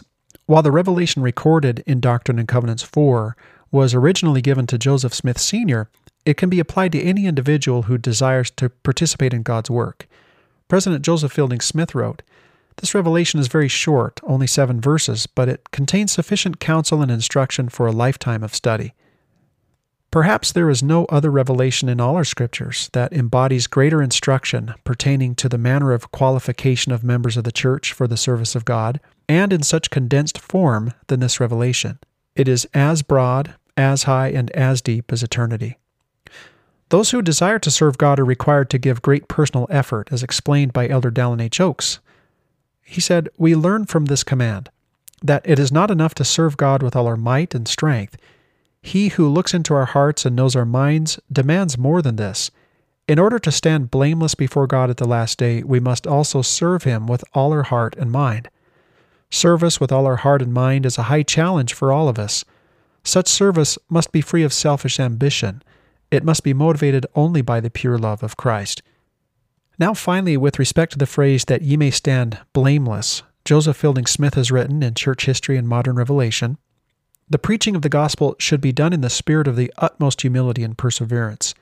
While 0.52 0.62
the 0.62 0.70
revelation 0.70 1.22
recorded 1.22 1.82
in 1.86 1.98
Doctrine 1.98 2.38
and 2.38 2.46
Covenants 2.46 2.82
4 2.82 3.34
was 3.70 3.94
originally 3.94 4.42
given 4.42 4.66
to 4.66 4.76
Joseph 4.76 5.14
Smith 5.14 5.38
Sr., 5.38 5.88
it 6.26 6.36
can 6.36 6.50
be 6.50 6.60
applied 6.60 6.92
to 6.92 7.02
any 7.02 7.24
individual 7.24 7.84
who 7.84 7.96
desires 7.96 8.50
to 8.50 8.68
participate 8.68 9.32
in 9.32 9.44
God's 9.44 9.70
work. 9.70 10.06
President 10.68 11.06
Joseph 11.06 11.32
Fielding 11.32 11.62
Smith 11.62 11.94
wrote, 11.94 12.20
This 12.76 12.94
revelation 12.94 13.40
is 13.40 13.48
very 13.48 13.68
short, 13.68 14.20
only 14.24 14.46
seven 14.46 14.78
verses, 14.78 15.26
but 15.26 15.48
it 15.48 15.70
contains 15.70 16.12
sufficient 16.12 16.60
counsel 16.60 17.00
and 17.00 17.10
instruction 17.10 17.70
for 17.70 17.86
a 17.86 17.90
lifetime 17.90 18.42
of 18.42 18.54
study. 18.54 18.92
Perhaps 20.10 20.52
there 20.52 20.68
is 20.68 20.82
no 20.82 21.06
other 21.06 21.30
revelation 21.30 21.88
in 21.88 21.98
all 21.98 22.16
our 22.16 22.24
scriptures 22.24 22.90
that 22.92 23.14
embodies 23.14 23.66
greater 23.66 24.02
instruction 24.02 24.74
pertaining 24.84 25.34
to 25.36 25.48
the 25.48 25.56
manner 25.56 25.92
of 25.92 26.12
qualification 26.12 26.92
of 26.92 27.02
members 27.02 27.38
of 27.38 27.44
the 27.44 27.52
church 27.52 27.94
for 27.94 28.06
the 28.06 28.18
service 28.18 28.54
of 28.54 28.66
God, 28.66 29.00
and 29.32 29.50
in 29.50 29.62
such 29.62 29.88
condensed 29.88 30.38
form 30.38 30.92
than 31.06 31.20
this 31.20 31.40
revelation. 31.40 31.98
It 32.36 32.48
is 32.48 32.68
as 32.74 33.00
broad, 33.00 33.54
as 33.78 34.02
high, 34.02 34.28
and 34.28 34.50
as 34.50 34.82
deep 34.82 35.10
as 35.10 35.22
eternity. 35.22 35.78
Those 36.90 37.12
who 37.12 37.22
desire 37.22 37.58
to 37.60 37.70
serve 37.70 37.96
God 37.96 38.20
are 38.20 38.26
required 38.26 38.68
to 38.70 38.78
give 38.78 39.00
great 39.00 39.28
personal 39.28 39.66
effort, 39.70 40.08
as 40.12 40.22
explained 40.22 40.74
by 40.74 40.86
Elder 40.86 41.10
Dallin 41.10 41.40
H. 41.40 41.62
Oaks. 41.62 41.98
He 42.82 43.00
said, 43.00 43.30
We 43.38 43.56
learn 43.56 43.86
from 43.86 44.04
this 44.04 44.22
command 44.22 44.68
that 45.22 45.40
it 45.46 45.58
is 45.58 45.72
not 45.72 45.90
enough 45.90 46.14
to 46.16 46.24
serve 46.24 46.58
God 46.58 46.82
with 46.82 46.94
all 46.94 47.06
our 47.06 47.16
might 47.16 47.54
and 47.54 47.66
strength. 47.66 48.18
He 48.82 49.08
who 49.08 49.30
looks 49.30 49.54
into 49.54 49.72
our 49.72 49.86
hearts 49.86 50.26
and 50.26 50.36
knows 50.36 50.54
our 50.54 50.66
minds 50.66 51.18
demands 51.32 51.78
more 51.78 52.02
than 52.02 52.16
this. 52.16 52.50
In 53.08 53.18
order 53.18 53.38
to 53.38 53.50
stand 53.50 53.90
blameless 53.90 54.34
before 54.34 54.66
God 54.66 54.90
at 54.90 54.98
the 54.98 55.08
last 55.08 55.38
day, 55.38 55.62
we 55.62 55.80
must 55.80 56.06
also 56.06 56.42
serve 56.42 56.82
Him 56.82 57.06
with 57.06 57.24
all 57.32 57.52
our 57.52 57.62
heart 57.62 57.96
and 57.96 58.12
mind. 58.12 58.50
Service 59.32 59.80
with 59.80 59.90
all 59.90 60.06
our 60.06 60.16
heart 60.16 60.42
and 60.42 60.52
mind 60.52 60.86
is 60.86 60.98
a 60.98 61.04
high 61.04 61.24
challenge 61.24 61.74
for 61.74 61.90
all 61.90 62.08
of 62.08 62.18
us. 62.18 62.44
Such 63.02 63.26
service 63.26 63.78
must 63.88 64.12
be 64.12 64.20
free 64.20 64.44
of 64.44 64.52
selfish 64.52 65.00
ambition 65.00 65.62
it 66.12 66.22
must 66.22 66.44
be 66.44 66.52
motivated 66.52 67.06
only 67.14 67.40
by 67.40 67.58
the 67.58 67.70
pure 67.70 67.96
love 67.96 68.22
of 68.22 68.36
Christ. 68.36 68.82
Now, 69.78 69.94
finally, 69.94 70.36
with 70.36 70.58
respect 70.58 70.92
to 70.92 70.98
the 70.98 71.06
phrase 71.06 71.46
that 71.46 71.62
ye 71.62 71.78
may 71.78 71.90
stand 71.90 72.38
blameless, 72.52 73.22
Joseph 73.46 73.78
Fielding 73.78 74.04
Smith 74.04 74.34
has 74.34 74.52
written 74.52 74.82
in 74.82 74.92
Church 74.92 75.24
History 75.24 75.56
and 75.56 75.66
Modern 75.66 75.96
Revelation 75.96 76.58
The 77.30 77.38
preaching 77.38 77.74
of 77.74 77.80
the 77.80 77.88
gospel 77.88 78.36
should 78.38 78.60
be 78.60 78.72
done 78.72 78.92
in 78.92 79.00
the 79.00 79.08
spirit 79.08 79.48
of 79.48 79.56
the 79.56 79.72
utmost 79.78 80.20
humility 80.20 80.62
and 80.62 80.76
perseverance. 80.76 81.54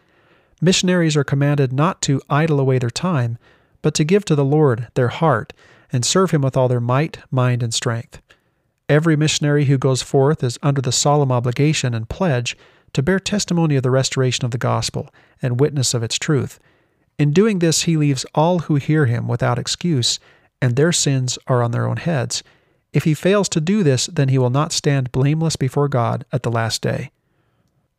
Missionaries 0.61 1.17
are 1.17 1.25
commanded 1.25 1.73
not 1.73 2.03
to 2.03 2.21
idle 2.29 2.59
away 2.59 2.81
their 2.81 2.91
time, 2.91 3.39
but 3.83 3.95
to 3.95 4.05
give 4.05 4.25
to 4.25 4.35
the 4.35 4.45
Lord 4.45 4.89
their 4.95 5.09
heart 5.09 5.53
and 5.93 6.05
serve 6.05 6.31
Him 6.31 6.43
with 6.43 6.57
all 6.57 6.69
their 6.69 6.81
might, 6.81 7.19
mind, 7.31 7.63
and 7.63 7.73
strength. 7.75 8.21
Every 8.89 9.17
missionary 9.17 9.67
who 9.67 9.79
goes 9.79 10.03
forth 10.03 10.43
is 10.43 10.59
under 10.63 10.81
the 10.81 10.93
solemn 10.93 11.31
obligation 11.31 11.95
and 11.95 12.09
pledge 12.09 12.57
to 12.93 13.03
bear 13.03 13.21
testimony 13.21 13.77
of 13.77 13.83
the 13.83 13.91
restoration 13.91 14.45
of 14.45 14.51
the 14.51 14.59
gospel 14.59 15.11
and 15.41 15.61
witness 15.61 15.95
of 15.95 16.03
its 16.03 16.19
truth. 16.19 16.59
In 17.19 17.33
doing 17.33 17.59
this, 17.59 17.83
he 17.83 17.97
leaves 17.97 18.27
all 18.35 18.61
who 18.61 18.77
hear 18.77 19.07
him 19.07 19.29
without 19.29 19.59
excuse, 19.59 20.19
and 20.61 20.75
their 20.75 20.91
sins 20.91 21.39
are 21.47 21.63
on 21.63 21.71
their 21.71 21.87
own 21.87 21.99
heads. 21.99 22.43
If 22.93 23.05
he 23.05 23.15
fails 23.15 23.49
to 23.51 23.61
do 23.61 23.83
this, 23.83 24.07
then 24.07 24.31
he 24.31 24.39
will 24.39 24.51
not 24.51 24.73
stand 24.73 25.13
blameless 25.13 25.57
before 25.57 25.89
God 25.89 26.25
at 26.33 26.43
the 26.43 26.51
last 26.51 26.83
day. 26.83 27.11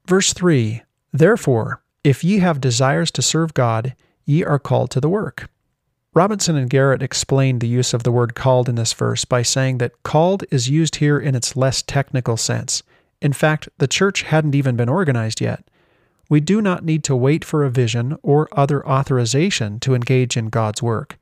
Verse 0.05 0.33
3 0.33 0.81
Therefore, 1.13 1.83
if 2.03 2.23
ye 2.23 2.39
have 2.39 2.59
desires 2.59 3.11
to 3.11 3.21
serve 3.21 3.53
God, 3.53 3.95
ye 4.25 4.43
are 4.43 4.59
called 4.59 4.89
to 4.91 4.99
the 4.99 5.09
work. 5.09 5.50
Robinson 6.14 6.57
and 6.57 6.70
Garrett 6.70 7.01
explained 7.01 7.62
the 7.62 7.70
use 7.70 7.93
of 7.93 8.03
the 8.03 8.12
word 8.12 8.36
called 8.36 8.68
in 8.68 8.76
this 8.76 8.91
verse 8.91 9.24
by 9.24 9.43
saying 9.43 9.78
that 9.78 10.03
called 10.03 10.43
is 10.51 10.70
used 10.70 10.97
here 10.97 11.18
in 11.18 11.36
its 11.36 11.55
less 11.55 11.82
technical 11.82 12.36
sense. 12.36 12.84
In 13.22 13.32
fact, 13.32 13.70
the 13.78 13.88
church 13.88 14.24
hadn't 14.24 14.55
even 14.55 14.76
been 14.76 14.89
organized 14.89 15.39
yet. 15.39 15.64
We 16.30 16.41
do 16.41 16.62
not 16.62 16.84
need 16.84 17.05
to 17.05 17.16
wait 17.16 17.45
for 17.45 17.64
a 17.64 17.70
vision 17.70 18.18
or 18.24 18.49
other 18.51 18.86
authorization 18.86 19.80
to 19.82 19.95
engage 19.95 20.36
in 20.36 20.49
God's 20.49 20.84
work. 20.84 21.18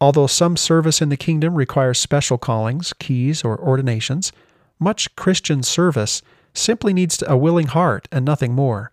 Although 0.00 0.28
some 0.28 0.56
service 0.56 1.02
in 1.02 1.10
the 1.10 1.16
kingdom 1.18 1.54
requires 1.54 1.98
special 1.98 2.38
callings, 2.38 2.94
keys, 2.94 3.44
or 3.44 3.58
ordinations, 3.58 4.32
much 4.78 5.14
Christian 5.16 5.62
service 5.62 6.22
simply 6.54 6.94
needs 6.94 7.22
a 7.26 7.36
willing 7.36 7.66
heart 7.66 8.08
and 8.10 8.24
nothing 8.24 8.54
more. 8.54 8.90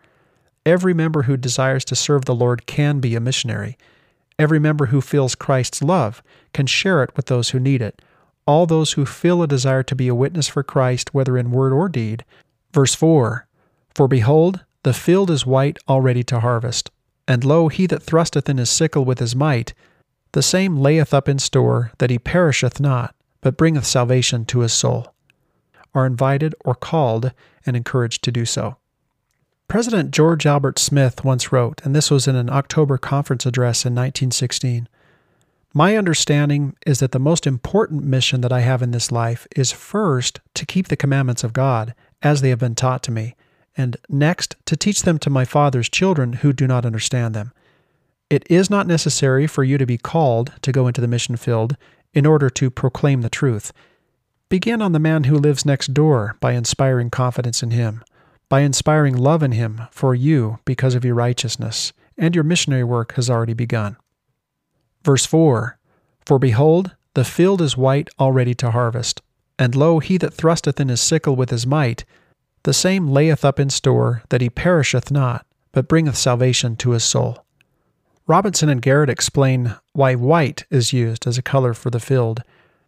Every 0.65 0.93
member 0.93 1.23
who 1.23 1.37
desires 1.37 1.85
to 1.85 1.95
serve 1.95 2.25
the 2.25 2.35
Lord 2.35 2.65
can 2.65 2.99
be 2.99 3.15
a 3.15 3.21
missionary. 3.21 3.77
Every 4.39 4.59
member 4.59 4.87
who 4.87 5.01
feels 5.01 5.35
Christ's 5.35 5.81
love 5.81 6.23
can 6.53 6.65
share 6.65 7.03
it 7.03 7.15
with 7.15 7.27
those 7.27 7.51
who 7.51 7.59
need 7.59 7.81
it 7.81 8.01
all 8.45 8.65
those 8.65 8.93
who 8.93 9.05
feel 9.05 9.41
a 9.41 9.47
desire 9.47 9.83
to 9.83 9.95
be 9.95 10.07
a 10.07 10.15
witness 10.15 10.47
for 10.47 10.63
Christ, 10.63 11.13
whether 11.13 11.37
in 11.37 11.51
word 11.51 11.73
or 11.73 11.87
deed. 11.87 12.25
Verse 12.73 12.93
4 12.93 13.47
For 13.93 14.07
behold, 14.07 14.65
the 14.83 14.93
field 14.93 15.29
is 15.29 15.45
white, 15.45 15.77
already 15.87 16.23
to 16.23 16.41
harvest. 16.41 16.91
And 17.27 17.45
lo, 17.45 17.69
he 17.69 17.87
that 17.87 18.03
thrusteth 18.03 18.49
in 18.49 18.57
his 18.57 18.69
sickle 18.69 19.05
with 19.05 19.19
his 19.19 19.35
might, 19.35 19.73
the 20.33 20.43
same 20.43 20.77
layeth 20.77 21.13
up 21.13 21.29
in 21.29 21.39
store 21.39 21.91
that 21.99 22.09
he 22.09 22.19
perisheth 22.19 22.79
not, 22.79 23.15
but 23.39 23.55
bringeth 23.55 23.85
salvation 23.85 24.45
to 24.45 24.59
his 24.59 24.73
soul. 24.73 25.13
are 25.95 26.07
invited 26.07 26.55
or 26.65 26.73
called, 26.73 27.31
and 27.67 27.77
encouraged 27.77 28.23
to 28.23 28.31
do 28.31 28.45
so. 28.45 28.77
President 29.73 30.11
George 30.11 30.45
Albert 30.45 30.77
Smith 30.77 31.23
once 31.23 31.51
wrote, 31.51 31.81
and 31.83 31.95
this 31.95 32.11
was 32.11 32.27
in 32.27 32.35
an 32.35 32.47
October 32.47 32.99
conference 32.99 33.43
address 33.43 33.87
in 33.87 33.95
1916 33.95 34.87
my 35.73 35.97
understanding 35.97 36.75
is 36.85 36.99
that 36.99 37.11
the 37.11 37.17
most 37.17 37.47
important 37.47 38.03
mission 38.03 38.41
that 38.41 38.53
I 38.53 38.59
have 38.59 38.83
in 38.83 38.91
this 38.91 39.11
life 39.11 39.47
is 39.55 39.71
first 39.71 40.39
to 40.53 40.67
keep 40.67 40.89
the 40.89 40.95
commandments 40.95 41.43
of 41.43 41.51
God 41.53 41.95
as 42.21 42.41
they 42.41 42.49
have 42.49 42.59
been 42.59 42.75
taught 42.75 43.01
to 43.01 43.11
me, 43.11 43.35
and 43.75 43.97
next 44.07 44.55
to 44.67 44.77
teach 44.77 45.01
them 45.01 45.17
to 45.17 45.31
my 45.31 45.43
Father's 45.43 45.89
children 45.89 46.33
who 46.33 46.53
do 46.53 46.67
not 46.67 46.85
understand 46.85 47.33
them. 47.33 47.51
It 48.29 48.45
is 48.51 48.69
not 48.69 48.85
necessary 48.85 49.47
for 49.47 49.63
you 49.63 49.79
to 49.79 49.87
be 49.87 49.97
called 49.97 50.53
to 50.61 50.71
go 50.71 50.85
into 50.85 51.01
the 51.01 51.07
mission 51.07 51.35
field 51.35 51.75
in 52.13 52.27
order 52.27 52.51
to 52.51 52.69
proclaim 52.69 53.21
the 53.21 53.29
truth. 53.31 53.73
Begin 54.49 54.83
on 54.83 54.91
the 54.91 54.99
man 54.99 55.23
who 55.23 55.35
lives 55.35 55.65
next 55.65 55.95
door 55.95 56.37
by 56.39 56.51
inspiring 56.51 57.09
confidence 57.09 57.63
in 57.63 57.71
him, 57.71 58.03
by 58.53 58.61
inspiring 58.61 59.17
love 59.17 59.41
in 59.41 59.53
him 59.53 59.81
for 59.89 60.13
you 60.13 60.59
because 60.63 60.93
of 60.93 61.03
your 61.03 61.15
righteousness, 61.15 61.91
and 62.19 62.35
your 62.35 62.43
missionary 62.43 62.83
work 62.83 63.13
has 63.13 63.27
already 63.27 63.55
begun. 63.55 63.97
Verse 65.03 65.25
4 65.25 65.79
For 66.23 66.37
behold, 66.37 66.95
the 67.15 67.25
field 67.25 67.63
is 67.63 67.75
white 67.75 68.09
already 68.19 68.53
to 68.53 68.69
harvest. 68.69 69.23
And 69.57 69.73
lo, 69.73 69.97
he 69.97 70.17
that 70.19 70.35
thrusteth 70.35 70.79
in 70.79 70.89
his 70.89 71.01
sickle 71.01 71.35
with 71.35 71.49
his 71.49 71.65
might, 71.65 72.05
The 72.61 72.75
same 72.75 73.07
layeth 73.07 73.43
up 73.43 73.59
in 73.59 73.71
store 73.71 74.21
that 74.29 74.41
he 74.41 74.51
perisheth 74.51 75.09
not, 75.09 75.47
but 75.71 75.87
bringeth 75.87 76.15
salvation 76.15 76.75
to 76.75 76.91
his 76.91 77.03
soul. 77.03 77.43
Robinson 78.27 78.69
and 78.69 78.83
Garrett 78.83 79.09
explain 79.09 79.77
why 79.93 80.13
white 80.13 80.65
is 80.69 80.93
used 80.93 81.25
as 81.25 81.39
a 81.39 81.41
color 81.41 81.73
for 81.73 81.89
the 81.89 81.99
field. 81.99 82.43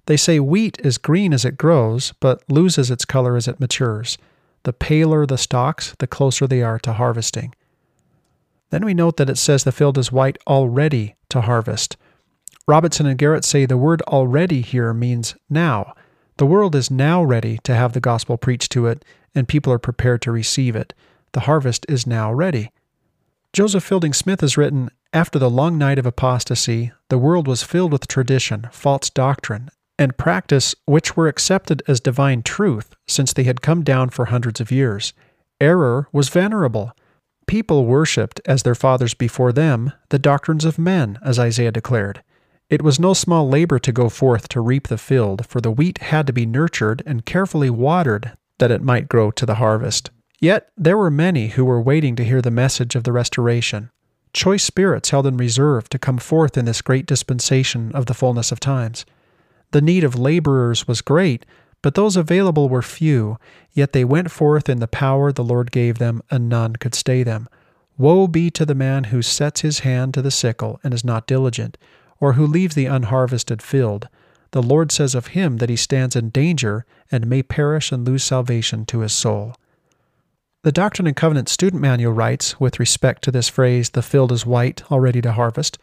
They 0.05 0.16
say 0.16 0.39
wheat 0.39 0.78
is 0.84 0.99
green 0.99 1.34
as 1.34 1.43
it 1.43 1.57
grows, 1.57 2.13
but 2.20 2.43
loses 2.51 2.91
its 2.91 3.03
color 3.03 3.36
as 3.36 3.47
it 3.47 3.59
matures. 3.59 4.20
The 4.66 4.74
paler 4.74 5.28
the 5.28 5.38
stalks, 5.38 5.95
the 5.99 6.07
closer 6.07 6.47
they 6.47 6.63
are 6.63 6.80
to 6.80 6.93
harvesting. 6.93 7.53
Then 8.72 8.84
we 8.84 8.95
note 8.95 9.18
that 9.18 9.30
it 9.30 9.38
says 9.38 9.63
the 9.63 9.72
field 9.72 9.95
is 9.97 10.11
white 10.11 10.39
already 10.47 11.16
to 11.30 11.41
harvest. 11.41 11.97
Robinson 12.68 13.05
and 13.05 13.18
Garrett 13.18 13.45
say 13.45 13.68
the 13.68 13.78
word 13.78 14.01
already 14.03 14.61
here 14.61 14.91
means 14.91 15.36
now. 15.51 15.93
The 16.38 16.47
world 16.47 16.76
is 16.76 16.89
now 16.89 17.24
ready 17.24 17.59
to 17.59 17.76
have 17.76 17.93
the 17.93 17.99
gospel 17.99 18.38
preached 18.38 18.72
to 18.72 18.88
it, 18.88 19.05
and 19.36 19.47
people 19.47 19.72
are 19.72 19.78
prepared 19.78 20.24
to 20.24 20.32
receive 20.32 20.76
it. 20.76 20.95
The 21.34 21.41
harvest 21.41 21.86
is 21.88 22.07
now 22.07 22.34
ready. 22.34 22.72
Joseph 23.53 23.84
Fielding 23.84 24.13
Smith 24.13 24.41
has 24.41 24.57
written 24.57 24.89
After 25.13 25.38
the 25.38 25.49
long 25.49 25.78
night 25.78 25.99
of 25.99 26.07
apostasy, 26.07 26.91
the 27.09 27.20
world 27.20 27.47
was 27.47 27.61
filled 27.61 27.91
with 27.91 28.07
tradition, 28.07 28.68
false 28.72 29.11
doctrine, 29.11 29.70
and 29.98 30.18
practice 30.18 30.76
which 30.86 31.16
were 31.16 31.28
accepted 31.28 31.82
as 31.88 32.00
divine 32.00 32.43
truth 32.43 32.96
since 33.08 33.34
they 33.34 33.43
had 33.43 33.62
come 33.62 33.84
down 33.84 34.10
for 34.10 34.26
hundreds 34.26 34.60
of 34.60 34.72
years. 34.72 35.14
Error 35.62 36.08
was 36.12 36.30
venerable. 36.30 36.91
People 37.48 37.86
worshipped, 37.86 38.41
as 38.46 38.64
their 38.64 38.76
fathers 38.76 39.14
before 39.14 39.52
them, 39.52 39.93
the 40.10 40.20
doctrines 40.20 40.66
of 40.66 40.80
men, 40.80 41.20
as 41.24 41.39
Isaiah 41.39 41.72
declared. 41.72 42.24
It 42.70 42.82
was 42.82 43.00
no 43.00 43.14
small 43.14 43.48
labor 43.48 43.78
to 43.80 43.91
go 43.91 44.10
forth 44.10 44.50
to 44.50 44.60
reap 44.60 44.88
the 44.88 44.98
field, 44.98 45.46
for 45.46 45.62
the 45.62 45.72
wheat 45.72 46.00
had 46.00 46.26
to 46.28 46.34
be 46.34 46.46
nurtured 46.46 47.04
and 47.06 47.26
carefully 47.26 47.70
watered 47.70 48.36
that 48.58 48.72
it 48.72 48.82
might 48.82 49.08
grow 49.08 49.30
to 49.32 49.46
the 49.46 49.56
harvest. 49.56 50.10
Yet 50.41 50.70
there 50.76 50.98
were 50.98 51.12
many 51.12 51.50
who 51.50 51.64
were 51.64 51.82
waiting 51.82 52.16
to 52.16 52.26
hear 52.26 52.41
the 52.41 52.52
message 52.52 52.96
of 52.96 53.04
the 53.04 53.12
restoration, 53.12 53.91
choice 54.34 54.64
spirits 54.64 55.12
held 55.12 55.26
in 55.26 55.38
reserve 55.38 55.89
to 55.89 56.00
come 56.00 56.18
forth 56.18 56.58
in 56.58 56.66
this 56.66 56.82
great 56.82 57.06
dispensation 57.06 57.91
of 57.93 58.08
the 58.08 58.14
fullness 58.14 58.52
of 58.52 58.60
times. 58.60 59.06
The 59.76 59.82
need 59.82 60.05
of 60.05 60.17
laborers 60.17 60.88
was 60.88 61.01
great, 61.01 61.45
but 61.82 61.95
those 61.95 62.15
available 62.15 62.69
were 62.69 62.82
few, 62.82 63.38
yet 63.73 63.91
they 63.91 64.05
went 64.05 64.32
forth 64.32 64.69
in 64.69 64.80
the 64.80 64.88
power 64.88 65.34
the 65.34 65.43
Lord 65.43 65.69
gave 65.69 65.97
them, 65.97 66.21
and 66.32 66.47
none 66.47 66.78
could 66.78 66.95
stay 66.95 67.23
them. 67.23 67.49
Woe 67.97 68.26
be 68.26 68.49
to 68.51 68.65
the 68.65 68.73
man 68.73 69.03
who 69.11 69.21
sets 69.21 69.59
his 69.59 69.80
hand 69.80 70.13
to 70.13 70.21
the 70.21 70.32
sickle 70.32 70.80
and 70.82 70.93
is 70.93 71.03
not 71.03 71.28
diligent, 71.28 71.78
or 72.21 72.32
who 72.32 72.47
leaves 72.47 72.73
the 72.73 72.88
unharvested 72.88 73.61
field. 73.61 74.07
The 74.51 74.63
Lord 74.63 74.93
says 74.93 75.13
of 75.13 75.28
him 75.36 75.57
that 75.57 75.67
he 75.69 75.76
stands 75.76 76.15
in 76.15 76.30
danger 76.30 76.86
and 77.11 77.28
may 77.28 77.43
perish 77.43 77.91
and 77.91 78.07
lose 78.07 78.23
salvation 78.23 78.86
to 78.86 78.99
his 78.99 79.11
soul. 79.11 79.55
The 80.63 80.71
Doctrine 80.71 81.05
and 81.05 81.17
Covenants 81.17 81.51
Student 81.51 81.82
Manual 81.82 82.13
writes, 82.13 82.61
with 82.61 82.80
respect 82.80 83.26
to 83.26 83.32
this 83.32 83.49
phrase, 83.49 83.89
the 83.89 84.01
field 84.01 84.32
is 84.32 84.45
white, 84.45 84.89
all 84.89 85.01
ready 85.01 85.21
to 85.21 85.34
harvest. 85.34 85.78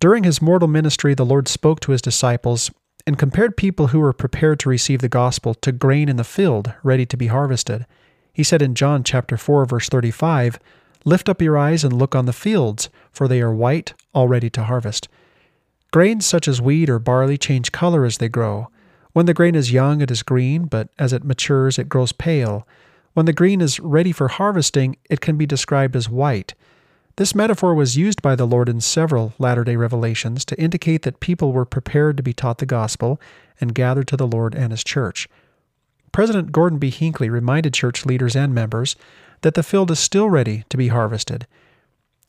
During 0.00 0.24
his 0.24 0.40
mortal 0.40 0.66
ministry, 0.66 1.12
the 1.12 1.26
Lord 1.26 1.46
spoke 1.46 1.80
to 1.80 1.92
his 1.92 2.00
disciples 2.00 2.70
and 3.08 3.16
compared 3.16 3.56
people 3.56 3.86
who 3.86 4.00
were 4.00 4.12
prepared 4.12 4.60
to 4.60 4.68
receive 4.68 5.00
the 5.00 5.08
gospel 5.08 5.54
to 5.54 5.72
grain 5.72 6.10
in 6.10 6.16
the 6.16 6.24
field, 6.24 6.74
ready 6.82 7.06
to 7.06 7.16
be 7.16 7.28
harvested. 7.28 7.86
He 8.34 8.44
said 8.44 8.60
in 8.60 8.74
John 8.74 9.02
chapter 9.02 9.38
4 9.38 9.64
verse 9.64 9.88
35, 9.88 10.58
"Lift 11.06 11.30
up 11.30 11.40
your 11.40 11.56
eyes 11.56 11.84
and 11.84 11.94
look 11.94 12.14
on 12.14 12.26
the 12.26 12.34
fields, 12.34 12.90
for 13.10 13.26
they 13.26 13.40
are 13.40 13.50
white, 13.50 13.94
all 14.12 14.28
ready 14.28 14.50
to 14.50 14.64
harvest." 14.64 15.08
Grains 15.90 16.26
such 16.26 16.46
as 16.46 16.60
wheat 16.60 16.90
or 16.90 16.98
barley 16.98 17.38
change 17.38 17.72
color 17.72 18.04
as 18.04 18.18
they 18.18 18.28
grow. 18.28 18.68
When 19.14 19.24
the 19.24 19.32
grain 19.32 19.54
is 19.54 19.72
young, 19.72 20.02
it 20.02 20.10
is 20.10 20.22
green, 20.22 20.66
but 20.66 20.90
as 20.98 21.14
it 21.14 21.24
matures, 21.24 21.78
it 21.78 21.88
grows 21.88 22.12
pale. 22.12 22.68
When 23.14 23.24
the 23.24 23.32
green 23.32 23.62
is 23.62 23.80
ready 23.80 24.12
for 24.12 24.28
harvesting, 24.28 24.96
it 25.08 25.22
can 25.22 25.38
be 25.38 25.46
described 25.46 25.96
as 25.96 26.10
white. 26.10 26.52
This 27.18 27.34
metaphor 27.34 27.74
was 27.74 27.96
used 27.96 28.22
by 28.22 28.36
the 28.36 28.46
Lord 28.46 28.68
in 28.68 28.80
several 28.80 29.32
latter 29.40 29.64
day 29.64 29.74
revelations 29.74 30.44
to 30.44 30.60
indicate 30.60 31.02
that 31.02 31.18
people 31.18 31.50
were 31.50 31.64
prepared 31.64 32.16
to 32.16 32.22
be 32.22 32.32
taught 32.32 32.58
the 32.58 32.64
gospel 32.64 33.20
and 33.60 33.74
gathered 33.74 34.06
to 34.06 34.16
the 34.16 34.26
Lord 34.26 34.54
and 34.54 34.70
His 34.70 34.84
church. 34.84 35.28
President 36.12 36.52
Gordon 36.52 36.78
B. 36.78 36.90
Hinckley 36.90 37.28
reminded 37.28 37.74
church 37.74 38.06
leaders 38.06 38.36
and 38.36 38.54
members 38.54 38.94
that 39.40 39.54
the 39.54 39.64
field 39.64 39.90
is 39.90 39.98
still 39.98 40.30
ready 40.30 40.62
to 40.68 40.76
be 40.76 40.88
harvested. 40.88 41.48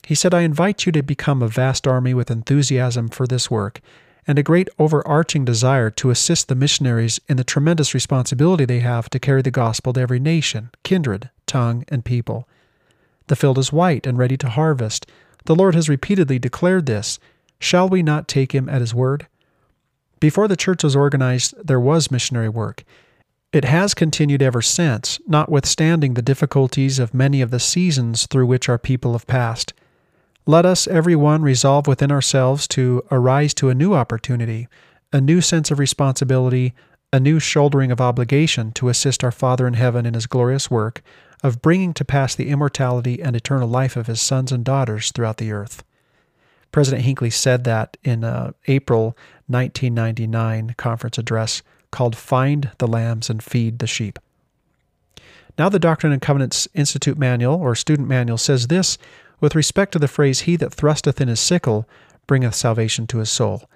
He 0.08 0.16
said, 0.16 0.34
I 0.34 0.40
invite 0.40 0.86
you 0.86 0.90
to 0.90 1.04
become 1.04 1.40
a 1.40 1.46
vast 1.46 1.86
army 1.86 2.12
with 2.12 2.28
enthusiasm 2.28 3.10
for 3.10 3.28
this 3.28 3.48
work 3.48 3.80
and 4.26 4.40
a 4.40 4.42
great 4.42 4.68
overarching 4.76 5.44
desire 5.44 5.90
to 5.90 6.10
assist 6.10 6.48
the 6.48 6.56
missionaries 6.56 7.20
in 7.28 7.36
the 7.36 7.44
tremendous 7.44 7.94
responsibility 7.94 8.64
they 8.64 8.80
have 8.80 9.08
to 9.10 9.20
carry 9.20 9.42
the 9.42 9.52
gospel 9.52 9.92
to 9.92 10.00
every 10.00 10.18
nation, 10.18 10.70
kindred, 10.82 11.30
tongue, 11.46 11.84
and 11.86 12.04
people. 12.04 12.48
The 13.30 13.36
field 13.36 13.58
is 13.58 13.72
white 13.72 14.08
and 14.08 14.18
ready 14.18 14.36
to 14.38 14.48
harvest. 14.48 15.06
The 15.44 15.54
Lord 15.54 15.76
has 15.76 15.88
repeatedly 15.88 16.40
declared 16.40 16.86
this. 16.86 17.20
Shall 17.60 17.88
we 17.88 18.02
not 18.02 18.26
take 18.26 18.50
him 18.50 18.68
at 18.68 18.80
his 18.80 18.92
word? 18.92 19.28
Before 20.18 20.48
the 20.48 20.56
church 20.56 20.82
was 20.82 20.96
organized, 20.96 21.54
there 21.64 21.78
was 21.78 22.10
missionary 22.10 22.48
work. 22.48 22.82
It 23.52 23.64
has 23.64 23.94
continued 23.94 24.42
ever 24.42 24.60
since, 24.60 25.20
notwithstanding 25.28 26.14
the 26.14 26.22
difficulties 26.22 26.98
of 26.98 27.14
many 27.14 27.40
of 27.40 27.52
the 27.52 27.60
seasons 27.60 28.26
through 28.26 28.46
which 28.46 28.68
our 28.68 28.78
people 28.78 29.12
have 29.12 29.28
passed. 29.28 29.74
Let 30.44 30.66
us, 30.66 30.88
every 30.88 31.14
one, 31.14 31.40
resolve 31.42 31.86
within 31.86 32.10
ourselves 32.10 32.66
to 32.68 33.04
arise 33.12 33.54
to 33.54 33.68
a 33.68 33.76
new 33.76 33.94
opportunity, 33.94 34.66
a 35.12 35.20
new 35.20 35.40
sense 35.40 35.70
of 35.70 35.78
responsibility, 35.78 36.74
a 37.12 37.20
new 37.20 37.38
shouldering 37.38 37.92
of 37.92 38.00
obligation 38.00 38.72
to 38.72 38.88
assist 38.88 39.22
our 39.22 39.30
Father 39.30 39.68
in 39.68 39.74
heaven 39.74 40.04
in 40.04 40.14
his 40.14 40.26
glorious 40.26 40.68
work 40.68 41.00
of 41.42 41.62
bringing 41.62 41.94
to 41.94 42.04
pass 42.04 42.34
the 42.34 42.48
immortality 42.48 43.22
and 43.22 43.34
eternal 43.34 43.68
life 43.68 43.96
of 43.96 44.06
his 44.06 44.20
sons 44.20 44.52
and 44.52 44.64
daughters 44.64 45.10
throughout 45.10 45.38
the 45.38 45.52
earth. 45.52 45.82
President 46.72 47.04
Hinckley 47.04 47.30
said 47.30 47.64
that 47.64 47.96
in 48.04 48.22
uh, 48.22 48.52
April 48.66 49.16
1999 49.48 50.74
conference 50.76 51.18
address 51.18 51.62
called 51.90 52.14
Find 52.16 52.70
the 52.78 52.86
Lambs 52.86 53.28
and 53.28 53.42
Feed 53.42 53.80
the 53.80 53.86
Sheep. 53.86 54.18
Now, 55.58 55.68
the 55.68 55.78
Doctrine 55.78 56.12
and 56.12 56.22
Covenants 56.22 56.68
Institute 56.74 57.18
Manual 57.18 57.54
or 57.54 57.74
Student 57.74 58.08
Manual 58.08 58.38
says 58.38 58.68
this 58.68 58.96
with 59.40 59.54
respect 59.54 59.92
to 59.92 59.98
the 59.98 60.08
phrase, 60.08 60.40
He 60.40 60.56
that 60.56 60.72
thrusteth 60.72 61.20
in 61.20 61.28
his 61.28 61.40
sickle 61.40 61.88
bringeth 62.26 62.54
salvation 62.54 63.06
to 63.08 63.18
his 63.18 63.30
soul. 63.30 63.68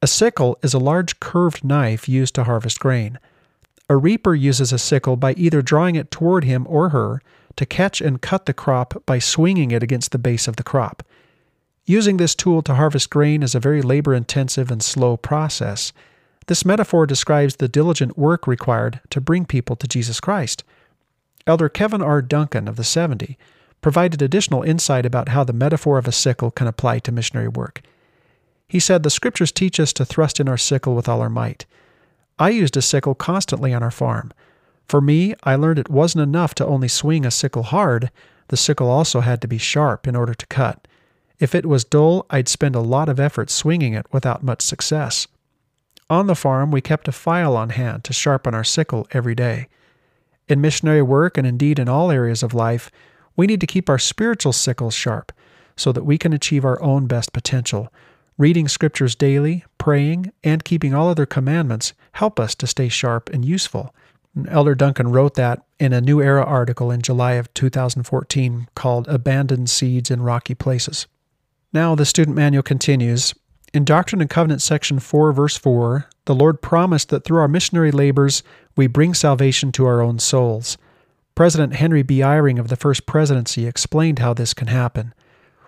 A 0.00 0.06
sickle 0.06 0.58
is 0.62 0.74
a 0.74 0.78
large 0.78 1.20
curved 1.20 1.64
knife 1.64 2.08
used 2.08 2.34
to 2.36 2.44
harvest 2.44 2.78
grain. 2.78 3.18
A 3.88 3.96
reaper 3.96 4.34
uses 4.34 4.72
a 4.72 4.78
sickle 4.78 5.16
by 5.16 5.34
either 5.34 5.60
drawing 5.60 5.94
it 5.94 6.10
toward 6.10 6.44
him 6.44 6.66
or 6.68 6.88
her 6.90 7.20
to 7.56 7.66
catch 7.66 8.00
and 8.00 8.20
cut 8.20 8.46
the 8.46 8.54
crop 8.54 9.02
by 9.04 9.18
swinging 9.18 9.70
it 9.70 9.82
against 9.82 10.10
the 10.10 10.18
base 10.18 10.48
of 10.48 10.56
the 10.56 10.62
crop. 10.62 11.02
Using 11.84 12.16
this 12.16 12.34
tool 12.34 12.62
to 12.62 12.74
harvest 12.74 13.10
grain 13.10 13.42
is 13.42 13.54
a 13.54 13.60
very 13.60 13.82
labor 13.82 14.14
intensive 14.14 14.70
and 14.70 14.82
slow 14.82 15.18
process. 15.18 15.92
This 16.46 16.64
metaphor 16.64 17.06
describes 17.06 17.56
the 17.56 17.68
diligent 17.68 18.16
work 18.16 18.46
required 18.46 19.00
to 19.10 19.20
bring 19.20 19.44
people 19.44 19.76
to 19.76 19.86
Jesus 19.86 20.18
Christ. 20.18 20.64
Elder 21.46 21.68
Kevin 21.68 22.00
R. 22.00 22.22
Duncan 22.22 22.68
of 22.68 22.76
the 22.76 22.84
70 22.84 23.36
provided 23.82 24.22
additional 24.22 24.62
insight 24.62 25.04
about 25.04 25.28
how 25.28 25.44
the 25.44 25.52
metaphor 25.52 25.98
of 25.98 26.08
a 26.08 26.12
sickle 26.12 26.50
can 26.50 26.66
apply 26.66 27.00
to 27.00 27.12
missionary 27.12 27.48
work. 27.48 27.82
He 28.66 28.80
said, 28.80 29.02
The 29.02 29.10
scriptures 29.10 29.52
teach 29.52 29.78
us 29.78 29.92
to 29.92 30.06
thrust 30.06 30.40
in 30.40 30.48
our 30.48 30.56
sickle 30.56 30.94
with 30.94 31.06
all 31.06 31.20
our 31.20 31.28
might. 31.28 31.66
I 32.38 32.50
used 32.50 32.76
a 32.76 32.82
sickle 32.82 33.14
constantly 33.14 33.72
on 33.72 33.82
our 33.82 33.90
farm. 33.90 34.32
For 34.88 35.00
me, 35.00 35.34
I 35.44 35.54
learned 35.54 35.78
it 35.78 35.88
wasn't 35.88 36.22
enough 36.22 36.54
to 36.56 36.66
only 36.66 36.88
swing 36.88 37.24
a 37.24 37.30
sickle 37.30 37.62
hard, 37.64 38.10
the 38.48 38.56
sickle 38.56 38.90
also 38.90 39.20
had 39.20 39.40
to 39.40 39.48
be 39.48 39.58
sharp 39.58 40.06
in 40.06 40.16
order 40.16 40.34
to 40.34 40.46
cut. 40.46 40.86
If 41.38 41.54
it 41.54 41.66
was 41.66 41.84
dull, 41.84 42.26
I'd 42.30 42.48
spend 42.48 42.76
a 42.76 42.80
lot 42.80 43.08
of 43.08 43.18
effort 43.18 43.50
swinging 43.50 43.94
it 43.94 44.06
without 44.12 44.42
much 44.42 44.62
success. 44.62 45.26
On 46.10 46.26
the 46.26 46.34
farm, 46.34 46.70
we 46.70 46.80
kept 46.80 47.08
a 47.08 47.12
file 47.12 47.56
on 47.56 47.70
hand 47.70 48.04
to 48.04 48.12
sharpen 48.12 48.54
our 48.54 48.64
sickle 48.64 49.06
every 49.12 49.34
day. 49.34 49.68
In 50.48 50.60
missionary 50.60 51.02
work, 51.02 51.38
and 51.38 51.46
indeed 51.46 51.78
in 51.78 51.88
all 51.88 52.10
areas 52.10 52.42
of 52.42 52.52
life, 52.52 52.90
we 53.36 53.46
need 53.46 53.60
to 53.60 53.66
keep 53.66 53.88
our 53.88 53.98
spiritual 53.98 54.52
sickles 54.52 54.94
sharp 54.94 55.32
so 55.76 55.90
that 55.92 56.04
we 56.04 56.18
can 56.18 56.32
achieve 56.32 56.64
our 56.64 56.80
own 56.82 57.06
best 57.06 57.32
potential. 57.32 57.92
Reading 58.36 58.66
scriptures 58.66 59.14
daily, 59.14 59.64
praying, 59.78 60.32
and 60.42 60.64
keeping 60.64 60.92
all 60.92 61.08
other 61.08 61.26
commandments 61.26 61.92
help 62.12 62.40
us 62.40 62.56
to 62.56 62.66
stay 62.66 62.88
sharp 62.88 63.30
and 63.30 63.44
useful. 63.44 63.94
Elder 64.48 64.74
Duncan 64.74 65.12
wrote 65.12 65.34
that 65.34 65.64
in 65.78 65.92
a 65.92 66.00
New 66.00 66.20
Era 66.20 66.42
article 66.42 66.90
in 66.90 67.00
July 67.00 67.34
of 67.34 67.52
2014 67.54 68.66
called 68.74 69.06
Abandoned 69.06 69.70
Seeds 69.70 70.10
in 70.10 70.20
Rocky 70.20 70.54
Places. 70.54 71.06
Now, 71.72 71.94
the 71.94 72.04
student 72.04 72.36
manual 72.36 72.64
continues. 72.64 73.34
In 73.72 73.84
Doctrine 73.84 74.20
and 74.20 74.30
Covenant, 74.30 74.62
section 74.62 74.98
4, 74.98 75.32
verse 75.32 75.56
4, 75.56 76.08
the 76.24 76.34
Lord 76.34 76.60
promised 76.60 77.10
that 77.10 77.24
through 77.24 77.38
our 77.38 77.48
missionary 77.48 77.92
labors 77.92 78.42
we 78.74 78.88
bring 78.88 79.14
salvation 79.14 79.70
to 79.72 79.86
our 79.86 80.00
own 80.00 80.18
souls. 80.18 80.76
President 81.36 81.74
Henry 81.74 82.02
B. 82.02 82.18
Eyring 82.18 82.58
of 82.58 82.66
the 82.66 82.76
First 82.76 83.06
Presidency 83.06 83.66
explained 83.66 84.18
how 84.18 84.34
this 84.34 84.54
can 84.54 84.68
happen. 84.68 85.14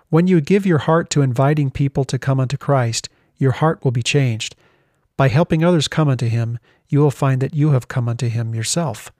When 0.09 0.27
you 0.27 0.39
give 0.39 0.65
your 0.65 0.77
heart 0.77 1.09
to 1.11 1.21
inviting 1.21 1.69
people 1.69 2.05
to 2.05 2.17
come 2.17 2.39
unto 2.39 2.55
Christ, 2.55 3.09
your 3.37 3.51
heart 3.51 3.83
will 3.83 3.91
be 3.91 4.03
changed. 4.03 4.55
By 5.17 5.27
helping 5.27 5.63
others 5.63 5.89
come 5.89 6.07
unto 6.07 6.27
Him, 6.27 6.59
you 6.87 6.99
will 6.99 7.11
find 7.11 7.41
that 7.41 7.53
you 7.53 7.71
have 7.71 7.89
come 7.89 8.07
unto 8.07 8.29
Him 8.29 8.55
yourself. 8.55 9.11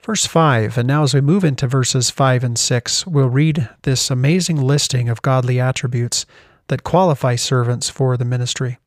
Verse 0.00 0.26
5, 0.26 0.78
and 0.78 0.88
now 0.88 1.04
as 1.04 1.14
we 1.14 1.20
move 1.20 1.44
into 1.44 1.68
verses 1.68 2.10
5 2.10 2.42
and 2.42 2.58
6, 2.58 3.06
we'll 3.06 3.28
read 3.28 3.68
this 3.82 4.10
amazing 4.10 4.60
listing 4.60 5.08
of 5.08 5.22
godly 5.22 5.60
attributes 5.60 6.26
that 6.66 6.82
qualify 6.82 7.36
servants 7.36 7.88
for 7.88 8.16
the 8.16 8.24
ministry. 8.24 8.78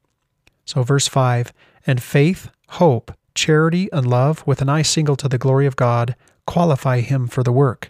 So, 0.65 0.83
verse 0.83 1.07
5 1.07 1.53
and 1.87 2.03
faith, 2.03 2.49
hope, 2.67 3.13
charity, 3.33 3.87
and 3.93 4.05
love, 4.05 4.45
with 4.45 4.61
an 4.61 4.67
eye 4.67 4.81
single 4.81 5.15
to 5.15 5.29
the 5.29 5.37
glory 5.37 5.65
of 5.65 5.77
God, 5.77 6.17
qualify 6.45 6.99
him 6.99 7.27
for 7.27 7.43
the 7.43 7.53
work. 7.53 7.89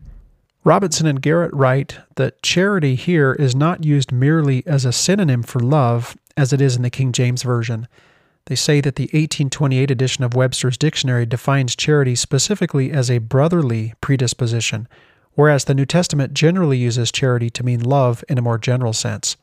Robinson 0.65 1.05
and 1.05 1.21
Garrett 1.21 1.53
write 1.53 1.99
that 2.15 2.41
charity 2.41 2.95
here 2.95 3.33
is 3.33 3.55
not 3.55 3.85
used 3.85 4.11
merely 4.11 4.65
as 4.65 4.83
a 4.83 4.91
synonym 4.91 5.43
for 5.43 5.59
love, 5.59 6.17
as 6.35 6.51
it 6.51 6.59
is 6.59 6.75
in 6.75 6.81
the 6.81 6.89
King 6.89 7.11
James 7.11 7.43
Version. 7.43 7.87
They 8.47 8.55
say 8.55 8.81
that 8.81 8.95
the 8.95 9.03
1828 9.03 9.91
edition 9.91 10.23
of 10.23 10.33
Webster's 10.33 10.75
Dictionary 10.75 11.27
defines 11.27 11.75
charity 11.75 12.15
specifically 12.15 12.91
as 12.91 13.11
a 13.11 13.19
brotherly 13.19 13.93
predisposition, 14.01 14.87
whereas 15.33 15.65
the 15.65 15.75
New 15.75 15.85
Testament 15.85 16.33
generally 16.33 16.79
uses 16.79 17.11
charity 17.11 17.51
to 17.51 17.63
mean 17.63 17.81
love 17.81 18.23
in 18.27 18.39
a 18.39 18.41
more 18.41 18.57
general 18.57 18.93
sense. 18.93 19.37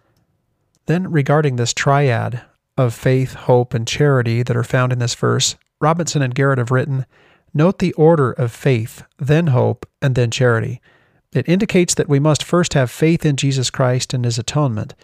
Then, 0.86 1.08
regarding 1.08 1.54
this 1.54 1.72
triad 1.72 2.42
of 2.76 2.94
faith, 2.94 3.34
hope, 3.34 3.74
and 3.74 3.86
charity 3.86 4.42
that 4.42 4.56
are 4.56 4.64
found 4.64 4.92
in 4.92 4.98
this 4.98 5.14
verse, 5.14 5.54
Robinson 5.80 6.20
and 6.20 6.34
Garrett 6.34 6.58
have 6.58 6.72
written 6.72 7.06
Note 7.54 7.78
the 7.78 7.92
order 7.92 8.32
of 8.32 8.50
faith, 8.50 9.04
then 9.18 9.48
hope, 9.48 9.88
and 10.00 10.16
then 10.16 10.32
charity. 10.32 10.80
It 11.32 11.48
indicates 11.48 11.94
that 11.94 12.08
we 12.08 12.18
must 12.18 12.44
first 12.44 12.74
have 12.74 12.90
faith 12.90 13.24
in 13.24 13.36
Jesus 13.36 13.70
Christ 13.70 14.12
and 14.12 14.24
his 14.24 14.38
atonement. 14.38 14.94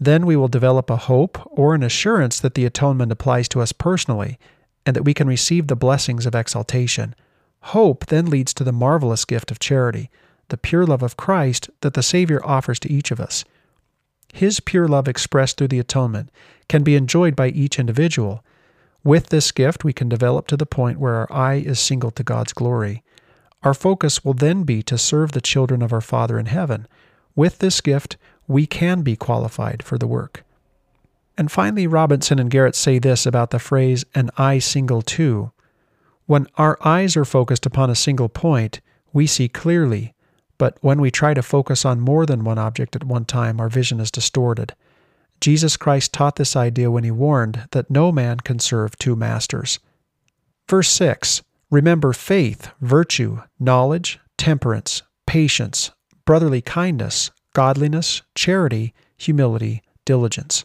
Then 0.00 0.26
we 0.26 0.36
will 0.36 0.48
develop 0.48 0.88
a 0.88 0.96
hope 0.96 1.38
or 1.46 1.74
an 1.74 1.82
assurance 1.82 2.40
that 2.40 2.54
the 2.54 2.64
atonement 2.64 3.12
applies 3.12 3.48
to 3.50 3.60
us 3.60 3.72
personally 3.72 4.38
and 4.86 4.96
that 4.96 5.04
we 5.04 5.14
can 5.14 5.28
receive 5.28 5.66
the 5.66 5.76
blessings 5.76 6.26
of 6.26 6.34
exaltation. 6.34 7.14
Hope 7.60 8.06
then 8.06 8.26
leads 8.26 8.52
to 8.54 8.64
the 8.64 8.72
marvelous 8.72 9.24
gift 9.24 9.50
of 9.50 9.58
charity, 9.58 10.10
the 10.48 10.56
pure 10.56 10.86
love 10.86 11.02
of 11.02 11.16
Christ 11.16 11.70
that 11.80 11.94
the 11.94 12.02
Savior 12.02 12.44
offers 12.44 12.78
to 12.80 12.92
each 12.92 13.10
of 13.10 13.20
us. 13.20 13.44
His 14.32 14.60
pure 14.60 14.88
love 14.88 15.06
expressed 15.06 15.56
through 15.56 15.68
the 15.68 15.78
atonement 15.78 16.30
can 16.68 16.82
be 16.82 16.96
enjoyed 16.96 17.36
by 17.36 17.48
each 17.48 17.78
individual. 17.78 18.44
With 19.04 19.28
this 19.28 19.52
gift, 19.52 19.84
we 19.84 19.92
can 19.92 20.08
develop 20.08 20.46
to 20.48 20.56
the 20.56 20.66
point 20.66 20.98
where 20.98 21.14
our 21.14 21.32
eye 21.32 21.62
is 21.64 21.78
single 21.78 22.10
to 22.12 22.22
God's 22.22 22.52
glory. 22.52 23.02
Our 23.64 23.74
focus 23.74 24.22
will 24.22 24.34
then 24.34 24.64
be 24.64 24.82
to 24.84 24.98
serve 24.98 25.32
the 25.32 25.40
children 25.40 25.80
of 25.80 25.92
our 25.92 26.02
Father 26.02 26.38
in 26.38 26.46
heaven. 26.46 26.86
With 27.34 27.58
this 27.58 27.80
gift, 27.80 28.18
we 28.46 28.66
can 28.66 29.00
be 29.00 29.16
qualified 29.16 29.82
for 29.82 29.96
the 29.96 30.06
work. 30.06 30.44
And 31.38 31.50
finally, 31.50 31.86
Robinson 31.86 32.38
and 32.38 32.50
Garrett 32.50 32.76
say 32.76 32.98
this 32.98 33.24
about 33.24 33.50
the 33.50 33.58
phrase, 33.58 34.04
an 34.14 34.30
eye 34.36 34.58
single 34.58 35.00
too. 35.00 35.50
When 36.26 36.46
our 36.56 36.78
eyes 36.84 37.16
are 37.16 37.24
focused 37.24 37.64
upon 37.64 37.90
a 37.90 37.94
single 37.94 38.28
point, 38.28 38.80
we 39.12 39.26
see 39.26 39.48
clearly, 39.48 40.14
but 40.58 40.76
when 40.82 41.00
we 41.00 41.10
try 41.10 41.34
to 41.34 41.42
focus 41.42 41.84
on 41.84 42.00
more 42.00 42.26
than 42.26 42.44
one 42.44 42.58
object 42.58 42.94
at 42.94 43.04
one 43.04 43.24
time, 43.24 43.60
our 43.60 43.68
vision 43.70 43.98
is 43.98 44.10
distorted. 44.10 44.74
Jesus 45.40 45.76
Christ 45.76 46.12
taught 46.12 46.36
this 46.36 46.54
idea 46.54 46.90
when 46.90 47.04
he 47.04 47.10
warned 47.10 47.68
that 47.72 47.90
no 47.90 48.12
man 48.12 48.40
can 48.40 48.58
serve 48.58 48.96
two 48.98 49.16
masters. 49.16 49.78
Verse 50.68 50.88
6 50.90 51.42
Remember 51.74 52.12
faith, 52.12 52.70
virtue, 52.80 53.42
knowledge, 53.58 54.20
temperance, 54.38 55.02
patience, 55.26 55.90
brotherly 56.24 56.60
kindness, 56.60 57.32
godliness, 57.52 58.22
charity, 58.36 58.94
humility, 59.16 59.82
diligence. 60.04 60.64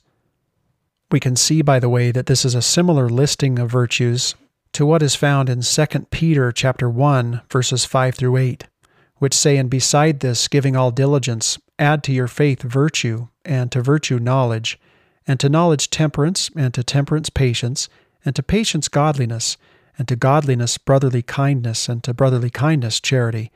We 1.12 1.20
can 1.20 1.36
see, 1.36 1.64
by 1.64 1.80
the 1.80 1.90
way, 1.90 2.12
that 2.12 2.28
this 2.28 2.46
is 2.46 2.54
a 2.54 2.62
similar 2.62 3.10
listing 3.10 3.58
of 3.58 3.72
virtues 3.72 4.36
to 4.74 4.86
what 4.86 5.02
is 5.02 5.16
found 5.16 5.50
in 5.50 5.62
2 5.62 5.86
Peter 6.12 6.52
chapter 6.52 6.88
1 6.88 7.42
verses 7.50 7.86
5 7.86 8.14
through 8.14 8.38
8, 8.38 8.68
which 9.16 9.34
say 9.34 9.58
and 9.58 9.68
beside 9.68 10.20
this 10.20 10.48
giving 10.48 10.76
all 10.76 10.92
diligence 10.92 11.58
add 11.80 12.04
to 12.04 12.14
your 12.14 12.28
faith 12.28 12.62
virtue 12.62 13.30
and 13.44 13.72
to 13.72 13.82
virtue 13.82 14.20
knowledge 14.20 14.80
and 15.26 15.40
to 15.40 15.50
knowledge 15.50 15.90
temperance 15.90 16.52
and 16.56 16.72
to 16.76 16.84
temperance 16.84 17.32
patience 17.32 17.90
and 18.24 18.36
to 18.36 18.44
patience 18.44 18.88
godliness 18.88 19.58
and 20.00 20.08
to 20.08 20.16
godliness 20.16 20.80
brotherly 20.80 21.22
kindness 21.22 21.88
and 21.88 22.04
to 22.06 22.14
brotherly 22.14 22.50
kindness 22.50 23.00
charity. 23.00 23.52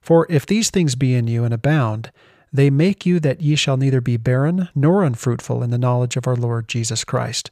For 0.00 0.26
if 0.28 0.46
these 0.46 0.70
things 0.70 0.96
be 0.96 1.14
in 1.14 1.28
you 1.28 1.44
and 1.44 1.54
abound, 1.54 2.10
they 2.52 2.70
make 2.70 3.04
you 3.04 3.20
that 3.20 3.42
ye 3.42 3.54
shall 3.54 3.76
neither 3.76 4.00
be 4.00 4.16
barren 4.16 4.68
nor 4.74 5.04
unfruitful 5.04 5.62
in 5.62 5.70
the 5.70 5.78
knowledge 5.78 6.16
of 6.16 6.26
our 6.26 6.36
Lord 6.36 6.68
Jesus 6.68 7.04
Christ. 7.04 7.50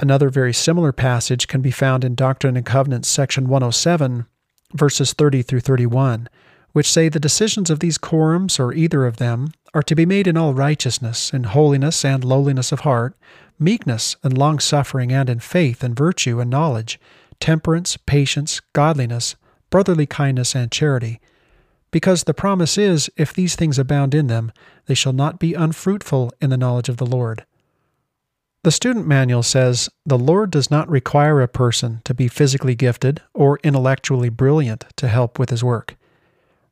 Another 0.00 0.28
very 0.28 0.52
similar 0.52 0.92
passage 0.92 1.46
can 1.46 1.62
be 1.62 1.70
found 1.70 2.04
in 2.04 2.14
Doctrine 2.14 2.56
and 2.56 2.66
Covenants, 2.66 3.08
section 3.08 3.48
107, 3.48 4.26
verses 4.74 5.12
30 5.12 5.42
through 5.42 5.60
31, 5.60 6.28
which 6.72 6.90
say 6.90 7.08
the 7.08 7.20
decisions 7.20 7.70
of 7.70 7.80
these 7.80 7.98
quorums, 7.98 8.60
or 8.60 8.74
either 8.74 9.06
of 9.06 9.16
them, 9.16 9.52
are 9.72 9.82
to 9.82 9.94
be 9.94 10.04
made 10.04 10.26
in 10.26 10.36
all 10.36 10.54
righteousness, 10.54 11.32
in 11.32 11.44
holiness 11.44 12.04
and 12.04 12.24
lowliness 12.24 12.72
of 12.72 12.80
heart, 12.80 13.14
meekness 13.58 14.16
and 14.22 14.36
long 14.36 14.58
suffering, 14.58 15.12
and 15.12 15.28
in 15.28 15.40
faith 15.40 15.82
and 15.82 15.96
virtue 15.96 16.40
and 16.40 16.50
knowledge, 16.50 17.00
temperance, 17.40 17.96
patience, 17.96 18.60
godliness, 18.72 19.36
brotherly 19.70 20.06
kindness, 20.06 20.54
and 20.54 20.70
charity 20.70 21.20
because 21.96 22.24
the 22.24 22.34
promise 22.34 22.76
is, 22.76 23.10
if 23.16 23.32
these 23.32 23.56
things 23.56 23.78
abound 23.78 24.14
in 24.14 24.26
them, 24.26 24.52
they 24.84 24.92
shall 24.94 25.14
not 25.14 25.38
be 25.38 25.54
unfruitful 25.54 26.30
in 26.42 26.50
the 26.50 26.56
knowledge 26.58 26.90
of 26.90 26.98
the 26.98 27.06
Lord. 27.06 27.46
The 28.64 28.70
student 28.70 29.06
manual 29.06 29.42
says 29.42 29.88
the 30.04 30.18
Lord 30.18 30.50
does 30.50 30.70
not 30.70 30.90
require 30.90 31.40
a 31.40 31.48
person 31.48 32.02
to 32.04 32.12
be 32.12 32.28
physically 32.28 32.74
gifted 32.74 33.22
or 33.32 33.60
intellectually 33.62 34.28
brilliant 34.28 34.84
to 34.96 35.08
help 35.08 35.38
with 35.38 35.48
his 35.48 35.64
work. 35.64 35.96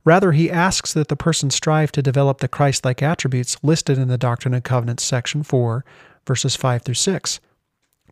Rather, 0.05 0.33
he 0.33 0.51
asks 0.51 0.93
that 0.93 1.09
the 1.09 1.17
person 1.17 1.49
strive 1.49 1.91
to 1.93 2.03
develop 2.03 2.41
the 2.41 2.49
Christ 2.49 2.85
like 2.85 3.03
attributes 3.03 3.57
listed 3.63 3.97
in 3.97 4.09
the 4.09 4.19
Doctrine 4.19 4.53
and 4.53 4.63
Covenants, 4.63 5.05
section 5.05 5.43
4, 5.43 5.85
verses 6.27 6.57
5 6.57 6.83
through 6.83 6.95
6. 6.95 7.41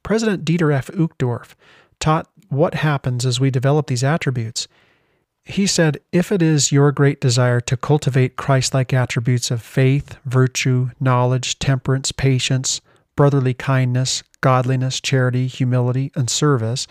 President 0.02 0.44
Dieter 0.44 0.74
F. 0.74 0.88
Uchtdorf 0.88 1.54
taught 2.00 2.28
what 2.48 2.74
happens 2.74 3.24
as 3.24 3.40
we 3.40 3.50
develop 3.50 3.86
these 3.86 4.04
attributes 4.04 4.66
he 5.44 5.66
said, 5.66 5.98
If 6.12 6.30
it 6.30 6.40
is 6.40 6.70
your 6.70 6.92
great 6.92 7.20
desire 7.20 7.60
to 7.62 7.76
cultivate 7.76 8.36
Christ 8.36 8.74
like 8.74 8.92
attributes 8.92 9.50
of 9.50 9.60
faith, 9.60 10.16
virtue, 10.24 10.90
knowledge, 11.00 11.58
temperance, 11.58 12.12
patience, 12.12 12.80
brotherly 13.16 13.54
kindness, 13.54 14.22
godliness, 14.40 15.00
charity, 15.00 15.48
humility, 15.48 16.12
and 16.14 16.30
service, 16.30 16.86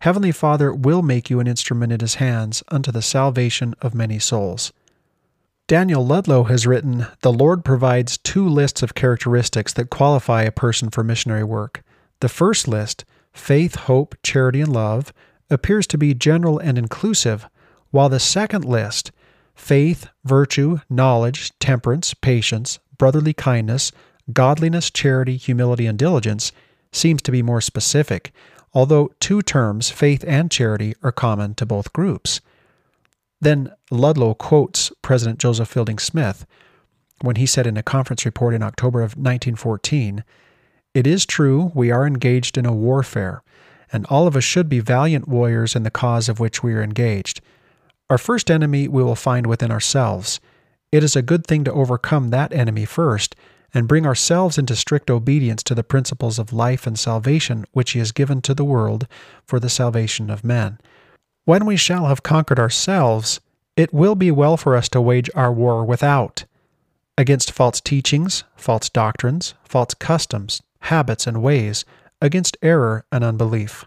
Heavenly 0.00 0.32
Father 0.32 0.74
will 0.74 1.02
make 1.02 1.30
you 1.30 1.40
an 1.40 1.46
instrument 1.46 1.92
in 1.92 2.00
His 2.00 2.16
hands 2.16 2.62
unto 2.68 2.90
the 2.90 3.00
salvation 3.00 3.74
of 3.80 3.94
many 3.94 4.18
souls. 4.18 4.72
Daniel 5.66 6.04
Ludlow 6.04 6.44
has 6.44 6.66
written 6.66 7.06
The 7.22 7.32
Lord 7.32 7.64
provides 7.64 8.18
two 8.18 8.46
lists 8.46 8.82
of 8.82 8.94
characteristics 8.94 9.72
that 9.72 9.88
qualify 9.88 10.42
a 10.42 10.52
person 10.52 10.90
for 10.90 11.02
missionary 11.02 11.42
work. 11.42 11.82
The 12.20 12.28
first 12.28 12.68
list, 12.68 13.06
faith, 13.32 13.74
hope, 13.74 14.14
charity, 14.22 14.60
and 14.60 14.70
love, 14.70 15.10
appears 15.48 15.86
to 15.86 15.96
be 15.96 16.12
general 16.12 16.58
and 16.58 16.76
inclusive, 16.76 17.48
while 17.92 18.10
the 18.10 18.20
second 18.20 18.66
list, 18.66 19.10
faith, 19.54 20.06
virtue, 20.22 20.80
knowledge, 20.90 21.58
temperance, 21.60 22.12
patience, 22.12 22.78
brotherly 22.98 23.32
kindness, 23.32 23.90
godliness, 24.34 24.90
charity, 24.90 25.38
humility, 25.38 25.86
and 25.86 25.98
diligence, 25.98 26.52
seems 26.92 27.22
to 27.22 27.32
be 27.32 27.40
more 27.40 27.62
specific, 27.62 28.32
although 28.74 29.14
two 29.18 29.40
terms, 29.40 29.88
faith 29.88 30.26
and 30.28 30.50
charity, 30.50 30.94
are 31.02 31.10
common 31.10 31.54
to 31.54 31.64
both 31.64 31.94
groups. 31.94 32.42
Then 33.44 33.70
Ludlow 33.90 34.32
quotes 34.32 34.90
President 35.02 35.38
Joseph 35.38 35.68
Fielding 35.68 35.98
Smith 35.98 36.46
when 37.20 37.36
he 37.36 37.44
said 37.44 37.66
in 37.66 37.76
a 37.76 37.82
conference 37.82 38.24
report 38.24 38.54
in 38.54 38.62
October 38.62 39.00
of 39.00 39.18
1914 39.18 40.24
It 40.94 41.06
is 41.06 41.26
true 41.26 41.70
we 41.74 41.90
are 41.90 42.06
engaged 42.06 42.56
in 42.56 42.64
a 42.64 42.72
warfare, 42.72 43.42
and 43.92 44.06
all 44.06 44.26
of 44.26 44.34
us 44.34 44.44
should 44.44 44.70
be 44.70 44.80
valiant 44.80 45.28
warriors 45.28 45.76
in 45.76 45.82
the 45.82 45.90
cause 45.90 46.30
of 46.30 46.40
which 46.40 46.62
we 46.62 46.72
are 46.72 46.82
engaged. 46.82 47.42
Our 48.08 48.16
first 48.16 48.50
enemy 48.50 48.88
we 48.88 49.02
will 49.02 49.14
find 49.14 49.46
within 49.46 49.70
ourselves. 49.70 50.40
It 50.90 51.04
is 51.04 51.14
a 51.14 51.20
good 51.20 51.46
thing 51.46 51.64
to 51.64 51.72
overcome 51.72 52.30
that 52.30 52.50
enemy 52.50 52.86
first 52.86 53.36
and 53.74 53.86
bring 53.86 54.06
ourselves 54.06 54.56
into 54.56 54.74
strict 54.74 55.10
obedience 55.10 55.62
to 55.64 55.74
the 55.74 55.84
principles 55.84 56.38
of 56.38 56.54
life 56.54 56.86
and 56.86 56.98
salvation 56.98 57.66
which 57.72 57.90
He 57.90 57.98
has 57.98 58.10
given 58.10 58.40
to 58.40 58.54
the 58.54 58.64
world 58.64 59.06
for 59.44 59.60
the 59.60 59.68
salvation 59.68 60.30
of 60.30 60.44
men. 60.44 60.78
When 61.44 61.66
we 61.66 61.76
shall 61.76 62.06
have 62.06 62.22
conquered 62.22 62.58
ourselves, 62.58 63.40
it 63.76 63.92
will 63.92 64.14
be 64.14 64.30
well 64.30 64.56
for 64.56 64.76
us 64.76 64.88
to 64.90 65.00
wage 65.00 65.28
our 65.34 65.52
war 65.52 65.84
without, 65.84 66.44
against 67.18 67.52
false 67.52 67.80
teachings, 67.80 68.44
false 68.56 68.88
doctrines, 68.88 69.54
false 69.64 69.94
customs, 69.94 70.62
habits, 70.80 71.26
and 71.26 71.42
ways, 71.42 71.84
against 72.20 72.56
error 72.62 73.04
and 73.12 73.22
unbelief. 73.22 73.84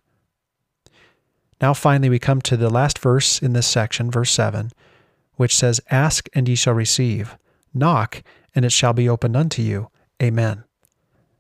Now, 1.60 1.74
finally, 1.74 2.10
we 2.10 2.20
come 2.20 2.42
to 2.42 2.58
the 2.58 2.70
last 2.70 3.00
verse 3.00 3.42
in 3.42 3.54
this 3.54 3.68
section, 3.68 4.12
verse 4.12 4.32
7, 4.32 4.72
which 5.36 5.56
says, 5.56 5.82
Ask 5.90 6.30
and 6.34 6.48
ye 6.48 6.56
shall 6.56 6.76
receive, 6.76 7.38
knock 7.74 8.22
and 8.54 8.66
it 8.66 8.72
shall 8.72 8.94
be 8.94 9.10
opened 9.10 9.36
unto 9.36 9.62
you. 9.62 9.90
Amen. 10.22 10.64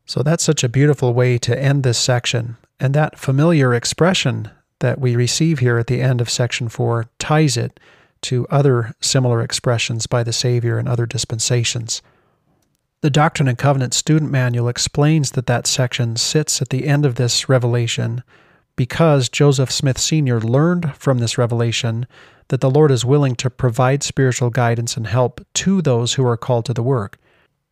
So 0.05 0.23
that's 0.23 0.43
such 0.43 0.63
a 0.63 0.69
beautiful 0.69 1.13
way 1.13 1.37
to 1.39 1.59
end 1.59 1.83
this 1.83 1.97
section. 1.97 2.57
And 2.79 2.93
that 2.93 3.19
familiar 3.19 3.73
expression 3.73 4.51
that 4.79 4.99
we 4.99 5.15
receive 5.15 5.59
here 5.59 5.77
at 5.77 5.87
the 5.87 6.01
end 6.01 6.21
of 6.21 6.29
section 6.29 6.69
4 6.69 7.05
ties 7.19 7.57
it 7.57 7.79
to 8.21 8.47
other 8.49 8.93
similar 8.99 9.41
expressions 9.41 10.07
by 10.07 10.23
the 10.23 10.33
Savior 10.33 10.79
in 10.79 10.87
other 10.87 11.05
dispensations. 11.05 12.01
The 13.01 13.09
Doctrine 13.09 13.47
and 13.47 13.57
Covenants 13.57 13.97
student 13.97 14.31
manual 14.31 14.67
explains 14.67 15.31
that 15.31 15.45
that 15.45 15.67
section 15.67 16.15
sits 16.15 16.61
at 16.61 16.69
the 16.69 16.87
end 16.87 17.05
of 17.05 17.15
this 17.15 17.47
revelation 17.47 18.23
because 18.75 19.29
Joseph 19.29 19.71
Smith 19.71 19.97
Sr. 19.97 20.39
learned 20.39 20.95
from 20.95 21.19
this 21.19 21.37
revelation 21.37 22.07
that 22.47 22.61
the 22.61 22.71
Lord 22.71 22.91
is 22.91 23.05
willing 23.05 23.35
to 23.35 23.49
provide 23.49 24.03
spiritual 24.03 24.49
guidance 24.49 24.97
and 24.97 25.07
help 25.07 25.45
to 25.55 25.81
those 25.81 26.13
who 26.13 26.25
are 26.25 26.37
called 26.37 26.65
to 26.65 26.73
the 26.73 26.83
work. 26.83 27.19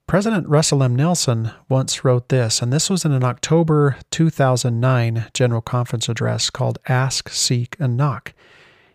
President 0.08 0.48
Russell 0.48 0.84
M. 0.84 0.96
Nelson 0.96 1.50
once 1.68 2.06
wrote 2.06 2.30
this, 2.30 2.62
and 2.62 2.72
this 2.72 2.92
was 2.92 3.06
in 3.06 3.12
an 3.12 3.24
October 3.24 3.98
2009 4.12 5.26
General 5.34 5.62
Conference 5.62 6.08
address 6.08 6.52
called 6.52 6.78
Ask, 6.88 7.30
Seek, 7.30 7.76
and 7.80 7.98
Knock. 7.98 8.36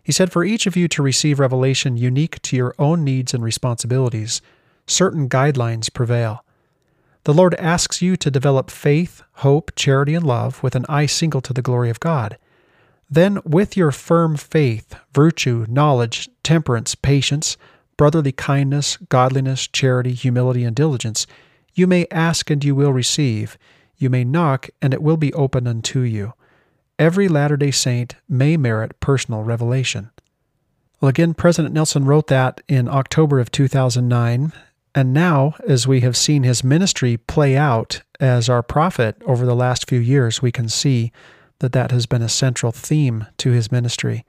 He 0.04 0.12
said, 0.12 0.30
For 0.30 0.44
each 0.44 0.68
of 0.68 0.76
you 0.76 0.86
to 0.86 1.02
receive 1.02 1.40
revelation 1.40 1.96
unique 1.96 2.40
to 2.42 2.56
your 2.56 2.76
own 2.78 3.02
needs 3.02 3.34
and 3.34 3.42
responsibilities, 3.42 4.40
certain 4.86 5.28
guidelines 5.28 5.92
prevail. 5.92 6.44
The 7.24 7.34
Lord 7.34 7.56
asks 7.56 8.00
you 8.00 8.16
to 8.16 8.30
develop 8.30 8.70
faith, 8.70 9.24
hope, 9.32 9.72
charity, 9.74 10.14
and 10.14 10.24
love 10.24 10.62
with 10.62 10.76
an 10.76 10.86
eye 10.88 11.06
single 11.06 11.40
to 11.40 11.52
the 11.52 11.61
glory 11.61 11.90
of 11.90 11.98
God. 11.98 12.38
Then, 13.11 13.40
with 13.44 13.76
your 13.76 13.90
firm 13.90 14.36
faith, 14.36 14.94
virtue, 15.12 15.66
knowledge, 15.68 16.30
temperance, 16.44 16.94
patience, 16.94 17.56
brotherly 18.01 18.32
kindness, 18.32 18.96
godliness, 19.11 19.66
charity, 19.66 20.14
humility, 20.14 20.64
and 20.64 20.74
diligence, 20.74 21.26
you 21.74 21.86
may 21.86 22.07
ask 22.11 22.48
and 22.48 22.64
you 22.64 22.74
will 22.74 22.94
receive. 22.94 23.59
You 23.98 24.09
may 24.09 24.24
knock 24.24 24.70
and 24.80 24.94
it 24.94 25.03
will 25.03 25.18
be 25.18 25.34
opened 25.34 25.68
unto 25.68 26.01
you. 26.01 26.32
Every 26.98 27.28
Latter 27.28 27.59
day 27.59 27.70
Saint 27.70 28.14
may 28.26 28.57
merit 28.57 28.98
personal 29.01 29.42
revelation. 29.42 30.09
Well, 30.98 31.11
again, 31.11 31.34
President 31.34 31.74
Nelson 31.74 32.07
wrote 32.07 32.28
that 32.28 32.62
in 32.68 32.88
October 32.88 33.38
of 33.38 33.51
2009, 33.51 34.55
and 34.94 35.12
now, 35.12 35.57
as 35.68 35.86
we 35.86 36.01
have 36.01 36.16
seen 36.16 36.42
his 36.42 36.64
ministry 36.64 37.18
play 37.18 37.55
out 37.55 38.01
as 38.18 38.48
our 38.48 38.62
prophet 38.62 39.20
over 39.26 39.44
the 39.44 39.55
last 39.55 39.86
few 39.86 40.01
years, 40.01 40.40
we 40.40 40.51
can 40.51 40.70
see 40.70 41.12
that 41.59 41.72
that 41.72 41.90
has 41.90 42.07
been 42.07 42.22
a 42.22 42.30
central 42.30 42.72
theme 42.72 43.26
to 43.36 43.51
his 43.51 43.70
ministry. 43.70 44.24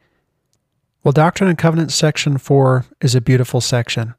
Well, 1.04 1.12
Doctrine 1.12 1.50
and 1.50 1.58
Covenants 1.58 1.96
section 1.96 2.38
4 2.38 2.86
is 3.02 3.16
a 3.16 3.22
beautiful 3.22 3.60
section. 3.60 4.14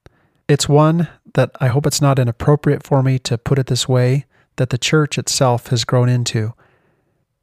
It's 0.48 0.68
one 0.68 1.08
that 1.34 1.52
I 1.60 1.68
hope 1.68 1.86
it's 1.86 2.00
not 2.00 2.18
inappropriate 2.18 2.82
for 2.82 3.04
me 3.04 3.20
to 3.20 3.38
put 3.38 3.60
it 3.60 3.68
this 3.68 3.88
way, 3.88 4.26
that 4.56 4.70
the 4.70 4.78
church 4.78 5.16
itself 5.16 5.68
has 5.68 5.84
grown 5.84 6.08
into. 6.08 6.54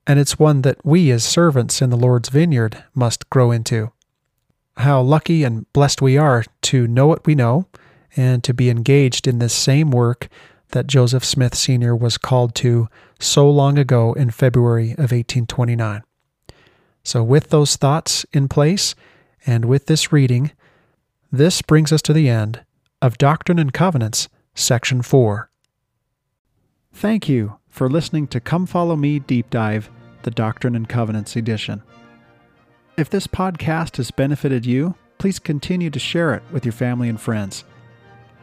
And 0.06 0.20
it's 0.20 0.38
one 0.38 0.64
that 0.64 0.86
we 0.86 1.10
as 1.12 1.24
servants 1.24 1.82
in 1.82 1.90
the 1.90 1.96
Lord's 1.96 2.28
vineyard 2.28 2.84
must 2.94 3.30
grow 3.30 3.52
into. 3.52 3.94
How 4.76 5.02
lucky 5.02 5.46
and 5.46 5.72
blessed 5.72 6.02
we 6.02 6.18
are 6.18 6.44
to 6.64 6.86
know 6.86 7.08
what 7.08 7.26
we 7.26 7.34
know 7.34 7.66
and 8.18 8.44
to 8.44 8.54
be 8.54 8.70
engaged 8.70 9.26
in 9.26 9.40
this 9.40 9.54
same 9.54 9.90
work 9.90 10.28
that 10.72 10.86
Joseph 10.86 11.24
Smith 11.24 11.56
Sr. 11.56 11.96
was 11.96 12.18
called 12.18 12.56
to 12.56 12.90
so 13.22 13.50
long 13.50 13.78
ago 13.78 14.12
in 14.12 14.32
February 14.32 14.92
of 14.92 15.14
1829. 15.14 16.04
So, 17.04 17.24
with 17.24 17.52
those 17.52 17.78
thoughts 17.78 18.26
in 18.34 18.50
place, 18.50 18.96
and 19.46 19.66
with 19.66 19.86
this 19.86 20.12
reading, 20.12 20.52
this 21.32 21.62
brings 21.62 21.92
us 21.92 22.02
to 22.04 22.14
the 22.14 22.30
end 22.30 22.64
of 23.02 23.18
Doctrine 23.18 23.60
and 23.60 23.74
Covenants, 23.74 24.30
Section 24.56 25.02
4. 25.02 25.50
Thank 26.92 27.30
you 27.30 27.58
for 27.70 27.90
listening 27.90 28.28
to 28.28 28.40
Come 28.40 28.66
Follow 28.66 28.96
Me 28.96 29.20
Deep 29.20 29.50
Dive, 29.50 29.90
the 30.24 30.32
Doctrine 30.32 30.76
and 30.76 30.90
Covenants 30.90 31.36
edition. 31.36 31.84
If 32.98 33.10
this 33.10 33.28
podcast 33.28 33.98
has 33.98 34.12
benefited 34.12 34.66
you, 34.66 34.96
please 35.18 35.40
continue 35.40 35.90
to 35.90 36.00
share 36.00 36.34
it 36.34 36.44
with 36.52 36.66
your 36.66 36.74
family 36.74 37.08
and 37.08 37.20
friends. 37.20 37.64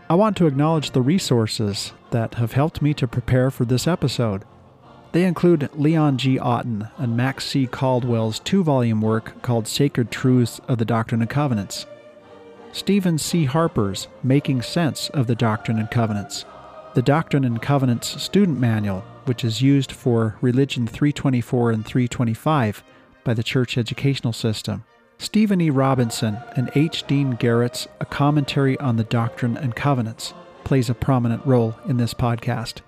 I 0.08 0.14
want 0.14 0.36
to 0.38 0.46
acknowledge 0.46 0.92
the 0.92 1.02
resources 1.02 1.92
that 2.12 2.34
have 2.34 2.52
helped 2.52 2.80
me 2.80 2.94
to 2.94 3.08
prepare 3.08 3.50
for 3.50 3.64
this 3.64 3.86
episode. 3.86 4.44
They 5.16 5.24
include 5.24 5.70
Leaun 5.72 6.18
G. 6.18 6.38
Otten 6.38 6.88
and 6.98 7.16
Max 7.16 7.46
C. 7.46 7.66
Caldwell's 7.66 8.38
two 8.38 8.62
volume 8.62 9.00
work 9.00 9.40
called 9.40 9.66
Sacred 9.66 10.10
Truths 10.10 10.60
of 10.68 10.76
the 10.76 10.84
Doctrine 10.84 11.22
and 11.22 11.30
Covenants, 11.30 11.86
Stephen 12.70 13.16
C. 13.16 13.46
Harper's 13.46 14.08
Making 14.22 14.60
Sense 14.60 15.08
of 15.08 15.26
the 15.26 15.34
Doctrine 15.34 15.78
and 15.78 15.90
Covenants, 15.90 16.44
the 16.92 17.00
Doctrine 17.00 17.46
and 17.46 17.62
Covenants 17.62 18.22
Student 18.22 18.60
Manual, 18.60 19.00
which 19.24 19.42
is 19.42 19.62
used 19.62 19.90
for 19.90 20.36
Religion 20.42 20.86
324 20.86 21.70
and 21.70 21.82
325 21.82 22.84
by 23.24 23.32
the 23.32 23.42
Church 23.42 23.78
Educational 23.78 24.34
System, 24.34 24.84
Stephen 25.16 25.62
E. 25.62 25.70
Robinson 25.70 26.36
and 26.56 26.70
H. 26.74 27.06
Dean 27.06 27.36
Garrett's 27.36 27.88
A 28.00 28.04
Commentary 28.04 28.78
on 28.80 28.96
the 28.96 29.04
Doctrine 29.04 29.56
and 29.56 29.74
Covenants 29.74 30.34
plays 30.64 30.90
a 30.90 30.94
prominent 30.94 31.46
role 31.46 31.74
in 31.88 31.96
this 31.96 32.12
podcast. 32.12 32.82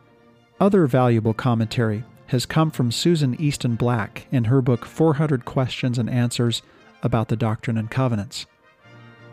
Other 0.60 0.86
valuable 0.88 1.32
commentary 1.32 2.04
has 2.28 2.46
come 2.46 2.70
from 2.70 2.92
Susan 2.92 3.38
Easton 3.40 3.74
Black 3.74 4.26
in 4.30 4.44
her 4.44 4.62
book 4.62 4.84
400 4.84 5.44
Questions 5.44 5.98
and 5.98 6.08
Answers 6.08 6.62
about 7.02 7.28
the 7.28 7.36
Doctrine 7.36 7.78
and 7.78 7.90
Covenants. 7.90 8.46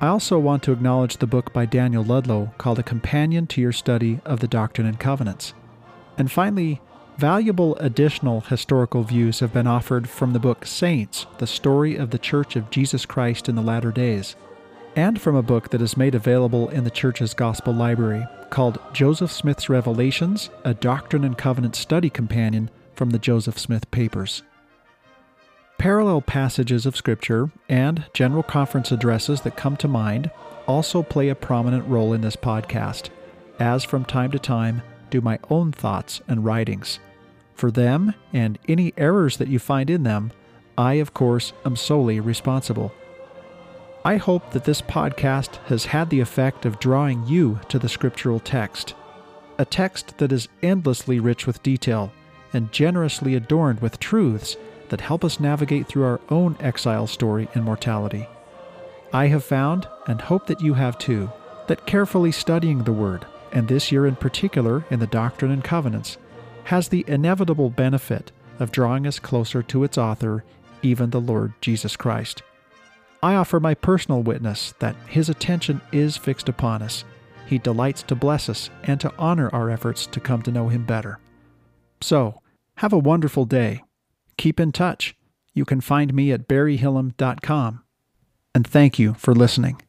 I 0.02 0.08
also 0.08 0.39
want 0.39 0.64
to 0.64 0.72
acknowledge 0.72 1.18
the 1.18 1.28
book 1.28 1.54
by 1.54 1.66
Daniel 1.66 2.04
Ludlow 2.04 2.54
called 2.58 2.80
A 2.80 2.84
Companion 2.84 3.48
to 3.48 3.62
Your 3.62 3.72
Study 3.72 4.20
of 4.26 4.39
the 4.39 4.48
Doctrine 4.48 4.88
and 4.88 5.00
Covenants. 5.00 5.54
And 6.18 6.32
finally, 6.32 6.82
valuable 7.18 7.76
additional 7.78 8.41
historical 8.41 9.04
views 9.04 9.39
have 9.39 9.54
been 9.54 9.68
offered 9.68 10.10
from 10.10 10.34
the 10.34 10.39
book 10.39 10.66
Saints, 10.66 11.26
the 11.38 11.48
Story 11.48 11.96
of 11.96 12.12
the 12.12 12.18
Church 12.18 12.56
of 12.56 12.70
Jesus 12.70 13.06
Christ 13.06 13.48
in 13.48 13.56
the 13.56 13.62
Latter 13.62 13.91
Days, 13.91 14.36
and 14.96 15.20
from 15.20 15.36
a 15.36 15.43
book 15.43 15.70
that 15.70 15.82
is 15.82 15.98
made 15.98 16.16
available 16.16 16.70
in 16.70 16.86
the 16.86 16.89
Church's 16.89 17.34
Gospel 17.34 17.74
Library 17.74 18.26
called 18.50 18.80
Joseph 18.93 19.32
Smith's 19.32 19.70
Revelations, 19.70 20.50
a 20.64 20.74
Doctrine 20.74 21.26
and 21.26 21.38
Covenant 21.38 21.76
Study 21.76 22.10
Companion 22.10 22.70
from 22.96 23.12
the 23.12 23.20
Joseph 23.20 23.60
Smith 23.60 23.89
Papers. 23.91 24.43
Parallel 25.78 26.22
passages 26.22 26.86
of 26.86 26.96
Scripture 26.96 27.52
and 27.68 28.06
general 28.14 28.43
conference 28.43 28.91
addresses 28.91 29.41
that 29.41 29.58
come 29.58 29.76
to 29.78 29.88
mind 29.88 30.32
also 30.68 31.04
play 31.04 31.30
a 31.30 31.36
prominent 31.36 31.86
role 31.88 32.14
in 32.14 32.22
this 32.22 32.36
podcast, 32.36 33.10
as 33.60 33.84
from 33.84 34.06
time 34.06 34.32
to 34.32 34.39
time 34.39 34.82
do 35.10 35.22
my 35.22 35.38
own 35.50 35.72
thoughts 35.72 36.22
and 36.28 36.46
writings. 36.46 37.00
For 37.54 37.72
them 37.72 38.14
and 38.34 38.58
any 38.68 38.93
errors 38.98 39.38
that 39.38 39.48
you 39.48 39.60
find 39.60 39.89
in 39.89 40.04
them, 40.04 40.32
I, 40.78 40.93
of 40.96 41.14
course, 41.14 41.54
am 41.66 41.76
solely 41.76 42.20
responsible. 42.20 42.93
I 44.04 44.18
hope 44.18 44.52
that 44.52 44.66
this 44.66 44.82
podcast 44.82 45.56
has 45.68 45.86
had 45.86 46.10
the 46.10 46.20
effect 46.20 46.66
of 46.66 46.80
drawing 46.80 47.26
you 47.28 47.60
to 47.70 47.80
the 47.80 47.89
scriptural 47.89 48.39
text, 48.39 48.93
a 49.58 49.66
text 49.66 50.18
that 50.18 50.32
is 50.32 50.48
endlessly 50.62 51.20
rich 51.20 51.48
with 51.48 51.64
detail 51.64 52.12
and 52.56 52.72
generously 52.72 53.36
adorned 53.36 53.82
with 53.82 53.99
truths 53.99 54.58
that 54.89 55.01
help 55.01 55.24
us 55.24 55.39
navigate 55.39 55.88
through 55.88 56.06
our 56.06 56.22
own 56.30 56.56
exile 56.60 57.06
story 57.06 57.47
and 57.53 57.64
mortality. 57.64 58.28
I 59.14 59.28
have 59.28 59.43
found, 59.43 59.88
and 60.08 60.22
hope 60.22 60.47
that 60.47 60.62
you 60.62 60.74
have 60.74 60.97
too, 60.97 61.32
that 61.68 61.86
carefully 61.86 62.32
studying 62.32 62.84
the 62.84 62.93
Word, 62.93 63.26
and 63.51 63.68
this 63.68 63.91
year 63.91 64.06
in 64.06 64.16
particular 64.16 64.86
in 64.89 64.99
the 64.99 65.08
Doctrine 65.08 65.51
and 65.51 65.64
Covenants, 65.64 66.18
has 66.66 66.88
the 66.88 67.06
inevitable 67.08 67.70
benefit 67.70 68.32
of 68.60 68.72
drawing 68.72 69.06
us 69.06 69.20
closer 69.20 69.62
to 69.64 69.84
its 69.84 69.97
author, 69.97 70.43
even 70.82 71.10
the 71.10 71.22
Lord 71.22 71.53
Jesus 71.62 71.95
Christ. 71.95 72.41
I 73.22 73.36
offer 73.36 73.60
my 73.60 73.74
personal 73.74 74.22
witness 74.22 74.74
that 74.80 74.95
His 75.08 75.30
attention 75.30 75.82
is 75.91 76.18
fixed 76.18 76.47
upon 76.47 76.82
us. 76.82 77.03
He 77.47 77.58
delights 77.58 78.03
to 78.03 78.16
bless 78.16 78.49
us 78.49 78.70
and 78.84 78.99
to 79.01 79.14
honor 79.18 79.49
our 79.53 79.70
efforts 79.70 80.06
to 80.08 80.20
come 80.20 80.41
to 80.43 80.51
know 80.51 80.70
Him 80.70 80.86
better. 80.86 81.20
So, 82.01 82.41
have 82.78 82.93
a 82.93 82.97
wonderful 82.97 83.45
day. 83.45 83.84
Keep 84.38 84.59
in 84.59 84.71
touch. 84.71 85.15
You 85.53 85.65
can 85.65 85.82
find 85.82 86.13
me 86.13 86.32
at 86.32 86.47
barryhillam.com. 86.47 87.84
And 88.53 88.67
thank 88.67 88.99
you 88.99 89.13
for 89.15 89.34
listening. 89.34 89.82